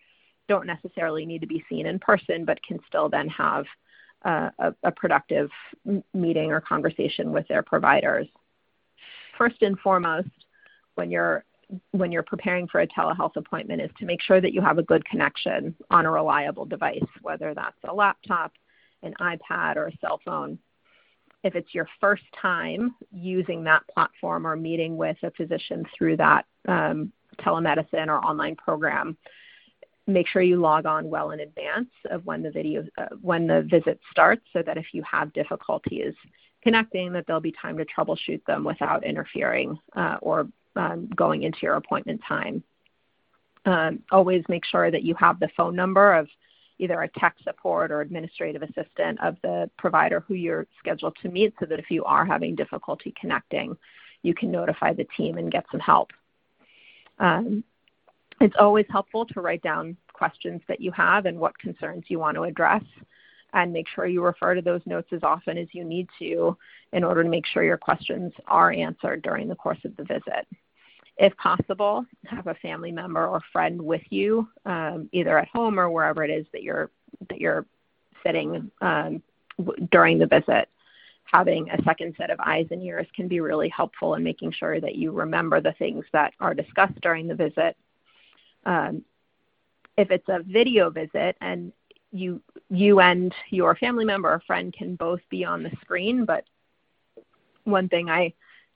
don't 0.48 0.66
necessarily 0.66 1.24
need 1.24 1.40
to 1.40 1.46
be 1.46 1.64
seen 1.68 1.86
in 1.86 1.98
person, 1.98 2.44
but 2.44 2.62
can 2.62 2.78
still 2.86 3.08
then 3.08 3.28
have 3.28 3.64
uh, 4.24 4.50
a, 4.84 4.92
productive 4.92 5.50
meeting 6.14 6.52
or 6.52 6.60
conversation 6.60 7.32
with 7.32 7.46
their 7.48 7.62
providers. 7.62 8.26
First 9.38 9.62
and 9.62 9.78
foremost, 9.78 10.28
when 10.94 11.10
you're 11.10 11.44
when 11.92 12.12
you're 12.12 12.22
preparing 12.22 12.68
for 12.68 12.80
a 12.80 12.86
telehealth 12.86 13.36
appointment 13.36 13.80
is 13.80 13.90
to 13.98 14.04
make 14.04 14.20
sure 14.22 14.40
that 14.40 14.52
you 14.52 14.60
have 14.60 14.78
a 14.78 14.82
good 14.82 15.04
connection 15.04 15.74
on 15.90 16.06
a 16.06 16.10
reliable 16.10 16.64
device, 16.64 17.00
whether 17.22 17.54
that's 17.54 17.76
a 17.88 17.94
laptop, 17.94 18.52
an 19.02 19.14
iPad, 19.20 19.76
or 19.76 19.88
a 19.88 19.96
cell 20.00 20.20
phone. 20.24 20.58
If 21.44 21.56
it's 21.56 21.74
your 21.74 21.88
first 22.00 22.22
time 22.40 22.94
using 23.10 23.64
that 23.64 23.82
platform 23.92 24.46
or 24.46 24.54
meeting 24.54 24.96
with 24.96 25.16
a 25.22 25.30
physician 25.32 25.84
through 25.96 26.18
that 26.18 26.46
um, 26.68 27.12
telemedicine 27.40 28.06
or 28.06 28.24
online 28.24 28.54
program, 28.56 29.16
make 30.06 30.28
sure 30.28 30.42
you 30.42 30.56
log 30.56 30.86
on 30.86 31.08
well 31.08 31.30
in 31.30 31.40
advance 31.40 31.90
of 32.10 32.24
when 32.24 32.42
the 32.42 32.50
video 32.50 32.84
uh, 32.98 33.06
when 33.20 33.46
the 33.46 33.62
visit 33.62 34.00
starts, 34.10 34.42
so 34.52 34.62
that 34.62 34.76
if 34.76 34.86
you 34.92 35.02
have 35.02 35.32
difficulties 35.32 36.14
connecting, 36.62 37.12
that 37.12 37.24
there'll 37.26 37.40
be 37.40 37.54
time 37.60 37.76
to 37.76 37.84
troubleshoot 37.84 38.44
them 38.46 38.62
without 38.62 39.04
interfering 39.04 39.76
uh, 39.96 40.16
or 40.22 40.46
um, 40.76 41.08
going 41.14 41.42
into 41.42 41.58
your 41.62 41.74
appointment 41.74 42.20
time. 42.26 42.62
Um, 43.64 44.02
always 44.10 44.44
make 44.48 44.64
sure 44.64 44.90
that 44.90 45.04
you 45.04 45.14
have 45.14 45.38
the 45.38 45.48
phone 45.56 45.76
number 45.76 46.14
of 46.14 46.28
either 46.78 47.02
a 47.02 47.08
tech 47.08 47.36
support 47.44 47.92
or 47.92 48.00
administrative 48.00 48.62
assistant 48.62 49.20
of 49.22 49.36
the 49.42 49.70
provider 49.78 50.20
who 50.20 50.34
you're 50.34 50.66
scheduled 50.78 51.16
to 51.22 51.28
meet 51.28 51.54
so 51.60 51.66
that 51.66 51.78
if 51.78 51.90
you 51.90 52.04
are 52.04 52.24
having 52.24 52.56
difficulty 52.56 53.14
connecting, 53.20 53.76
you 54.22 54.34
can 54.34 54.50
notify 54.50 54.92
the 54.92 55.06
team 55.16 55.38
and 55.38 55.52
get 55.52 55.64
some 55.70 55.80
help. 55.80 56.10
Um, 57.18 57.62
it's 58.40 58.56
always 58.58 58.86
helpful 58.90 59.26
to 59.26 59.40
write 59.40 59.62
down 59.62 59.96
questions 60.12 60.60
that 60.66 60.80
you 60.80 60.90
have 60.92 61.26
and 61.26 61.38
what 61.38 61.56
concerns 61.58 62.04
you 62.08 62.18
want 62.18 62.36
to 62.36 62.42
address 62.42 62.82
and 63.52 63.72
make 63.72 63.86
sure 63.88 64.06
you 64.06 64.24
refer 64.24 64.54
to 64.54 64.62
those 64.62 64.80
notes 64.86 65.08
as 65.12 65.22
often 65.22 65.58
as 65.58 65.68
you 65.72 65.84
need 65.84 66.08
to 66.18 66.56
in 66.92 67.04
order 67.04 67.22
to 67.22 67.28
make 67.28 67.46
sure 67.46 67.62
your 67.62 67.76
questions 67.76 68.32
are 68.46 68.72
answered 68.72 69.22
during 69.22 69.46
the 69.46 69.54
course 69.54 69.78
of 69.84 69.94
the 69.96 70.04
visit 70.04 70.46
if 71.22 71.36
possible, 71.36 72.04
have 72.26 72.48
a 72.48 72.54
family 72.56 72.90
member 72.90 73.28
or 73.28 73.40
friend 73.52 73.80
with 73.80 74.02
you, 74.10 74.48
um, 74.66 75.08
either 75.12 75.38
at 75.38 75.48
home 75.48 75.78
or 75.78 75.88
wherever 75.88 76.24
it 76.24 76.30
is 76.30 76.44
that 76.52 76.64
you're 76.64 76.90
that 77.30 77.40
you're 77.40 77.64
sitting 78.26 78.70
um, 78.80 79.22
w- 79.56 79.88
during 79.92 80.18
the 80.18 80.26
visit. 80.26 80.68
Having 81.24 81.70
a 81.70 81.80
second 81.84 82.14
set 82.18 82.30
of 82.30 82.40
eyes 82.40 82.66
and 82.72 82.82
ears 82.82 83.06
can 83.14 83.28
be 83.28 83.38
really 83.38 83.68
helpful 83.68 84.14
in 84.14 84.24
making 84.24 84.50
sure 84.50 84.80
that 84.80 84.96
you 84.96 85.12
remember 85.12 85.60
the 85.60 85.72
things 85.78 86.04
that 86.12 86.34
are 86.40 86.54
discussed 86.54 87.00
during 87.00 87.28
the 87.28 87.36
visit. 87.36 87.76
Um, 88.66 89.04
if 89.96 90.10
it's 90.10 90.28
a 90.28 90.42
video 90.42 90.90
visit 90.90 91.36
and 91.40 91.72
you 92.10 92.42
you 92.68 92.98
and 92.98 93.32
your 93.50 93.76
family 93.76 94.04
member 94.04 94.28
or 94.28 94.42
friend 94.44 94.74
can 94.76 94.96
both 94.96 95.20
be 95.30 95.44
on 95.44 95.62
the 95.62 95.70
screen, 95.82 96.24
but 96.24 96.44
one 97.62 97.88
thing 97.88 98.10
I 98.10 98.32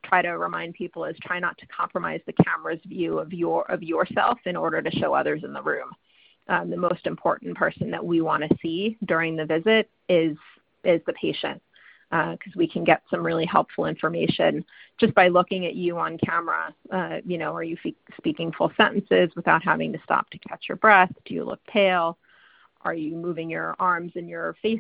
try 0.07 0.23
to 0.23 0.31
remind 0.31 0.75
people 0.75 1.05
is 1.05 1.17
try 1.23 1.39
not 1.39 1.59
to 1.59 1.67
compromise 1.67 2.21
the 2.27 2.33
camera's 2.45 2.81
view 2.87 3.19
of 3.19 3.33
your 3.33 3.71
of 3.71 3.83
yourself 3.83 4.39
in 4.45 4.57
order 4.57 4.81
to 4.83 4.91
show 4.99 5.15
others 5.15 5.43
in 5.45 5.53
the 5.53 5.63
room. 5.63 5.91
Um, 6.49 6.71
the 6.71 6.77
most 6.77 7.07
important 7.07 7.57
person 7.57 7.91
that 7.91 8.05
we 8.05 8.21
want 8.21 8.45
to 8.45 8.57
see 8.63 8.97
during 9.05 9.37
the 9.37 9.47
visit 9.47 9.91
is 10.09 10.37
is 10.85 11.01
the 11.07 11.13
patient 11.15 11.61
because 12.11 12.53
uh, 12.55 12.59
we 12.59 12.69
can 12.69 12.85
get 12.85 13.03
some 13.11 13.25
really 13.25 13.47
helpful 13.47 13.87
information 13.87 14.65
just 14.99 15.13
by 15.15 15.27
looking 15.27 15.67
at 15.67 15.75
you 15.75 15.99
on 15.99 16.19
camera. 16.19 16.73
Uh, 16.93 17.17
you 17.27 17.37
know, 17.37 17.53
are 17.53 17.65
you 17.65 17.77
speaking 18.17 18.53
full 18.53 18.71
sentences 18.77 19.31
without 19.35 19.65
having 19.65 19.93
to 19.93 19.99
stop 20.05 20.31
to 20.31 20.39
catch 20.39 20.67
your 20.69 20.77
breath? 20.77 21.13
Do 21.25 21.35
you 21.35 21.45
look 21.45 21.61
pale? 21.67 22.17
Are 22.83 22.95
you 22.95 23.17
moving 23.17 23.51
your 23.51 23.75
arms 23.81 24.13
and 24.15 24.29
your 24.29 24.55
face, 24.63 24.79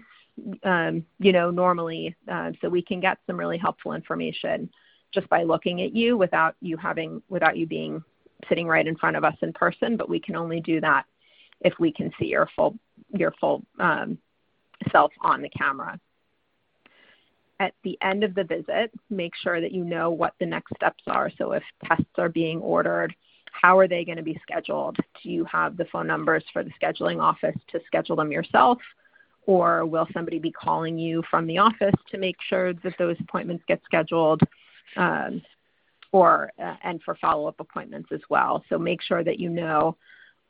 um, 0.62 1.04
you 1.18 1.32
know, 1.32 1.50
normally? 1.50 2.14
Uh, 2.30 2.52
so 2.60 2.68
we 2.68 2.82
can 2.82 3.00
get 3.00 3.18
some 3.26 3.36
really 3.36 3.58
helpful 3.58 3.94
information 3.94 4.70
just 5.16 5.28
by 5.28 5.42
looking 5.42 5.82
at 5.82 5.94
you 5.94 6.16
without 6.16 6.54
you 6.60 6.76
having 6.76 7.20
without 7.28 7.56
you 7.56 7.66
being 7.66 8.02
sitting 8.48 8.68
right 8.68 8.86
in 8.86 8.96
front 8.96 9.16
of 9.16 9.24
us 9.24 9.36
in 9.42 9.52
person 9.52 9.96
but 9.96 10.08
we 10.08 10.20
can 10.20 10.36
only 10.36 10.60
do 10.60 10.80
that 10.80 11.04
if 11.62 11.72
we 11.80 11.90
can 11.90 12.12
see 12.18 12.26
your 12.26 12.48
full 12.54 12.78
your 13.12 13.32
full 13.40 13.64
um, 13.80 14.18
self 14.92 15.10
on 15.22 15.42
the 15.42 15.48
camera 15.48 15.98
at 17.60 17.72
the 17.84 17.98
end 18.02 18.24
of 18.24 18.34
the 18.34 18.44
visit, 18.44 18.92
make 19.10 19.34
sure 19.34 19.60
that 19.60 19.72
you 19.72 19.84
know 19.84 20.10
what 20.10 20.34
the 20.40 20.46
next 20.46 20.74
steps 20.76 21.02
are. 21.06 21.30
So 21.38 21.52
if 21.52 21.62
tests 21.84 22.04
are 22.18 22.28
being 22.28 22.60
ordered, 22.60 23.14
how 23.52 23.78
are 23.78 23.88
they 23.88 24.04
going 24.04 24.18
to 24.18 24.22
be 24.22 24.38
scheduled? 24.42 24.96
Do 25.22 25.30
you 25.30 25.44
have 25.46 25.76
the 25.76 25.86
phone 25.86 26.06
numbers 26.06 26.44
for 26.52 26.62
the 26.62 26.70
scheduling 26.80 27.20
office 27.20 27.56
to 27.68 27.80
schedule 27.86 28.16
them 28.16 28.30
yourself? 28.30 28.78
Or 29.46 29.86
will 29.86 30.08
somebody 30.12 30.38
be 30.38 30.50
calling 30.50 30.98
you 30.98 31.22
from 31.30 31.46
the 31.46 31.58
office 31.58 31.94
to 32.10 32.18
make 32.18 32.36
sure 32.48 32.74
that 32.74 32.94
those 32.98 33.16
appointments 33.20 33.64
get 33.66 33.80
scheduled? 33.84 34.42
Um, 34.96 35.42
or 36.12 36.52
uh, 36.62 36.76
and 36.82 37.02
for 37.02 37.14
follow-up 37.16 37.60
appointments 37.60 38.08
as 38.12 38.20
well. 38.30 38.64
So 38.68 38.78
make 38.78 39.02
sure 39.02 39.22
that 39.24 39.38
you 39.38 39.50
know 39.50 39.96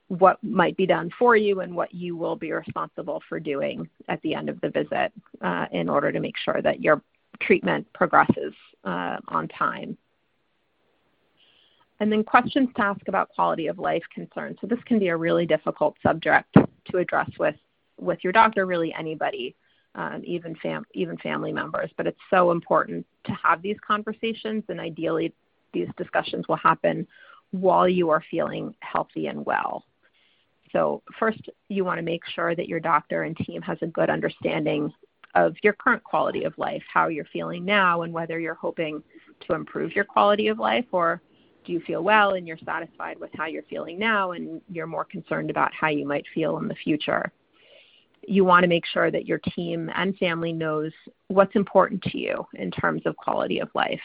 what 0.08 0.42
might 0.42 0.76
be 0.76 0.86
done 0.86 1.10
for 1.18 1.36
you 1.36 1.60
and 1.60 1.74
what 1.74 1.92
you 1.92 2.16
will 2.16 2.36
be 2.36 2.52
responsible 2.52 3.22
for 3.28 3.40
doing 3.40 3.88
at 4.08 4.22
the 4.22 4.34
end 4.34 4.48
of 4.48 4.60
the 4.60 4.70
visit 4.70 5.12
uh, 5.40 5.66
in 5.72 5.88
order 5.88 6.12
to 6.12 6.20
make 6.20 6.36
sure 6.36 6.62
that 6.62 6.80
your 6.80 7.02
treatment 7.40 7.86
progresses 7.92 8.54
uh, 8.84 9.16
on 9.28 9.48
time. 9.48 9.96
And 11.98 12.12
then 12.12 12.22
questions 12.22 12.68
to 12.76 12.82
ask 12.82 13.08
about 13.08 13.30
quality 13.30 13.66
of 13.66 13.78
life 13.78 14.04
concerns. 14.14 14.58
So 14.60 14.66
this 14.66 14.78
can 14.84 14.98
be 14.98 15.08
a 15.08 15.16
really 15.16 15.46
difficult 15.46 15.96
subject 16.02 16.54
to 16.90 16.98
address 16.98 17.30
with, 17.38 17.56
with 17.98 18.18
your 18.22 18.32
doctor, 18.32 18.66
really 18.66 18.94
anybody, 18.96 19.56
um, 19.96 20.22
even, 20.24 20.54
fam- 20.56 20.86
even 20.94 21.16
family 21.18 21.52
members. 21.52 21.90
But 21.96 22.06
it's 22.06 22.20
so 22.30 22.52
important 22.52 23.04
to 23.24 23.32
have 23.32 23.62
these 23.62 23.76
conversations, 23.84 24.62
and 24.68 24.78
ideally 24.78 25.34
these 25.72 25.88
discussions 25.96 26.46
will 26.48 26.56
happen 26.56 27.06
while 27.50 27.88
you 27.88 28.10
are 28.10 28.22
feeling 28.30 28.74
healthy 28.80 29.26
and 29.26 29.44
well. 29.44 29.84
So, 30.72 31.02
first, 31.18 31.40
you 31.68 31.84
want 31.84 31.98
to 31.98 32.02
make 32.02 32.22
sure 32.26 32.54
that 32.54 32.68
your 32.68 32.80
doctor 32.80 33.22
and 33.22 33.36
team 33.36 33.62
has 33.62 33.78
a 33.82 33.86
good 33.86 34.10
understanding 34.10 34.92
of 35.34 35.54
your 35.62 35.72
current 35.72 36.02
quality 36.02 36.44
of 36.44 36.56
life, 36.58 36.82
how 36.92 37.08
you're 37.08 37.26
feeling 37.26 37.64
now, 37.64 38.02
and 38.02 38.12
whether 38.12 38.38
you're 38.38 38.54
hoping 38.54 39.02
to 39.46 39.54
improve 39.54 39.94
your 39.94 40.04
quality 40.04 40.48
of 40.48 40.58
life 40.58 40.86
or 40.92 41.20
do 41.64 41.72
you 41.72 41.80
feel 41.80 42.02
well 42.02 42.34
and 42.34 42.46
you're 42.46 42.58
satisfied 42.64 43.18
with 43.18 43.30
how 43.34 43.46
you're 43.46 43.64
feeling 43.64 43.98
now 43.98 44.32
and 44.32 44.60
you're 44.70 44.86
more 44.86 45.04
concerned 45.04 45.50
about 45.50 45.74
how 45.74 45.88
you 45.88 46.06
might 46.06 46.24
feel 46.32 46.58
in 46.58 46.68
the 46.68 46.74
future. 46.74 47.30
You 48.22 48.44
want 48.44 48.64
to 48.64 48.68
make 48.68 48.86
sure 48.86 49.10
that 49.10 49.26
your 49.26 49.38
team 49.38 49.90
and 49.94 50.16
family 50.16 50.52
knows 50.52 50.92
what's 51.28 51.54
important 51.54 52.02
to 52.04 52.18
you 52.18 52.46
in 52.54 52.70
terms 52.70 53.02
of 53.06 53.16
quality 53.16 53.60
of 53.60 53.68
life. 53.74 54.00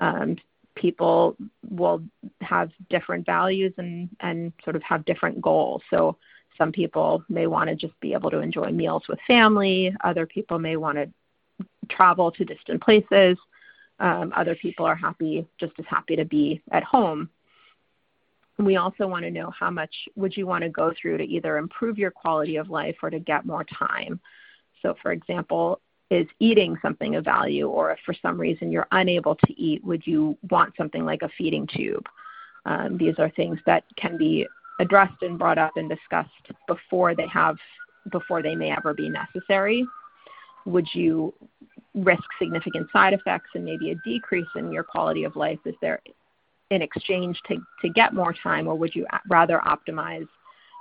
Um, 0.00 0.36
people 0.74 1.36
will 1.68 2.02
have 2.40 2.70
different 2.90 3.26
values 3.26 3.72
and, 3.78 4.08
and 4.20 4.52
sort 4.64 4.76
of 4.76 4.82
have 4.82 5.04
different 5.04 5.40
goals. 5.40 5.82
So 5.90 6.16
some 6.58 6.72
people 6.72 7.24
may 7.28 7.46
want 7.46 7.68
to 7.70 7.76
just 7.76 7.98
be 8.00 8.12
able 8.12 8.30
to 8.30 8.40
enjoy 8.40 8.70
meals 8.70 9.04
with 9.08 9.18
family. 9.26 9.94
Other 10.02 10.26
people 10.26 10.58
may 10.58 10.76
want 10.76 10.98
to 10.98 11.66
travel 11.88 12.30
to 12.32 12.44
distant 12.44 12.82
places. 12.82 13.36
Um, 14.00 14.32
other 14.34 14.56
people 14.56 14.84
are 14.86 14.96
happy, 14.96 15.46
just 15.58 15.72
as 15.78 15.84
happy 15.88 16.16
to 16.16 16.24
be 16.24 16.60
at 16.72 16.82
home. 16.82 17.30
We 18.58 18.76
also 18.76 19.06
want 19.06 19.24
to 19.24 19.30
know 19.30 19.52
how 19.58 19.70
much 19.70 19.94
would 20.14 20.36
you 20.36 20.46
want 20.46 20.62
to 20.62 20.70
go 20.70 20.92
through 21.00 21.18
to 21.18 21.24
either 21.24 21.56
improve 21.58 21.98
your 21.98 22.10
quality 22.10 22.56
of 22.56 22.70
life 22.70 22.96
or 23.02 23.10
to 23.10 23.18
get 23.18 23.46
more 23.46 23.64
time. 23.64 24.20
So, 24.80 24.94
for 25.02 25.12
example, 25.12 25.80
is 26.10 26.26
eating 26.38 26.76
something 26.80 27.16
of 27.16 27.24
value, 27.24 27.66
or 27.68 27.90
if 27.90 27.98
for 28.04 28.14
some 28.22 28.38
reason 28.40 28.70
you're 28.70 28.86
unable 28.92 29.34
to 29.34 29.60
eat, 29.60 29.82
would 29.84 30.06
you 30.06 30.36
want 30.50 30.74
something 30.76 31.04
like 31.04 31.22
a 31.22 31.30
feeding 31.36 31.66
tube? 31.66 32.06
Um, 32.66 32.96
these 32.96 33.14
are 33.18 33.30
things 33.30 33.58
that 33.66 33.84
can 33.96 34.16
be 34.16 34.46
addressed 34.80 35.22
and 35.22 35.38
brought 35.38 35.58
up 35.58 35.72
and 35.76 35.88
discussed 35.88 36.30
before 36.66 37.14
they 37.14 37.26
have 37.28 37.56
before 38.12 38.42
they 38.42 38.54
may 38.54 38.70
ever 38.70 38.92
be 38.92 39.08
necessary. 39.08 39.86
Would 40.66 40.86
you 40.92 41.32
risk 41.94 42.24
significant 42.38 42.88
side 42.92 43.14
effects 43.14 43.50
and 43.54 43.64
maybe 43.64 43.90
a 43.90 43.94
decrease 44.04 44.46
in 44.56 44.72
your 44.72 44.82
quality 44.82 45.24
of 45.24 45.36
life? 45.36 45.58
Is 45.64 45.74
there 45.80 46.00
in 46.74 46.82
exchange 46.82 47.40
to, 47.48 47.56
to 47.82 47.88
get 47.88 48.12
more 48.12 48.34
time, 48.42 48.68
or 48.68 48.74
would 48.74 48.94
you 48.94 49.06
rather 49.28 49.60
optimize 49.66 50.26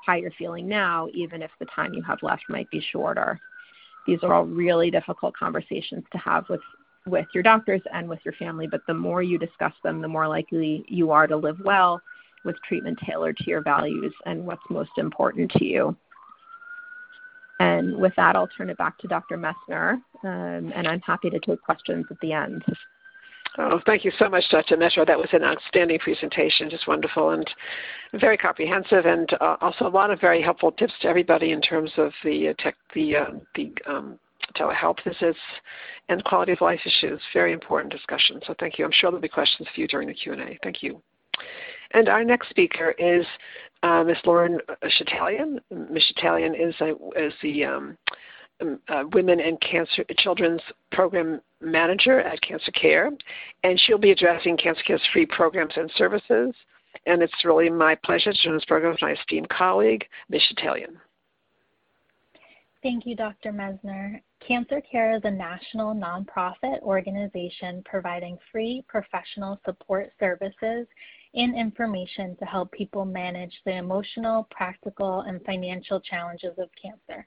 how 0.06 0.16
you're 0.16 0.32
feeling 0.32 0.68
now, 0.68 1.08
even 1.14 1.42
if 1.42 1.52
the 1.60 1.66
time 1.74 1.94
you 1.94 2.04
have 2.04 2.20
left 2.22 2.44
might 2.50 2.70
be 2.72 2.86
shorter? 2.92 3.40
these 4.06 4.20
are 4.24 4.34
all 4.34 4.46
really 4.46 4.92
difficult 4.92 5.36
conversations 5.36 6.04
to 6.12 6.18
have 6.18 6.48
with 6.50 6.62
with 7.06 7.26
your 7.34 7.44
doctors 7.44 7.82
and 7.94 8.08
with 8.08 8.20
your 8.24 8.34
family 8.36 8.68
but 8.68 8.82
the 8.88 8.94
more 8.94 9.22
you 9.22 9.38
discuss 9.38 9.74
them 9.84 10.02
the 10.02 10.08
more 10.08 10.28
likely 10.28 10.86
you 10.88 11.12
are 11.12 11.28
to 11.28 11.36
live 11.36 11.58
well 11.64 12.02
with 12.46 12.56
treatment 12.68 12.98
tailored 13.06 13.36
to 13.38 13.50
your 13.50 13.62
values 13.62 14.14
and 14.26 14.46
what's 14.46 14.64
most 14.70 14.92
important 14.98 15.52
to 15.52 15.66
you 15.66 15.96
and 17.60 17.96
with 17.98 18.14
that 18.16 18.36
i'll 18.38 18.48
turn 18.48 18.70
it 18.70 18.78
back 18.78 18.98
to 18.98 19.08
dr 19.08 19.38
messner 19.38 19.94
um, 20.24 20.72
and 20.74 20.88
i'm 20.88 21.02
happy 21.02 21.30
to 21.30 21.40
take 21.40 21.62
questions 21.62 22.06
at 22.10 22.20
the 22.22 22.32
end 22.32 22.64
Oh, 23.60 23.80
thank 23.86 24.04
you 24.04 24.12
so 24.18 24.28
much, 24.30 24.46
Dr. 24.50 24.78
Messner. 24.78 25.06
That 25.06 25.18
was 25.18 25.30
an 25.32 25.44
outstanding 25.44 26.00
presentation, 26.00 26.72
just 26.72 26.88
wonderful 26.88 27.32
and 27.32 27.48
very 28.14 28.36
comprehensive, 28.36 29.06
and 29.06 29.30
uh, 29.42 29.58
also 29.62 29.86
a 29.86 29.90
lot 29.90 30.10
of 30.10 30.20
very 30.20 30.42
helpful 30.42 30.72
tips 30.72 30.94
to 31.02 31.08
everybody 31.08 31.52
in 31.52 31.62
terms 31.62 31.92
of 31.98 32.12
the 32.24 32.50
uh, 32.50 32.54
tech, 32.58 32.76
the 32.96 33.18
uh, 33.18 33.26
the 33.56 33.72
um, 33.88 34.18
telehealth 34.56 35.04
visits 35.04 35.40
and 36.10 36.24
quality 36.24 36.52
of 36.52 36.62
life 36.62 36.80
issues. 36.84 37.22
Very 37.32 37.54
important 37.54 37.92
discussion. 37.92 38.42
So 38.46 38.56
thank 38.60 38.80
you. 38.80 38.86
I'm 38.86 38.92
sure 38.92 39.12
there'll 39.12 39.22
be 39.22 39.30
questions 39.30 39.68
for 39.74 39.82
you 39.82 39.88
during 39.88 40.08
the 40.08 40.14
Q&A. 40.14 40.58
Thank 40.64 40.84
you. 40.84 41.02
And 41.92 42.10
our 42.10 42.24
next 42.24 42.50
speaker 42.50 42.94
is 42.98 43.26
uh, 43.84 44.04
Ms. 44.04 44.18
Lauren 44.26 44.60
Chatalian. 44.84 45.60
Ms. 45.72 46.04
Chatalian 46.16 46.54
is, 46.56 46.76
a, 46.82 46.94
is 47.16 47.34
the 47.42 47.66
um, 47.66 47.98
uh, 48.90 49.04
Women 49.14 49.40
and 49.40 49.60
Cancer 49.62 50.04
Children's 50.18 50.62
Program 50.92 51.42
Manager 51.62 52.20
at 52.20 52.42
Cancer 52.42 52.72
Care, 52.72 53.12
and 53.64 53.80
she'll 53.80 53.98
be 53.98 54.12
addressing 54.12 54.58
Cancer 54.58 54.84
Care's 54.86 55.02
free 55.12 55.26
programs 55.26 55.74
and 55.76 55.92
services. 55.96 56.54
And 57.06 57.22
it's 57.22 57.34
really 57.44 57.70
my 57.70 57.96
pleasure 57.96 58.32
to 58.32 58.44
join 58.44 58.54
this 58.54 58.66
program 58.66 58.92
with 58.92 59.02
my 59.02 59.14
esteemed 59.14 59.50
colleague, 59.50 60.06
Ms. 60.30 60.42
Chatalian. 60.54 60.96
Thank 62.84 63.06
you, 63.06 63.16
Dr. 63.16 63.54
Messner. 63.54 64.22
Cancer 64.46 64.82
Care 64.82 65.16
is 65.16 65.22
a 65.24 65.32
national 65.32 65.96
nonprofit 65.96 66.82
organization 66.82 67.82
providing 67.86 68.38
free 68.52 68.84
professional 68.90 69.60
support 69.66 70.12
services 70.20 70.86
and 71.34 71.58
information 71.58 72.36
to 72.38 72.46
help 72.46 72.72
people 72.72 73.06
manage 73.06 73.54
the 73.66 73.72
emotional, 73.72 74.48
practical, 74.52 75.22
and 75.22 75.44
financial 75.46 76.00
challenges 76.02 76.54
of 76.58 76.70
cancer. 76.80 77.26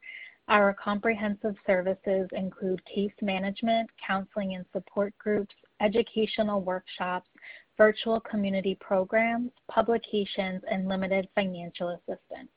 Our 0.49 0.75
comprehensive 0.75 1.57
services 1.67 2.29
include 2.33 2.81
case 2.85 3.13
management, 3.21 3.91
counseling 4.07 4.55
and 4.55 4.65
support 4.73 5.13
groups, 5.19 5.55
educational 5.81 6.61
workshops, 6.61 7.29
virtual 7.77 8.21
community 8.21 8.77
programs, 8.81 9.51
publications, 9.69 10.63
and 10.71 10.87
limited 10.89 11.29
financial 11.35 11.91
assistance. 11.91 12.49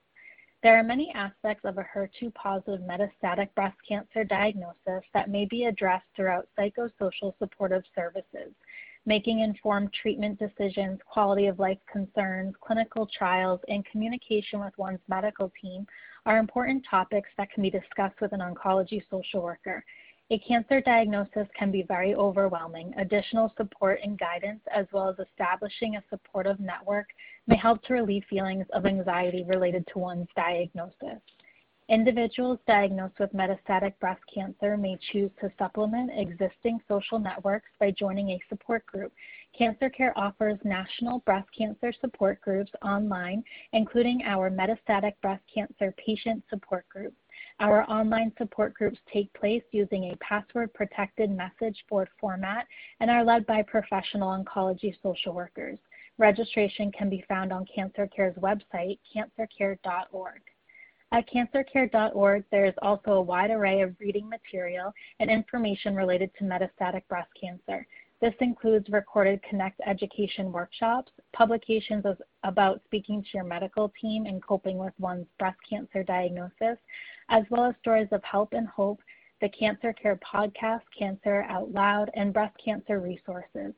There 0.62 0.78
are 0.78 0.84
many 0.84 1.12
aspects 1.16 1.66
of 1.66 1.78
a 1.78 1.88
HER2 1.96 2.34
positive 2.36 2.82
metastatic 2.82 3.48
breast 3.56 3.78
cancer 3.88 4.24
diagnosis 4.24 5.04
that 5.14 5.30
may 5.30 5.46
be 5.46 5.66
addressed 5.66 6.06
throughout 6.16 6.50
psychosocial 6.58 7.34
supportive 7.40 7.84
services, 7.96 8.54
making 9.06 9.40
informed 9.40 9.92
treatment 9.94 10.40
decisions, 10.40 11.00
quality 11.06 11.48
of 11.48 11.60
life 11.60 11.80
concerns, 11.92 12.54
clinical 12.62 13.08
trials, 13.18 13.60
and 13.68 13.86
communication 13.86 14.60
with 14.60 14.78
one's 14.78 15.00
medical 15.08 15.52
team 15.62 15.86
are 16.26 16.38
important 16.38 16.86
topics 16.90 17.30
that 17.38 17.52
can 17.52 17.64
be 17.64 17.70
discussed 17.70 18.20
with 18.22 18.34
an 18.34 18.42
oncology 18.42 19.02
social 19.10 19.42
worker. 19.42 19.84
A 20.32 20.38
cancer 20.40 20.80
diagnosis 20.80 21.48
can 21.58 21.72
be 21.72 21.82
very 21.82 22.14
overwhelming. 22.14 22.94
Additional 22.98 23.52
support 23.58 24.00
and 24.04 24.20
guidance, 24.20 24.62
as 24.72 24.86
well 24.92 25.10
as 25.10 25.18
establishing 25.18 25.96
a 25.96 26.04
supportive 26.12 26.60
network, 26.60 27.08
may 27.48 27.56
help 27.56 27.82
to 27.86 27.94
relieve 27.94 28.24
feelings 28.30 28.68
of 28.74 28.86
anxiety 28.86 29.44
related 29.48 29.88
to 29.88 29.98
one's 29.98 30.28
diagnosis. 30.36 31.20
Individuals 31.90 32.60
diagnosed 32.68 33.18
with 33.20 33.34
metastatic 33.34 33.98
breast 34.00 34.22
cancer 34.32 34.78
may 34.78 34.96
choose 35.12 35.32
to 35.42 35.52
supplement 35.58 36.12
existing 36.14 36.80
social 36.88 37.18
networks 37.18 37.72
by 37.80 37.90
joining 37.90 38.30
a 38.30 38.42
support 38.48 38.86
group. 38.86 39.12
Cancer 39.58 39.90
Care 39.90 40.16
offers 40.16 40.60
national 40.64 41.18
breast 41.22 41.48
cancer 41.58 41.92
support 42.00 42.40
groups 42.42 42.72
online, 42.84 43.44
including 43.74 44.22
our 44.24 44.52
metastatic 44.52 45.14
breast 45.24 45.42
cancer 45.52 45.92
patient 45.98 46.44
support 46.48 46.88
group. 46.90 47.16
Our 47.60 47.90
online 47.90 48.34
support 48.38 48.76
groups 48.76 49.00
take 49.12 49.34
place 49.34 49.64
using 49.72 50.12
a 50.12 50.18
password 50.18 50.72
protected 50.76 51.32
message 51.32 51.84
board 51.90 52.10
format 52.22 52.68
and 53.00 53.10
are 53.10 53.26
led 53.26 53.48
by 53.48 53.64
professional 53.64 54.30
oncology 54.30 54.94
social 55.02 55.34
workers. 55.34 55.80
Registration 56.20 56.92
can 56.92 57.10
be 57.10 57.26
found 57.28 57.52
on 57.52 57.66
Cancer 57.66 58.06
Care's 58.06 58.36
website, 58.36 59.00
cancercare.org. 59.12 60.42
At 61.12 61.28
cancercare.org, 61.28 62.44
there 62.52 62.66
is 62.66 62.76
also 62.84 63.14
a 63.14 63.22
wide 63.22 63.50
array 63.50 63.82
of 63.82 64.00
reading 64.00 64.30
material 64.30 64.94
and 65.20 65.30
information 65.30 65.96
related 65.96 66.30
to 66.36 66.44
metastatic 66.44 67.08
breast 67.08 67.32
cancer. 67.40 67.88
This 68.22 68.36
includes 68.42 68.90
recorded 68.90 69.42
Connect 69.42 69.82
education 69.88 70.52
workshops, 70.52 71.12
publications 71.34 72.06
about 72.44 72.84
speaking 72.86 73.24
to 73.24 73.30
your 73.34 73.44
medical 73.44 73.92
team 74.00 74.28
and 74.28 74.44
coping 74.44 74.78
with 74.78 74.94
one's 75.00 75.26
breast 75.40 75.58
cancer 75.68 76.04
diagnosis, 76.04 76.78
as 77.30 77.44
well 77.50 77.66
as 77.66 77.76
stories 77.82 78.10
of 78.12 78.24
help 78.24 78.54
and 78.54 78.68
hope 78.68 79.02
the 79.42 79.50
Cancer 79.50 79.94
Care 79.94 80.18
podcast, 80.18 80.82
Cancer 80.98 81.44
Out 81.50 81.72
Loud, 81.72 82.12
and 82.14 82.34
breast 82.34 82.56
cancer 82.64 83.00
resources. 83.00 83.74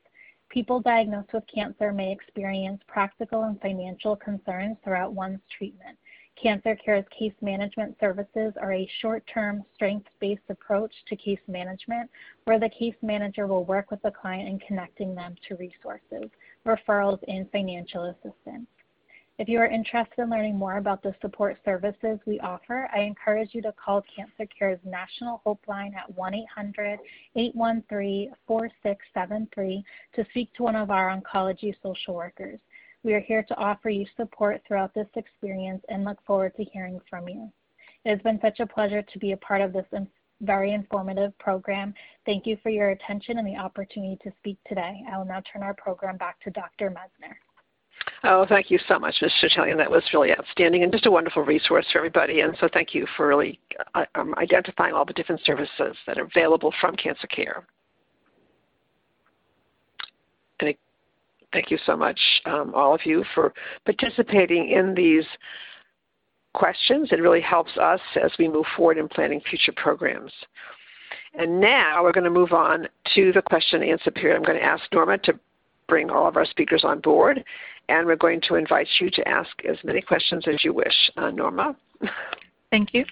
People 0.50 0.80
diagnosed 0.80 1.32
with 1.32 1.44
cancer 1.46 1.92
may 1.92 2.12
experience 2.12 2.82
practical 2.86 3.44
and 3.44 3.58
financial 3.60 4.16
concerns 4.16 4.76
throughout 4.84 5.14
one's 5.14 5.40
treatment. 5.56 5.96
Cancer 6.42 6.74
Care's 6.74 7.04
case 7.16 7.34
management 7.40 7.96
services 8.00 8.52
are 8.60 8.72
a 8.72 8.90
short 9.00 9.24
term, 9.32 9.62
strength 9.76 10.08
based 10.18 10.42
approach 10.48 10.92
to 11.06 11.14
case 11.14 11.38
management 11.46 12.10
where 12.44 12.58
the 12.58 12.68
case 12.68 12.96
manager 13.00 13.46
will 13.46 13.64
work 13.64 13.92
with 13.92 14.02
the 14.02 14.10
client 14.10 14.48
in 14.48 14.58
connecting 14.58 15.14
them 15.14 15.36
to 15.46 15.54
resources, 15.54 16.28
referrals, 16.66 17.20
and 17.28 17.48
financial 17.52 18.06
assistance. 18.06 18.66
If 19.38 19.48
you 19.48 19.60
are 19.60 19.66
interested 19.66 20.20
in 20.20 20.30
learning 20.30 20.56
more 20.56 20.78
about 20.78 21.02
the 21.02 21.14
support 21.20 21.58
services 21.64 22.18
we 22.26 22.40
offer, 22.40 22.88
I 22.92 23.00
encourage 23.00 23.54
you 23.54 23.62
to 23.62 23.72
call 23.72 24.02
Cancer 24.14 24.46
Care's 24.58 24.80
National 24.84 25.40
Hope 25.44 25.62
Line 25.68 25.94
at 25.96 26.12
1 26.16 26.34
800 26.34 26.98
813 27.36 28.32
4673 28.48 29.84
to 30.14 30.26
speak 30.30 30.52
to 30.54 30.64
one 30.64 30.76
of 30.76 30.90
our 30.90 31.16
oncology 31.16 31.72
social 31.82 32.14
workers. 32.14 32.58
We 33.04 33.14
are 33.14 33.20
here 33.20 33.42
to 33.42 33.56
offer 33.56 33.90
you 33.90 34.06
support 34.16 34.62
throughout 34.66 34.94
this 34.94 35.08
experience 35.16 35.84
and 35.88 36.04
look 36.04 36.18
forward 36.24 36.54
to 36.56 36.64
hearing 36.64 37.00
from 37.10 37.28
you. 37.28 37.50
It 38.04 38.10
has 38.10 38.20
been 38.20 38.40
such 38.40 38.60
a 38.60 38.66
pleasure 38.66 39.02
to 39.02 39.18
be 39.18 39.32
a 39.32 39.36
part 39.36 39.60
of 39.60 39.72
this 39.72 39.86
very 40.40 40.72
informative 40.72 41.36
program. 41.38 41.94
Thank 42.26 42.46
you 42.46 42.56
for 42.62 42.70
your 42.70 42.90
attention 42.90 43.38
and 43.38 43.46
the 43.46 43.56
opportunity 43.56 44.18
to 44.22 44.32
speak 44.38 44.58
today. 44.68 45.02
I 45.10 45.18
will 45.18 45.24
now 45.24 45.42
turn 45.52 45.62
our 45.62 45.74
program 45.74 46.16
back 46.16 46.40
to 46.40 46.50
Dr. 46.50 46.90
Messner. 46.90 47.34
Oh, 48.24 48.46
thank 48.48 48.70
you 48.70 48.78
so 48.88 48.98
much, 48.98 49.16
Ms. 49.20 49.32
Chatelian. 49.40 49.76
That 49.76 49.90
was 49.90 50.02
really 50.12 50.32
outstanding 50.32 50.82
and 50.82 50.92
just 50.92 51.06
a 51.06 51.10
wonderful 51.10 51.42
resource 51.42 51.86
for 51.92 51.98
everybody. 51.98 52.40
And 52.40 52.56
so 52.60 52.68
thank 52.72 52.94
you 52.94 53.06
for 53.16 53.28
really 53.28 53.58
uh, 53.94 54.04
um, 54.14 54.34
identifying 54.38 54.94
all 54.94 55.04
the 55.04 55.12
different 55.12 55.40
services 55.44 55.96
that 56.06 56.18
are 56.18 56.24
available 56.24 56.72
from 56.80 56.96
Cancer 56.96 57.26
Care. 57.28 57.64
Thank 61.52 61.70
you 61.70 61.78
so 61.84 61.96
much, 61.96 62.18
um, 62.46 62.72
all 62.74 62.94
of 62.94 63.04
you, 63.04 63.24
for 63.34 63.52
participating 63.84 64.70
in 64.70 64.94
these 64.94 65.24
questions. 66.54 67.08
It 67.12 67.20
really 67.20 67.40
helps 67.40 67.76
us 67.78 68.00
as 68.22 68.30
we 68.38 68.48
move 68.48 68.66
forward 68.76 68.98
in 68.98 69.08
planning 69.08 69.40
future 69.48 69.72
programs. 69.74 70.32
And 71.34 71.60
now 71.60 72.02
we're 72.02 72.12
going 72.12 72.24
to 72.24 72.30
move 72.30 72.52
on 72.52 72.88
to 73.14 73.32
the 73.32 73.42
question 73.42 73.82
and 73.82 73.90
answer 73.90 74.10
period. 74.10 74.36
I'm 74.36 74.42
going 74.42 74.58
to 74.58 74.64
ask 74.64 74.82
Norma 74.92 75.18
to 75.18 75.38
bring 75.88 76.10
all 76.10 76.28
of 76.28 76.36
our 76.36 76.44
speakers 76.44 76.84
on 76.84 77.00
board 77.00 77.42
and 77.88 78.06
we're 78.06 78.16
going 78.16 78.40
to 78.48 78.54
invite 78.54 78.88
you 79.00 79.10
to 79.10 79.28
ask 79.28 79.50
as 79.68 79.76
many 79.84 80.00
questions 80.00 80.44
as 80.46 80.62
you 80.64 80.72
wish. 80.72 81.10
Uh, 81.16 81.30
Norma? 81.30 81.76
Thank 82.70 82.94
you. 82.94 83.04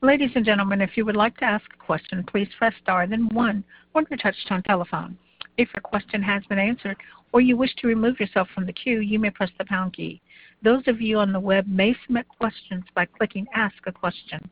Ladies 0.00 0.30
and 0.34 0.44
gentlemen, 0.44 0.80
if 0.80 0.96
you 0.96 1.04
would 1.04 1.16
like 1.16 1.36
to 1.38 1.44
ask 1.44 1.64
a 1.72 1.84
question, 1.84 2.24
please 2.24 2.48
press 2.58 2.74
star 2.82 3.06
then 3.06 3.28
one 3.32 3.64
on 3.94 4.06
your 4.10 4.18
touch-tone 4.18 4.62
telephone. 4.64 5.16
If 5.56 5.68
your 5.74 5.82
question 5.82 6.22
has 6.22 6.42
been 6.44 6.58
answered 6.58 6.96
or 7.32 7.40
you 7.40 7.56
wish 7.56 7.74
to 7.76 7.86
remove 7.86 8.18
yourself 8.20 8.48
from 8.54 8.66
the 8.66 8.72
queue, 8.72 9.00
you 9.00 9.18
may 9.18 9.30
press 9.30 9.50
the 9.58 9.64
pound 9.64 9.94
key. 9.94 10.20
Those 10.62 10.82
of 10.86 11.00
you 11.00 11.18
on 11.18 11.32
the 11.32 11.40
web 11.40 11.66
may 11.66 11.94
submit 12.04 12.26
questions 12.38 12.84
by 12.94 13.06
clicking 13.06 13.46
Ask 13.54 13.74
a 13.86 13.92
Question. 13.92 14.48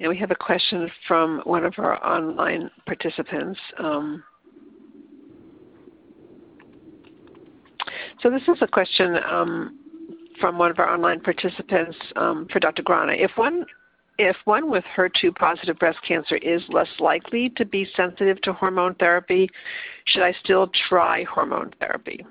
And 0.00 0.08
we 0.08 0.18
have 0.18 0.32
a 0.32 0.36
question 0.36 0.90
from 1.06 1.42
one 1.44 1.64
of 1.64 1.74
our 1.78 2.04
online 2.04 2.70
participants. 2.86 3.60
Um, 3.78 4.24
So 8.22 8.30
this 8.30 8.42
is 8.42 8.58
a 8.60 8.68
question 8.68 9.16
um, 9.28 9.78
from 10.40 10.56
one 10.56 10.70
of 10.70 10.78
our 10.78 10.88
online 10.88 11.20
participants 11.20 11.96
um, 12.14 12.46
for 12.52 12.60
Dr. 12.60 12.82
Grana. 12.82 13.14
If 13.14 13.32
one 13.34 13.66
if 14.18 14.36
one 14.44 14.70
with 14.70 14.84
HER2 14.96 15.34
positive 15.34 15.78
breast 15.78 15.98
cancer 16.06 16.36
is 16.36 16.62
less 16.68 16.88
likely 16.98 17.50
to 17.50 17.64
be 17.64 17.86
sensitive 17.96 18.40
to 18.42 18.52
hormone 18.52 18.94
therapy, 18.94 19.48
should 20.04 20.22
I 20.22 20.34
still 20.42 20.70
try 20.88 21.24
hormone 21.24 21.72
therapy? 21.80 22.24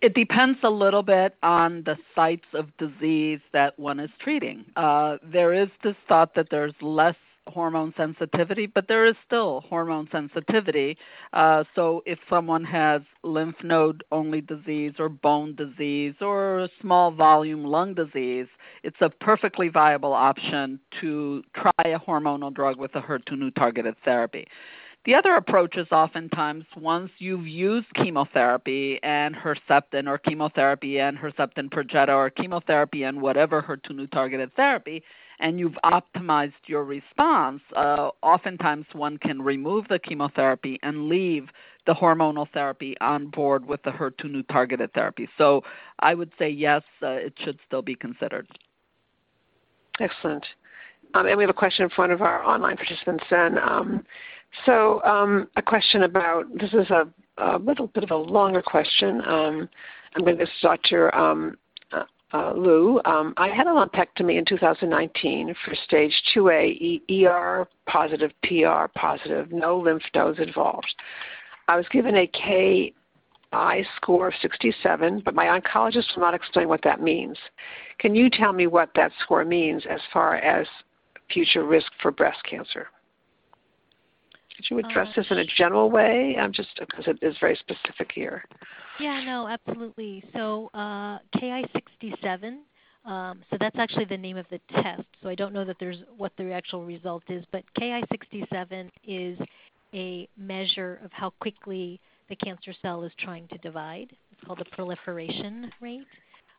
It 0.00 0.14
depends 0.14 0.58
a 0.62 0.70
little 0.70 1.02
bit 1.02 1.34
on 1.42 1.82
the 1.84 1.96
sites 2.14 2.44
of 2.52 2.76
disease 2.76 3.40
that 3.52 3.78
one 3.78 3.98
is 3.98 4.10
treating. 4.20 4.64
Uh, 4.76 5.16
there 5.22 5.54
is 5.54 5.68
this 5.82 5.96
thought 6.08 6.34
that 6.34 6.48
there's 6.50 6.74
less 6.82 7.16
hormone 7.46 7.92
sensitivity, 7.96 8.66
but 8.66 8.88
there 8.88 9.04
is 9.04 9.14
still 9.26 9.62
hormone 9.68 10.08
sensitivity. 10.10 10.96
Uh, 11.32 11.64
so 11.74 12.02
if 12.06 12.18
someone 12.28 12.64
has 12.64 13.02
lymph 13.22 13.56
node 13.62 14.02
only 14.12 14.40
disease 14.40 14.94
or 14.98 15.08
bone 15.08 15.54
disease 15.54 16.14
or 16.20 16.68
small 16.80 17.10
volume 17.10 17.64
lung 17.64 17.94
disease, 17.94 18.46
it's 18.82 18.96
a 19.00 19.10
perfectly 19.10 19.68
viable 19.68 20.12
option 20.12 20.78
to 21.00 21.42
try 21.54 21.72
a 21.84 21.98
hormonal 21.98 22.52
drug 22.52 22.78
with 22.78 22.94
a 22.94 23.00
HER2/neu 23.00 23.54
targeted 23.54 23.94
therapy. 24.04 24.46
The 25.04 25.14
other 25.14 25.34
approach 25.34 25.76
is 25.76 25.86
oftentimes 25.92 26.64
once 26.78 27.10
you've 27.18 27.46
used 27.46 27.92
chemotherapy 27.94 28.98
and 29.02 29.34
Herceptin 29.34 30.08
or 30.08 30.16
chemotherapy 30.16 30.98
and 30.98 31.18
Herceptin 31.18 31.68
Perjeta 31.68 32.08
or 32.08 32.30
chemotherapy 32.30 33.02
and 33.02 33.20
whatever 33.20 33.60
HER2/neu 33.60 34.10
targeted 34.10 34.54
therapy, 34.54 35.02
and 35.40 35.60
you've 35.60 35.76
optimized 35.84 36.54
your 36.66 36.84
response, 36.84 37.60
uh, 37.76 38.10
oftentimes 38.22 38.86
one 38.92 39.18
can 39.18 39.42
remove 39.42 39.86
the 39.88 39.98
chemotherapy 39.98 40.78
and 40.82 41.10
leave 41.10 41.48
the 41.86 41.92
hormonal 41.92 42.48
therapy 42.54 42.96
on 43.02 43.26
board 43.26 43.66
with 43.66 43.82
the 43.82 43.90
HER2/neu 43.90 44.42
targeted 44.48 44.90
therapy. 44.94 45.28
So 45.36 45.64
I 45.98 46.14
would 46.14 46.32
say 46.38 46.48
yes, 46.48 46.82
uh, 47.02 47.08
it 47.08 47.34
should 47.44 47.58
still 47.66 47.82
be 47.82 47.94
considered. 47.94 48.48
Excellent. 50.00 50.46
Um, 51.12 51.26
and 51.26 51.36
we 51.36 51.42
have 51.42 51.50
a 51.50 51.52
question 51.52 51.90
from 51.90 52.04
one 52.04 52.10
of 52.10 52.22
our 52.22 52.42
online 52.42 52.76
participants. 52.76 53.24
And 53.30 53.58
um, 53.58 54.06
so 54.66 55.02
um, 55.04 55.48
a 55.56 55.62
question 55.62 56.02
about 56.02 56.44
this 56.58 56.72
is 56.72 56.90
a, 56.90 57.08
a, 57.38 57.58
little 57.58 57.88
bit 57.88 58.04
of 58.04 58.10
a 58.10 58.16
longer 58.16 58.62
question. 58.62 59.20
Um, 59.26 59.68
I'm 60.14 60.24
going 60.24 60.38
to 60.38 60.46
start 60.58 60.80
Dr. 60.82 61.14
Um, 61.14 61.56
uh, 62.34 62.52
Lou, 62.52 63.00
um, 63.04 63.32
I 63.36 63.48
had 63.48 63.68
a 63.68 63.70
lumpectomy 63.70 64.38
in 64.38 64.44
2019 64.44 65.54
for 65.64 65.74
stage 65.86 66.12
2A 66.34 67.02
ER 67.24 67.68
positive, 67.86 68.32
PR 68.42 68.88
positive, 68.96 69.52
no 69.52 69.78
lymph 69.78 70.02
nodes 70.16 70.40
involved. 70.40 70.92
I 71.68 71.76
was 71.76 71.86
given 71.92 72.16
a 72.16 72.26
KI 72.26 72.92
score 73.96 74.28
of 74.28 74.34
67, 74.42 75.22
but 75.24 75.34
my 75.36 75.46
oncologist 75.46 76.16
will 76.16 76.22
not 76.22 76.34
explain 76.34 76.68
what 76.68 76.82
that 76.82 77.00
means. 77.00 77.38
Can 78.00 78.16
you 78.16 78.28
tell 78.28 78.52
me 78.52 78.66
what 78.66 78.90
that 78.96 79.12
score 79.22 79.44
means 79.44 79.84
as 79.88 80.00
far 80.12 80.34
as 80.34 80.66
future 81.32 81.64
risk 81.64 81.92
for 82.02 82.10
breast 82.10 82.38
cancer? 82.50 82.88
Could 84.56 84.66
you 84.70 84.78
address 84.78 85.08
uh, 85.08 85.12
this 85.16 85.26
in 85.30 85.38
a 85.38 85.44
general 85.44 85.90
way? 85.90 86.36
I'm 86.38 86.52
just 86.52 86.68
because 86.78 87.06
it 87.06 87.18
is 87.22 87.36
very 87.40 87.56
specific 87.56 88.10
here. 88.14 88.44
Yeah, 89.00 89.22
no, 89.24 89.48
absolutely. 89.48 90.22
So 90.32 90.70
uh, 90.74 91.18
Ki67. 91.36 92.58
Um, 93.04 93.42
so 93.50 93.58
that's 93.60 93.76
actually 93.78 94.06
the 94.06 94.16
name 94.16 94.36
of 94.36 94.46
the 94.50 94.60
test. 94.70 95.04
So 95.22 95.28
I 95.28 95.34
don't 95.34 95.52
know 95.52 95.64
that 95.64 95.76
there's 95.78 95.98
what 96.16 96.32
the 96.38 96.52
actual 96.52 96.84
result 96.84 97.24
is, 97.28 97.44
but 97.52 97.64
Ki67 97.78 98.90
is 99.06 99.38
a 99.92 100.28
measure 100.38 101.00
of 101.04 101.12
how 101.12 101.30
quickly 101.40 102.00
the 102.28 102.36
cancer 102.36 102.72
cell 102.80 103.02
is 103.04 103.12
trying 103.18 103.46
to 103.48 103.58
divide. 103.58 104.08
It's 104.32 104.40
called 104.46 104.58
the 104.58 104.64
proliferation 104.76 105.70
rate. 105.80 106.06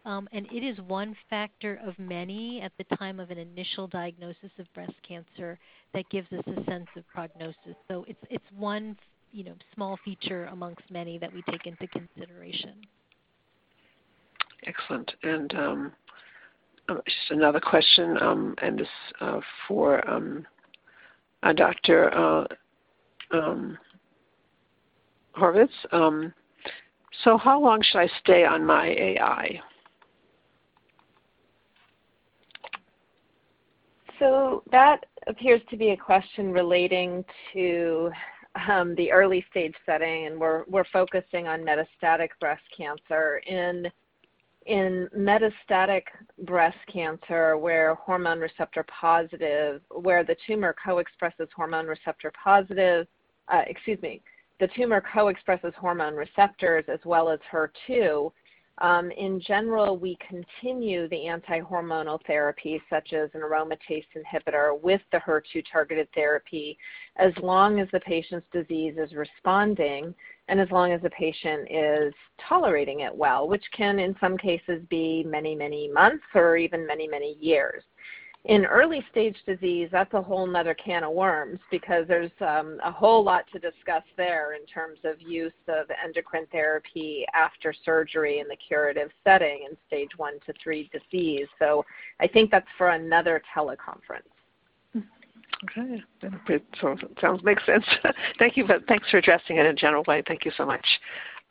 Um, 0.05 0.29
and 0.31 0.45
it 0.51 0.63
is 0.63 0.77
one 0.87 1.15
factor 1.29 1.79
of 1.83 1.97
many 1.97 2.61
at 2.61 2.71
the 2.77 2.95
time 2.95 3.19
of 3.19 3.31
an 3.31 3.39
initial 3.39 3.87
diagnosis 3.87 4.51
of 4.59 4.71
breast 4.75 4.93
cancer 5.07 5.57
that 5.93 6.07
gives 6.11 6.31
us 6.31 6.43
a 6.45 6.63
sense 6.69 6.87
of 6.95 7.07
prognosis. 7.07 7.75
So 7.87 8.05
it's 8.07 8.19
it's 8.29 8.45
one 8.55 8.95
you 9.31 9.43
know 9.43 9.55
small 9.73 9.97
feature 10.05 10.45
amongst 10.45 10.83
many 10.91 11.17
that 11.17 11.33
we 11.33 11.41
take 11.49 11.65
into 11.65 11.87
consideration. 11.87 12.75
Excellent. 14.67 15.11
And 15.23 15.53
um, 15.55 15.91
um 16.87 17.01
just 17.05 17.31
another 17.31 17.59
question, 17.59 18.21
um, 18.21 18.55
and 18.61 18.79
this 18.79 18.87
uh, 19.21 19.39
for 19.67 20.07
um, 20.09 20.45
uh, 21.41 21.53
Dr. 21.53 22.13
Uh, 22.13 22.45
um, 23.31 23.77
Hurvitz. 25.35 25.69
Um, 25.91 26.31
so, 27.23 27.37
how 27.37 27.59
long 27.59 27.81
should 27.81 27.99
I 27.99 28.09
stay 28.21 28.45
on 28.45 28.65
my 28.65 28.87
AI? 28.87 29.61
So 34.19 34.63
that 34.71 35.05
appears 35.27 35.61
to 35.69 35.77
be 35.77 35.89
a 35.89 35.97
question 35.97 36.51
relating 36.51 37.25
to 37.53 38.11
um, 38.69 38.95
the 38.95 39.11
early 39.11 39.45
stage 39.49 39.73
setting, 39.85 40.27
and 40.27 40.39
we're 40.39 40.63
we're 40.67 40.85
focusing 40.93 41.47
on 41.47 41.61
metastatic 41.61 42.29
breast 42.39 42.63
cancer. 42.75 43.41
In 43.47 43.91
in 44.65 45.07
metastatic 45.15 46.03
breast 46.39 46.77
cancer, 46.91 47.57
where 47.57 47.95
hormone 47.95 48.39
receptor 48.39 48.83
positive, 48.83 49.81
where 49.91 50.23
the 50.23 50.35
tumor 50.47 50.75
co-expresses 50.83 51.47
hormone 51.55 51.85
receptor 51.85 52.31
positive, 52.43 53.05
uh, 53.53 53.61
excuse 53.67 54.01
me, 54.01 54.21
the 54.59 54.67
tumor 54.75 55.03
co-expresses 55.13 55.73
hormone 55.77 56.15
receptors 56.15 56.85
as 56.87 56.99
well 57.05 57.29
as 57.29 57.39
HER2. 57.51 58.31
Um, 58.79 59.09
in 59.11 59.39
general, 59.39 59.97
we 59.97 60.17
continue 60.27 61.07
the 61.07 61.27
anti-hormonal 61.27 62.19
therapy 62.27 62.81
such 62.89 63.13
as 63.13 63.29
an 63.33 63.41
aromatase 63.41 64.05
inhibitor 64.15 64.79
with 64.81 65.01
the 65.13 65.17
HER2 65.19 65.63
targeted 65.71 66.09
therapy 66.13 66.77
as 67.15 67.31
long 67.41 67.79
as 67.79 67.87
the 67.93 68.01
patient's 68.01 68.47
disease 68.51 68.95
is 68.97 69.13
responding 69.13 70.13
and 70.49 70.59
as 70.59 70.69
long 70.71 70.91
as 70.91 71.01
the 71.01 71.09
patient 71.11 71.67
is 71.71 72.13
tolerating 72.47 72.99
it 72.99 73.15
well, 73.15 73.47
which 73.47 73.63
can 73.71 73.97
in 73.97 74.15
some 74.19 74.37
cases 74.37 74.81
be 74.89 75.23
many, 75.25 75.55
many 75.55 75.87
months 75.87 76.25
or 76.35 76.57
even 76.57 76.85
many, 76.85 77.07
many 77.07 77.37
years 77.39 77.83
in 78.45 78.65
early 78.65 79.03
stage 79.11 79.35
disease, 79.45 79.89
that's 79.91 80.13
a 80.13 80.21
whole 80.21 80.45
nother 80.45 80.75
can 80.75 81.03
of 81.03 81.13
worms 81.13 81.59
because 81.71 82.05
there's 82.07 82.31
um, 82.41 82.79
a 82.83 82.91
whole 82.91 83.23
lot 83.23 83.45
to 83.51 83.59
discuss 83.59 84.03
there 84.17 84.53
in 84.53 84.65
terms 84.67 84.99
of 85.03 85.19
use 85.19 85.51
of 85.67 85.87
endocrine 86.03 86.45
therapy 86.51 87.25
after 87.33 87.73
surgery 87.83 88.39
in 88.39 88.47
the 88.47 88.55
curative 88.55 89.09
setting 89.23 89.65
in 89.69 89.75
stage 89.87 90.09
one 90.17 90.33
to 90.45 90.53
three 90.63 90.89
disease. 90.93 91.47
So 91.57 91.83
I 92.19 92.27
think 92.27 92.51
that's 92.51 92.67
for 92.77 92.89
another 92.89 93.41
teleconference. 93.55 94.29
Okay, 95.63 96.03
so 96.81 96.95
it 96.99 97.07
sounds 97.21 97.43
makes 97.43 97.65
sense. 97.65 97.85
Thank 98.39 98.57
you, 98.57 98.67
but 98.67 98.85
thanks 98.87 99.09
for 99.09 99.17
addressing 99.17 99.57
it 99.57 99.61
in 99.61 99.67
a 99.67 99.73
general 99.73 100.03
way. 100.07 100.21
Thank 100.27 100.43
you 100.43 100.51
so 100.57 100.65
much. 100.65 100.85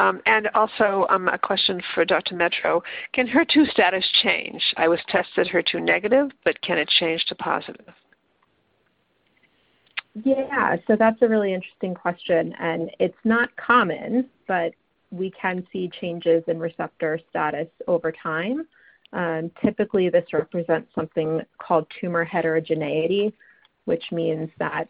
Um, 0.01 0.21
and 0.27 0.49
also 0.55 1.07
um, 1.09 1.29
a 1.29 1.39
question 1.39 1.81
for 1.95 2.05
Dr. 2.05 2.35
Matro. 2.35 2.81
Can 3.13 3.29
HER2 3.29 3.71
status 3.71 4.05
change? 4.25 4.61
I 4.77 4.89
was 4.89 4.99
tested 5.09 5.49
HER2 5.53 5.83
negative, 5.83 6.31
but 6.45 6.61
can 6.63 6.79
it 6.79 6.89
change 6.89 7.25
to 7.27 7.37
positive? 7.37 7.95
Yeah, 10.25 10.77
so 10.87 10.97
that's 10.97 11.21
a 11.23 11.29
really 11.29 11.55
interesting 11.55 11.95
question. 11.95 12.55
And 12.59 12.91
it's 12.99 13.19
not 13.25 13.55
common, 13.57 14.29
but 14.49 14.73
we 15.11 15.31
can 15.31 15.67
see 15.73 15.91
changes 16.01 16.43
in 16.49 16.59
receptor 16.59 17.21
status 17.31 17.69
over 17.87 18.13
time. 18.13 18.67
Um, 19.13 19.51
typically, 19.63 20.09
this 20.09 20.25
represents 20.33 20.93
something 20.95 21.41
called 21.59 21.87
tumor 22.01 22.25
heterogeneity, 22.25 23.33
which 23.85 24.05
means 24.11 24.51
that 24.59 24.89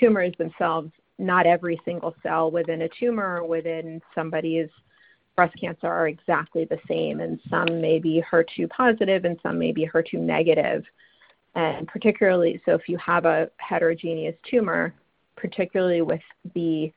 tumors 0.00 0.32
themselves 0.38 0.90
not 1.18 1.46
every 1.46 1.80
single 1.84 2.14
cell 2.22 2.50
within 2.50 2.82
a 2.82 2.88
tumor 2.88 3.40
or 3.40 3.44
within 3.44 4.00
somebody's 4.14 4.68
breast 5.36 5.54
cancer 5.60 5.86
are 5.86 6.08
exactly 6.08 6.64
the 6.64 6.80
same, 6.88 7.20
and 7.20 7.40
some 7.48 7.80
may 7.80 7.98
be 7.98 8.22
HER2 8.30 8.68
positive 8.70 9.24
and 9.24 9.38
some 9.42 9.58
may 9.58 9.72
be 9.72 9.86
HER2 9.86 10.14
negative. 10.14 10.84
And 11.54 11.86
particularly, 11.86 12.60
so 12.64 12.72
if 12.74 12.88
you 12.88 12.98
have 12.98 13.24
a 13.24 13.50
heterogeneous 13.58 14.36
tumor, 14.48 14.94
particularly 15.36 16.02
with 16.02 16.20
the 16.54 16.92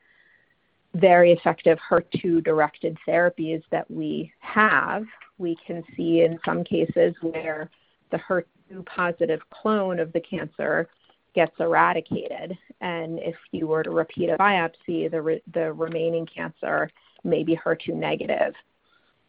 very 0.94 1.32
effective 1.32 1.78
HER2 1.88 2.44
directed 2.44 2.98
therapies 3.08 3.62
that 3.70 3.90
we 3.90 4.32
have, 4.40 5.04
we 5.38 5.56
can 5.66 5.82
see 5.96 6.22
in 6.22 6.38
some 6.44 6.64
cases 6.64 7.14
where 7.20 7.70
the 8.10 8.18
HER2 8.18 8.44
positive 8.86 9.40
clone 9.50 9.98
of 9.98 10.12
the 10.12 10.20
cancer 10.20 10.88
gets 11.34 11.52
eradicated. 11.60 12.56
And 12.80 13.18
if 13.20 13.36
you 13.52 13.66
were 13.66 13.82
to 13.82 13.90
repeat 13.90 14.28
a 14.28 14.36
biopsy, 14.36 15.10
the, 15.10 15.22
re- 15.22 15.42
the 15.52 15.72
remaining 15.72 16.26
cancer 16.26 16.90
may 17.24 17.42
be 17.42 17.56
HER2 17.56 17.94
negative. 17.94 18.54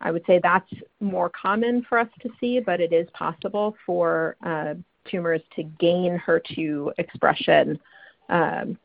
I 0.01 0.11
would 0.11 0.25
say 0.25 0.39
that's 0.41 0.69
more 0.99 1.29
common 1.29 1.85
for 1.87 1.97
us 1.97 2.09
to 2.21 2.29
see, 2.39 2.59
but 2.59 2.81
it 2.81 2.91
is 2.91 3.07
possible 3.13 3.75
for 3.85 4.35
uh, 4.45 4.73
tumors 5.09 5.41
to 5.55 5.63
gain 5.63 6.21
HER2 6.25 6.91
expression. 6.97 7.79
Um, 8.29 8.77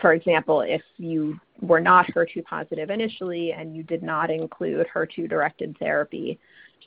for 0.00 0.12
example, 0.12 0.60
if 0.62 0.82
you 0.96 1.38
were 1.60 1.80
not 1.80 2.06
HER2 2.06 2.44
positive 2.44 2.90
initially 2.90 3.52
and 3.52 3.76
you 3.76 3.82
did 3.82 4.02
not 4.02 4.30
include 4.30 4.86
HER2 4.94 5.28
directed 5.28 5.76
therapy 5.78 6.38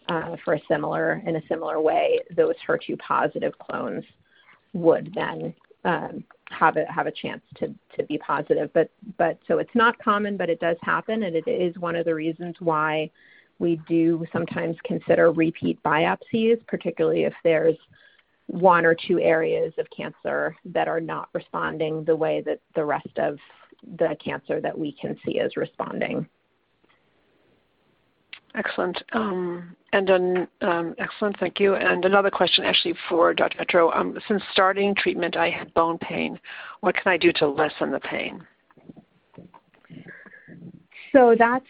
uh, 0.08 0.36
for 0.44 0.56
a 0.56 0.62
similar 0.68 1.22
in 1.26 1.36
a 1.36 1.48
similar 1.48 1.82
way, 1.82 2.20
those 2.36 2.56
HER2 2.68 2.98
positive 3.00 3.58
clones 3.60 4.04
would 4.74 5.14
then 5.14 5.54
um, 5.86 6.24
have 6.50 6.78
a 6.78 6.86
have 6.92 7.08
a 7.08 7.12
chance 7.12 7.42
to 7.56 7.74
to 7.96 8.04
be 8.04 8.18
positive. 8.18 8.72
But 8.74 8.90
but 9.18 9.38
so 9.48 9.60
it's 9.60 9.74
not 9.76 9.98
common, 10.00 10.38
but 10.38 10.50
it 10.50 10.60
does 10.60 10.78
happen, 10.82 11.24
and 11.24 11.36
it 11.36 11.48
is 11.48 11.78
one 11.78 11.96
of 11.96 12.06
the 12.06 12.16
reasons 12.16 12.56
why 12.60 13.10
we 13.60 13.80
do 13.88 14.26
sometimes 14.34 14.76
consider 14.84 15.32
repeat 15.32 15.82
biopsies, 15.84 16.66
particularly 16.68 17.24
if 17.24 17.34
there's 17.44 17.78
one 18.48 18.86
or 18.86 18.96
two 18.96 19.20
areas 19.20 19.74
of 19.78 19.88
cancer 19.96 20.56
that 20.66 20.88
are 20.88 21.00
not 21.00 21.30
responding 21.34 22.04
the 22.04 22.16
way 22.16 22.42
that 22.46 22.60
the 22.76 22.84
rest 22.84 23.18
of 23.18 23.38
the 23.98 24.18
cancer 24.24 24.60
that 24.60 24.78
we 24.78 24.92
can 25.00 25.18
see 25.26 25.34
is 25.34 25.56
responding. 25.56 26.28
Excellent. 28.56 29.02
Um, 29.14 29.76
and 29.94 30.10
an, 30.10 30.48
um, 30.62 30.96
excellent, 31.00 31.40
thank 31.40 31.60
you. 31.60 31.76
And 31.76 32.06
another 32.06 32.30
question 32.30 32.64
actually 32.66 32.96
for 33.10 33.34
Dr. 33.34 33.58
Petro. 33.58 33.92
Um, 33.92 34.18
since 34.28 34.44
starting 34.52 34.94
treatment, 34.96 35.36
I 35.36 35.50
had 35.50 35.74
bone 35.74 35.98
pain. 35.98 36.40
What 36.82 36.96
can 36.96 37.12
I 37.12 37.18
do 37.18 37.32
to 37.34 37.48
lessen 37.48 37.92
the 37.92 38.00
pain? 38.00 38.46
So 41.12 41.36
that's 41.38 41.66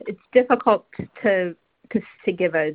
it's 0.00 0.20
difficult 0.32 0.86
to 1.22 1.54
to, 1.92 2.00
to 2.24 2.32
give 2.32 2.54
a 2.54 2.72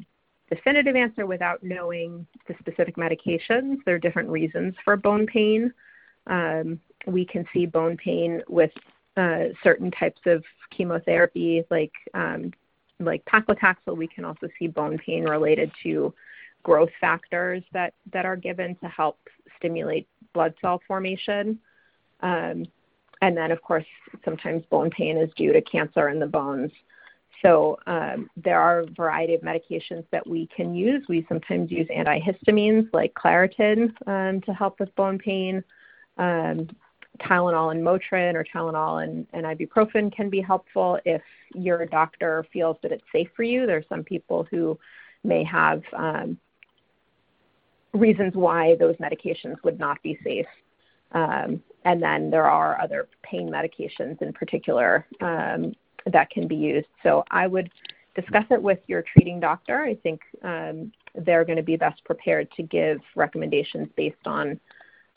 definitive 0.50 0.96
answer 0.96 1.26
without 1.26 1.64
knowing 1.64 2.26
the 2.48 2.56
specific 2.60 2.96
medications. 2.96 3.78
There 3.86 3.96
are 3.96 4.00
different 4.00 4.30
reasons 4.30 4.74
for 4.84 4.96
bone 4.96 5.28
pain. 5.28 5.74
Um, 6.28 6.80
we 7.08 7.26
can 7.26 7.46
see 7.54 7.66
bone 7.66 7.98
pain 7.98 8.42
with 8.48 8.72
uh, 9.18 9.46
certain 9.64 9.92
types 9.92 10.22
of 10.26 10.44
chemotherapy, 10.76 11.64
like 11.70 11.92
um, 12.14 12.52
like 13.00 13.24
paclitaxel, 13.26 13.98
we 13.98 14.08
can 14.08 14.26
also 14.26 14.48
see 14.58 14.68
bone 14.68 14.98
pain 14.98 15.24
related 15.24 15.72
to 15.84 16.14
growth 16.64 16.92
factors 17.02 17.64
that, 17.74 17.94
that 18.12 18.26
are 18.26 18.38
given 18.38 18.76
to 18.78 18.88
help 18.88 19.18
stimulate 19.58 20.08
blood 20.34 20.54
cell 20.62 20.82
formation. 20.88 21.60
Um, 22.22 22.66
and 23.22 23.38
then, 23.38 23.52
of 23.52 23.62
course, 23.62 23.86
sometimes 24.26 24.64
bone 24.70 24.90
pain 24.90 25.18
is 25.18 25.30
due 25.36 25.54
to 25.54 25.62
cancer 25.62 26.10
in 26.10 26.20
the 26.20 26.28
bones. 26.28 26.72
So 27.42 27.78
um, 27.88 28.30
there 28.38 28.60
are 28.60 28.80
a 28.80 28.86
variety 28.86 29.34
of 29.34 29.42
medications 29.42 30.06
that 30.12 30.26
we 30.26 30.48
can 30.56 30.74
use. 30.74 31.04
We 31.10 31.26
sometimes 31.28 31.72
use 31.72 31.88
antihistamines 31.88 32.90
like 32.94 33.14
Claritin 33.14 33.94
um, 34.08 34.42
to 34.42 34.54
help 34.54 34.80
with 34.80 34.96
bone 34.96 35.20
pain. 35.20 35.64
Um, 36.18 36.70
Tylenol 37.22 37.72
and 37.72 37.84
Motrin 37.84 38.34
or 38.34 38.44
Tylenol 38.44 39.04
and, 39.04 39.28
and 39.34 39.46
ibuprofen 39.46 40.14
can 40.14 40.30
be 40.30 40.42
helpful 40.42 41.00
if 41.06 41.22
your 41.54 41.86
doctor 41.86 42.46
feels 42.52 42.78
that 42.82 42.92
it's 42.92 43.04
safe 43.12 43.30
for 43.36 43.44
you. 43.44 43.66
There's 43.66 43.86
some 43.88 44.04
people 44.04 44.48
who 44.50 44.78
may 45.24 45.44
have 45.44 45.82
um, 45.96 46.38
reasons 47.94 48.34
why 48.34 48.76
those 48.80 48.96
medications 48.98 49.56
would 49.64 49.80
not 49.80 50.02
be 50.02 50.18
safe. 50.24 50.48
Um, 51.12 51.62
and 51.86 52.02
then 52.02 52.32
there 52.32 52.50
are 52.50 52.82
other 52.82 53.08
pain 53.22 53.50
medications 53.50 54.22
in 54.22 54.34
particular 54.34 55.06
um, 55.22 55.74
that 56.12 56.30
can 56.32 56.48
be 56.48 56.56
used. 56.56 56.88
So 57.04 57.24
I 57.30 57.46
would 57.46 57.70
discuss 58.16 58.46
it 58.50 58.62
with 58.62 58.80
your 58.88 59.04
treating 59.04 59.40
doctor. 59.40 59.84
I 59.84 59.96
think 59.96 60.22
um, 60.44 60.92
they're 61.16 61.46
going 61.46 61.58
to 61.58 61.64
be 61.64 61.76
best 61.76 62.04
prepared 62.06 62.50
to 62.58 62.64
give 62.64 63.00
recommendations 63.16 63.90
based 63.96 64.26
on 64.26 64.60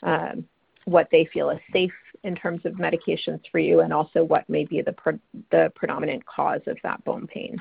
um, 0.03 0.45
what 0.87 1.09
they 1.11 1.27
feel 1.33 1.49
is 1.49 1.59
safe 1.73 1.91
in 2.23 2.33
terms 2.33 2.61
of 2.63 2.73
medications 2.73 3.41
for 3.51 3.59
you 3.59 3.81
and 3.81 3.91
also 3.91 4.23
what 4.23 4.49
may 4.49 4.63
be 4.63 4.81
the, 4.81 4.93
pre- 4.93 5.19
the 5.51 5.69
predominant 5.75 6.25
cause 6.25 6.61
of 6.65 6.77
that 6.81 7.03
bone 7.03 7.27
pain. 7.27 7.57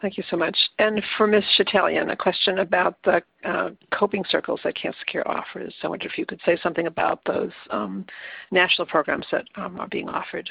Thank 0.00 0.18
you 0.18 0.24
so 0.30 0.36
much. 0.36 0.56
And 0.78 1.02
for 1.16 1.26
Ms. 1.26 1.42
Chatelian, 1.58 2.12
a 2.12 2.16
question 2.16 2.58
about 2.58 2.96
the 3.04 3.22
uh, 3.44 3.70
coping 3.92 4.24
circles 4.28 4.60
that 4.64 4.76
Cancer 4.76 5.04
Care 5.06 5.26
offers. 5.28 5.74
I 5.82 5.88
wonder 5.88 6.06
if 6.06 6.18
you 6.18 6.26
could 6.26 6.40
say 6.44 6.58
something 6.62 6.86
about 6.86 7.20
those 7.26 7.50
um, 7.70 8.04
national 8.50 8.86
programs 8.86 9.26
that 9.32 9.44
um, 9.56 9.80
are 9.80 9.88
being 9.88 10.08
offered. 10.08 10.48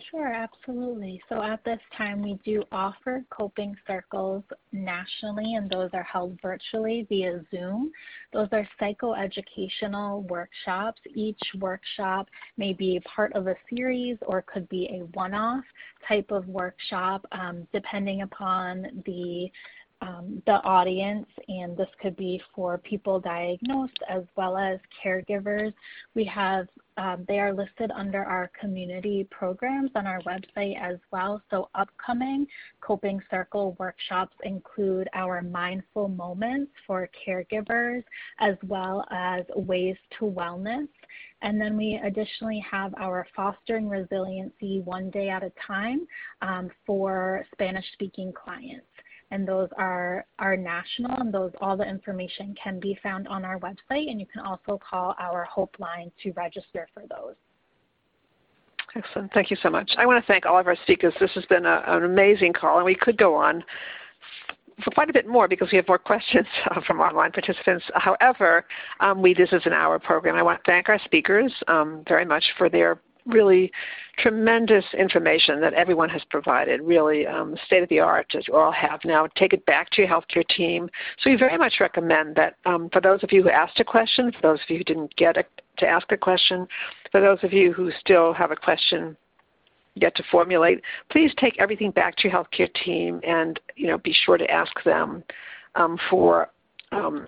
Sure, 0.00 0.32
absolutely. 0.32 1.20
So 1.28 1.42
at 1.42 1.62
this 1.64 1.80
time, 1.96 2.22
we 2.22 2.38
do 2.44 2.62
offer 2.70 3.24
coping 3.30 3.76
circles 3.86 4.44
nationally, 4.70 5.54
and 5.54 5.68
those 5.68 5.90
are 5.92 6.04
held 6.04 6.38
virtually 6.40 7.04
via 7.08 7.44
Zoom. 7.50 7.90
Those 8.32 8.48
are 8.52 8.66
psychoeducational 8.80 10.22
workshops. 10.28 11.00
Each 11.14 11.40
workshop 11.58 12.28
may 12.56 12.72
be 12.72 13.00
part 13.00 13.32
of 13.34 13.48
a 13.48 13.56
series 13.68 14.16
or 14.22 14.42
could 14.42 14.68
be 14.68 14.88
a 14.92 15.04
one 15.16 15.34
off 15.34 15.64
type 16.06 16.30
of 16.30 16.46
workshop, 16.46 17.26
um, 17.32 17.66
depending 17.72 18.22
upon 18.22 19.02
the 19.04 19.50
um, 20.00 20.42
the 20.46 20.62
audience, 20.64 21.26
and 21.48 21.76
this 21.76 21.88
could 22.00 22.16
be 22.16 22.40
for 22.54 22.78
people 22.78 23.18
diagnosed 23.18 23.98
as 24.08 24.22
well 24.36 24.56
as 24.56 24.78
caregivers. 25.04 25.72
We 26.14 26.24
have 26.26 26.68
um, 26.96 27.24
they 27.28 27.38
are 27.38 27.52
listed 27.52 27.92
under 27.94 28.24
our 28.24 28.50
community 28.60 29.26
programs 29.30 29.92
on 29.94 30.06
our 30.06 30.20
website 30.22 30.80
as 30.80 30.98
well. 31.12 31.40
So 31.48 31.68
upcoming 31.76 32.46
coping 32.80 33.20
circle 33.30 33.76
workshops 33.78 34.34
include 34.42 35.08
our 35.14 35.40
mindful 35.42 36.08
moments 36.08 36.72
for 36.86 37.08
caregivers 37.26 38.02
as 38.40 38.56
well 38.66 39.06
as 39.12 39.44
ways 39.54 39.96
to 40.18 40.24
wellness. 40.24 40.88
And 41.40 41.60
then 41.60 41.76
we 41.76 42.00
additionally 42.02 42.64
have 42.68 42.92
our 42.98 43.24
Fostering 43.34 43.88
Resiliency 43.88 44.80
One 44.80 45.08
Day 45.10 45.28
at 45.28 45.44
a 45.44 45.52
Time 45.64 46.04
um, 46.42 46.68
for 46.84 47.46
Spanish 47.52 47.84
speaking 47.92 48.32
clients 48.32 48.86
and 49.30 49.46
those 49.46 49.68
are 49.76 50.24
are 50.38 50.56
national 50.56 51.16
and 51.20 51.32
those 51.32 51.52
all 51.60 51.76
the 51.76 51.88
information 51.88 52.54
can 52.62 52.80
be 52.80 52.98
found 53.02 53.28
on 53.28 53.44
our 53.44 53.58
website 53.60 54.10
and 54.10 54.20
you 54.20 54.26
can 54.26 54.44
also 54.44 54.78
call 54.78 55.14
our 55.20 55.44
hope 55.44 55.74
line 55.78 56.10
to 56.22 56.32
register 56.32 56.88
for 56.94 57.02
those 57.08 57.34
excellent 58.96 59.32
thank 59.32 59.50
you 59.50 59.56
so 59.62 59.68
much 59.70 59.90
i 59.98 60.06
want 60.06 60.22
to 60.22 60.26
thank 60.26 60.46
all 60.46 60.58
of 60.58 60.66
our 60.66 60.76
speakers 60.82 61.12
this 61.20 61.30
has 61.34 61.44
been 61.46 61.66
a, 61.66 61.82
an 61.86 62.04
amazing 62.04 62.52
call 62.52 62.76
and 62.76 62.84
we 62.84 62.94
could 62.94 63.16
go 63.16 63.34
on 63.34 63.62
for 64.84 64.90
quite 64.92 65.10
a 65.10 65.12
bit 65.12 65.26
more 65.26 65.48
because 65.48 65.68
we 65.72 65.76
have 65.76 65.88
more 65.88 65.98
questions 66.12 66.46
uh, 66.70 66.80
from 66.86 67.00
online 67.00 67.32
participants. 67.32 67.84
However, 67.94 68.64
um, 69.00 69.22
we 69.22 69.34
this 69.34 69.48
is 69.52 69.62
an 69.64 69.72
hour 69.72 69.98
program. 69.98 70.36
I 70.36 70.42
want 70.42 70.62
to 70.62 70.70
thank 70.70 70.88
our 70.88 71.00
speakers 71.04 71.52
um, 71.66 72.04
very 72.08 72.24
much 72.24 72.44
for 72.56 72.68
their 72.68 73.00
really 73.28 73.70
tremendous 74.18 74.84
information 74.98 75.60
that 75.60 75.74
everyone 75.74 76.08
has 76.08 76.22
provided, 76.30 76.80
really 76.82 77.26
um, 77.26 77.56
state 77.66 77.82
of 77.82 77.88
the 77.88 78.00
art 78.00 78.26
as 78.36 78.48
you 78.48 78.56
all 78.56 78.72
have 78.72 79.00
now. 79.04 79.26
Take 79.36 79.52
it 79.52 79.64
back 79.66 79.90
to 79.90 80.02
your 80.02 80.10
healthcare 80.10 80.46
team. 80.48 80.88
So 81.22 81.30
we 81.30 81.36
very 81.36 81.56
much 81.56 81.74
recommend 81.80 82.34
that 82.36 82.56
um, 82.66 82.88
for 82.92 83.00
those 83.00 83.22
of 83.22 83.32
you 83.32 83.42
who 83.42 83.50
asked 83.50 83.78
a 83.80 83.84
question, 83.84 84.32
for 84.32 84.40
those 84.42 84.60
of 84.60 84.70
you 84.70 84.78
who 84.78 84.84
didn't 84.84 85.14
get 85.16 85.36
a, 85.36 85.44
to 85.78 85.86
ask 85.86 86.10
a 86.10 86.16
question, 86.16 86.66
for 87.12 87.20
those 87.20 87.38
of 87.42 87.52
you 87.52 87.72
who 87.72 87.90
still 88.00 88.32
have 88.32 88.50
a 88.50 88.56
question 88.56 89.16
yet 89.94 90.14
to 90.16 90.22
formulate, 90.30 90.82
please 91.10 91.30
take 91.38 91.54
everything 91.58 91.90
back 91.90 92.16
to 92.16 92.28
your 92.28 92.36
healthcare 92.36 92.72
team 92.84 93.20
and 93.26 93.60
you 93.76 93.86
know 93.86 93.98
be 93.98 94.14
sure 94.24 94.38
to 94.38 94.50
ask 94.50 94.72
them 94.84 95.22
um, 95.74 95.98
for 96.08 96.50
um, 96.92 97.26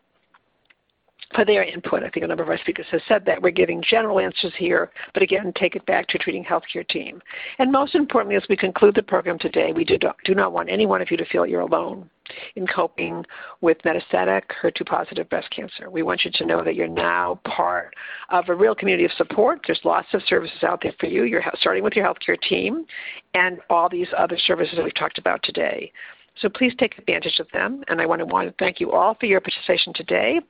for 1.34 1.44
their 1.44 1.62
input. 1.62 2.02
I 2.02 2.10
think 2.10 2.24
a 2.24 2.26
number 2.26 2.42
of 2.42 2.48
our 2.48 2.58
speakers 2.58 2.86
have 2.90 3.02
said 3.06 3.24
that. 3.26 3.40
We're 3.40 3.50
giving 3.50 3.82
general 3.82 4.18
answers 4.18 4.52
here, 4.56 4.90
but 5.14 5.22
again, 5.22 5.52
take 5.56 5.76
it 5.76 5.86
back 5.86 6.08
to 6.08 6.18
a 6.18 6.20
treating 6.20 6.44
healthcare 6.44 6.86
team. 6.86 7.22
And 7.58 7.70
most 7.70 7.94
importantly, 7.94 8.36
as 8.36 8.42
we 8.48 8.56
conclude 8.56 8.94
the 8.94 9.02
program 9.02 9.38
today, 9.38 9.72
we 9.72 9.84
do 9.84 9.96
not, 10.02 10.16
do 10.24 10.34
not 10.34 10.52
want 10.52 10.70
any 10.70 10.86
one 10.86 11.00
of 11.00 11.10
you 11.10 11.16
to 11.16 11.24
feel 11.26 11.46
you're 11.46 11.60
alone 11.60 12.10
in 12.56 12.66
coping 12.66 13.24
with 13.60 13.78
metastatic 13.78 14.42
HER2-positive 14.62 15.28
breast 15.28 15.50
cancer. 15.50 15.90
We 15.90 16.02
want 16.02 16.24
you 16.24 16.30
to 16.34 16.46
know 16.46 16.62
that 16.62 16.74
you're 16.74 16.86
now 16.88 17.40
part 17.44 17.94
of 18.30 18.48
a 18.48 18.54
real 18.54 18.74
community 18.74 19.04
of 19.04 19.12
support. 19.12 19.60
There's 19.66 19.80
lots 19.84 20.08
of 20.12 20.22
services 20.28 20.62
out 20.62 20.80
there 20.82 20.94
for 20.98 21.06
you. 21.06 21.24
You're 21.24 21.44
starting 21.54 21.82
with 21.82 21.94
your 21.94 22.04
healthcare 22.06 22.40
team 22.40 22.86
and 23.34 23.58
all 23.68 23.88
these 23.88 24.08
other 24.16 24.38
services 24.38 24.76
that 24.76 24.84
we've 24.84 24.94
talked 24.94 25.18
about 25.18 25.42
today. 25.42 25.92
So 26.40 26.48
please 26.48 26.72
take 26.78 26.98
advantage 26.98 27.38
of 27.38 27.46
them. 27.52 27.84
And 27.88 28.00
I 28.00 28.06
want 28.06 28.20
to, 28.20 28.26
want 28.26 28.48
to 28.48 28.54
thank 28.58 28.80
you 28.80 28.92
all 28.92 29.14
for 29.18 29.26
your 29.26 29.40
participation 29.40 29.92
today. 29.94 30.40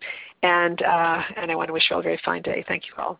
And, 0.43 0.83
uh, 0.83 1.23
and 1.37 1.51
I 1.51 1.55
want 1.55 1.69
to 1.69 1.73
wish 1.73 1.85
you 1.91 1.97
all 1.97 2.01
a 2.01 2.03
very 2.03 2.21
fine 2.25 2.43
day. 2.43 2.65
Thank 2.67 2.85
you 2.87 2.95
all. 3.03 3.19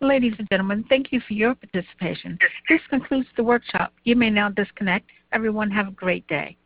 Ladies 0.00 0.34
and 0.38 0.46
gentlemen, 0.50 0.84
thank 0.88 1.10
you 1.10 1.20
for 1.26 1.32
your 1.32 1.54
participation. 1.54 2.38
This 2.68 2.80
concludes 2.90 3.28
the 3.36 3.42
workshop. 3.42 3.92
You 4.04 4.14
may 4.14 4.28
now 4.28 4.50
disconnect. 4.50 5.08
Everyone 5.32 5.70
have 5.70 5.88
a 5.88 5.92
great 5.92 6.26
day. 6.28 6.56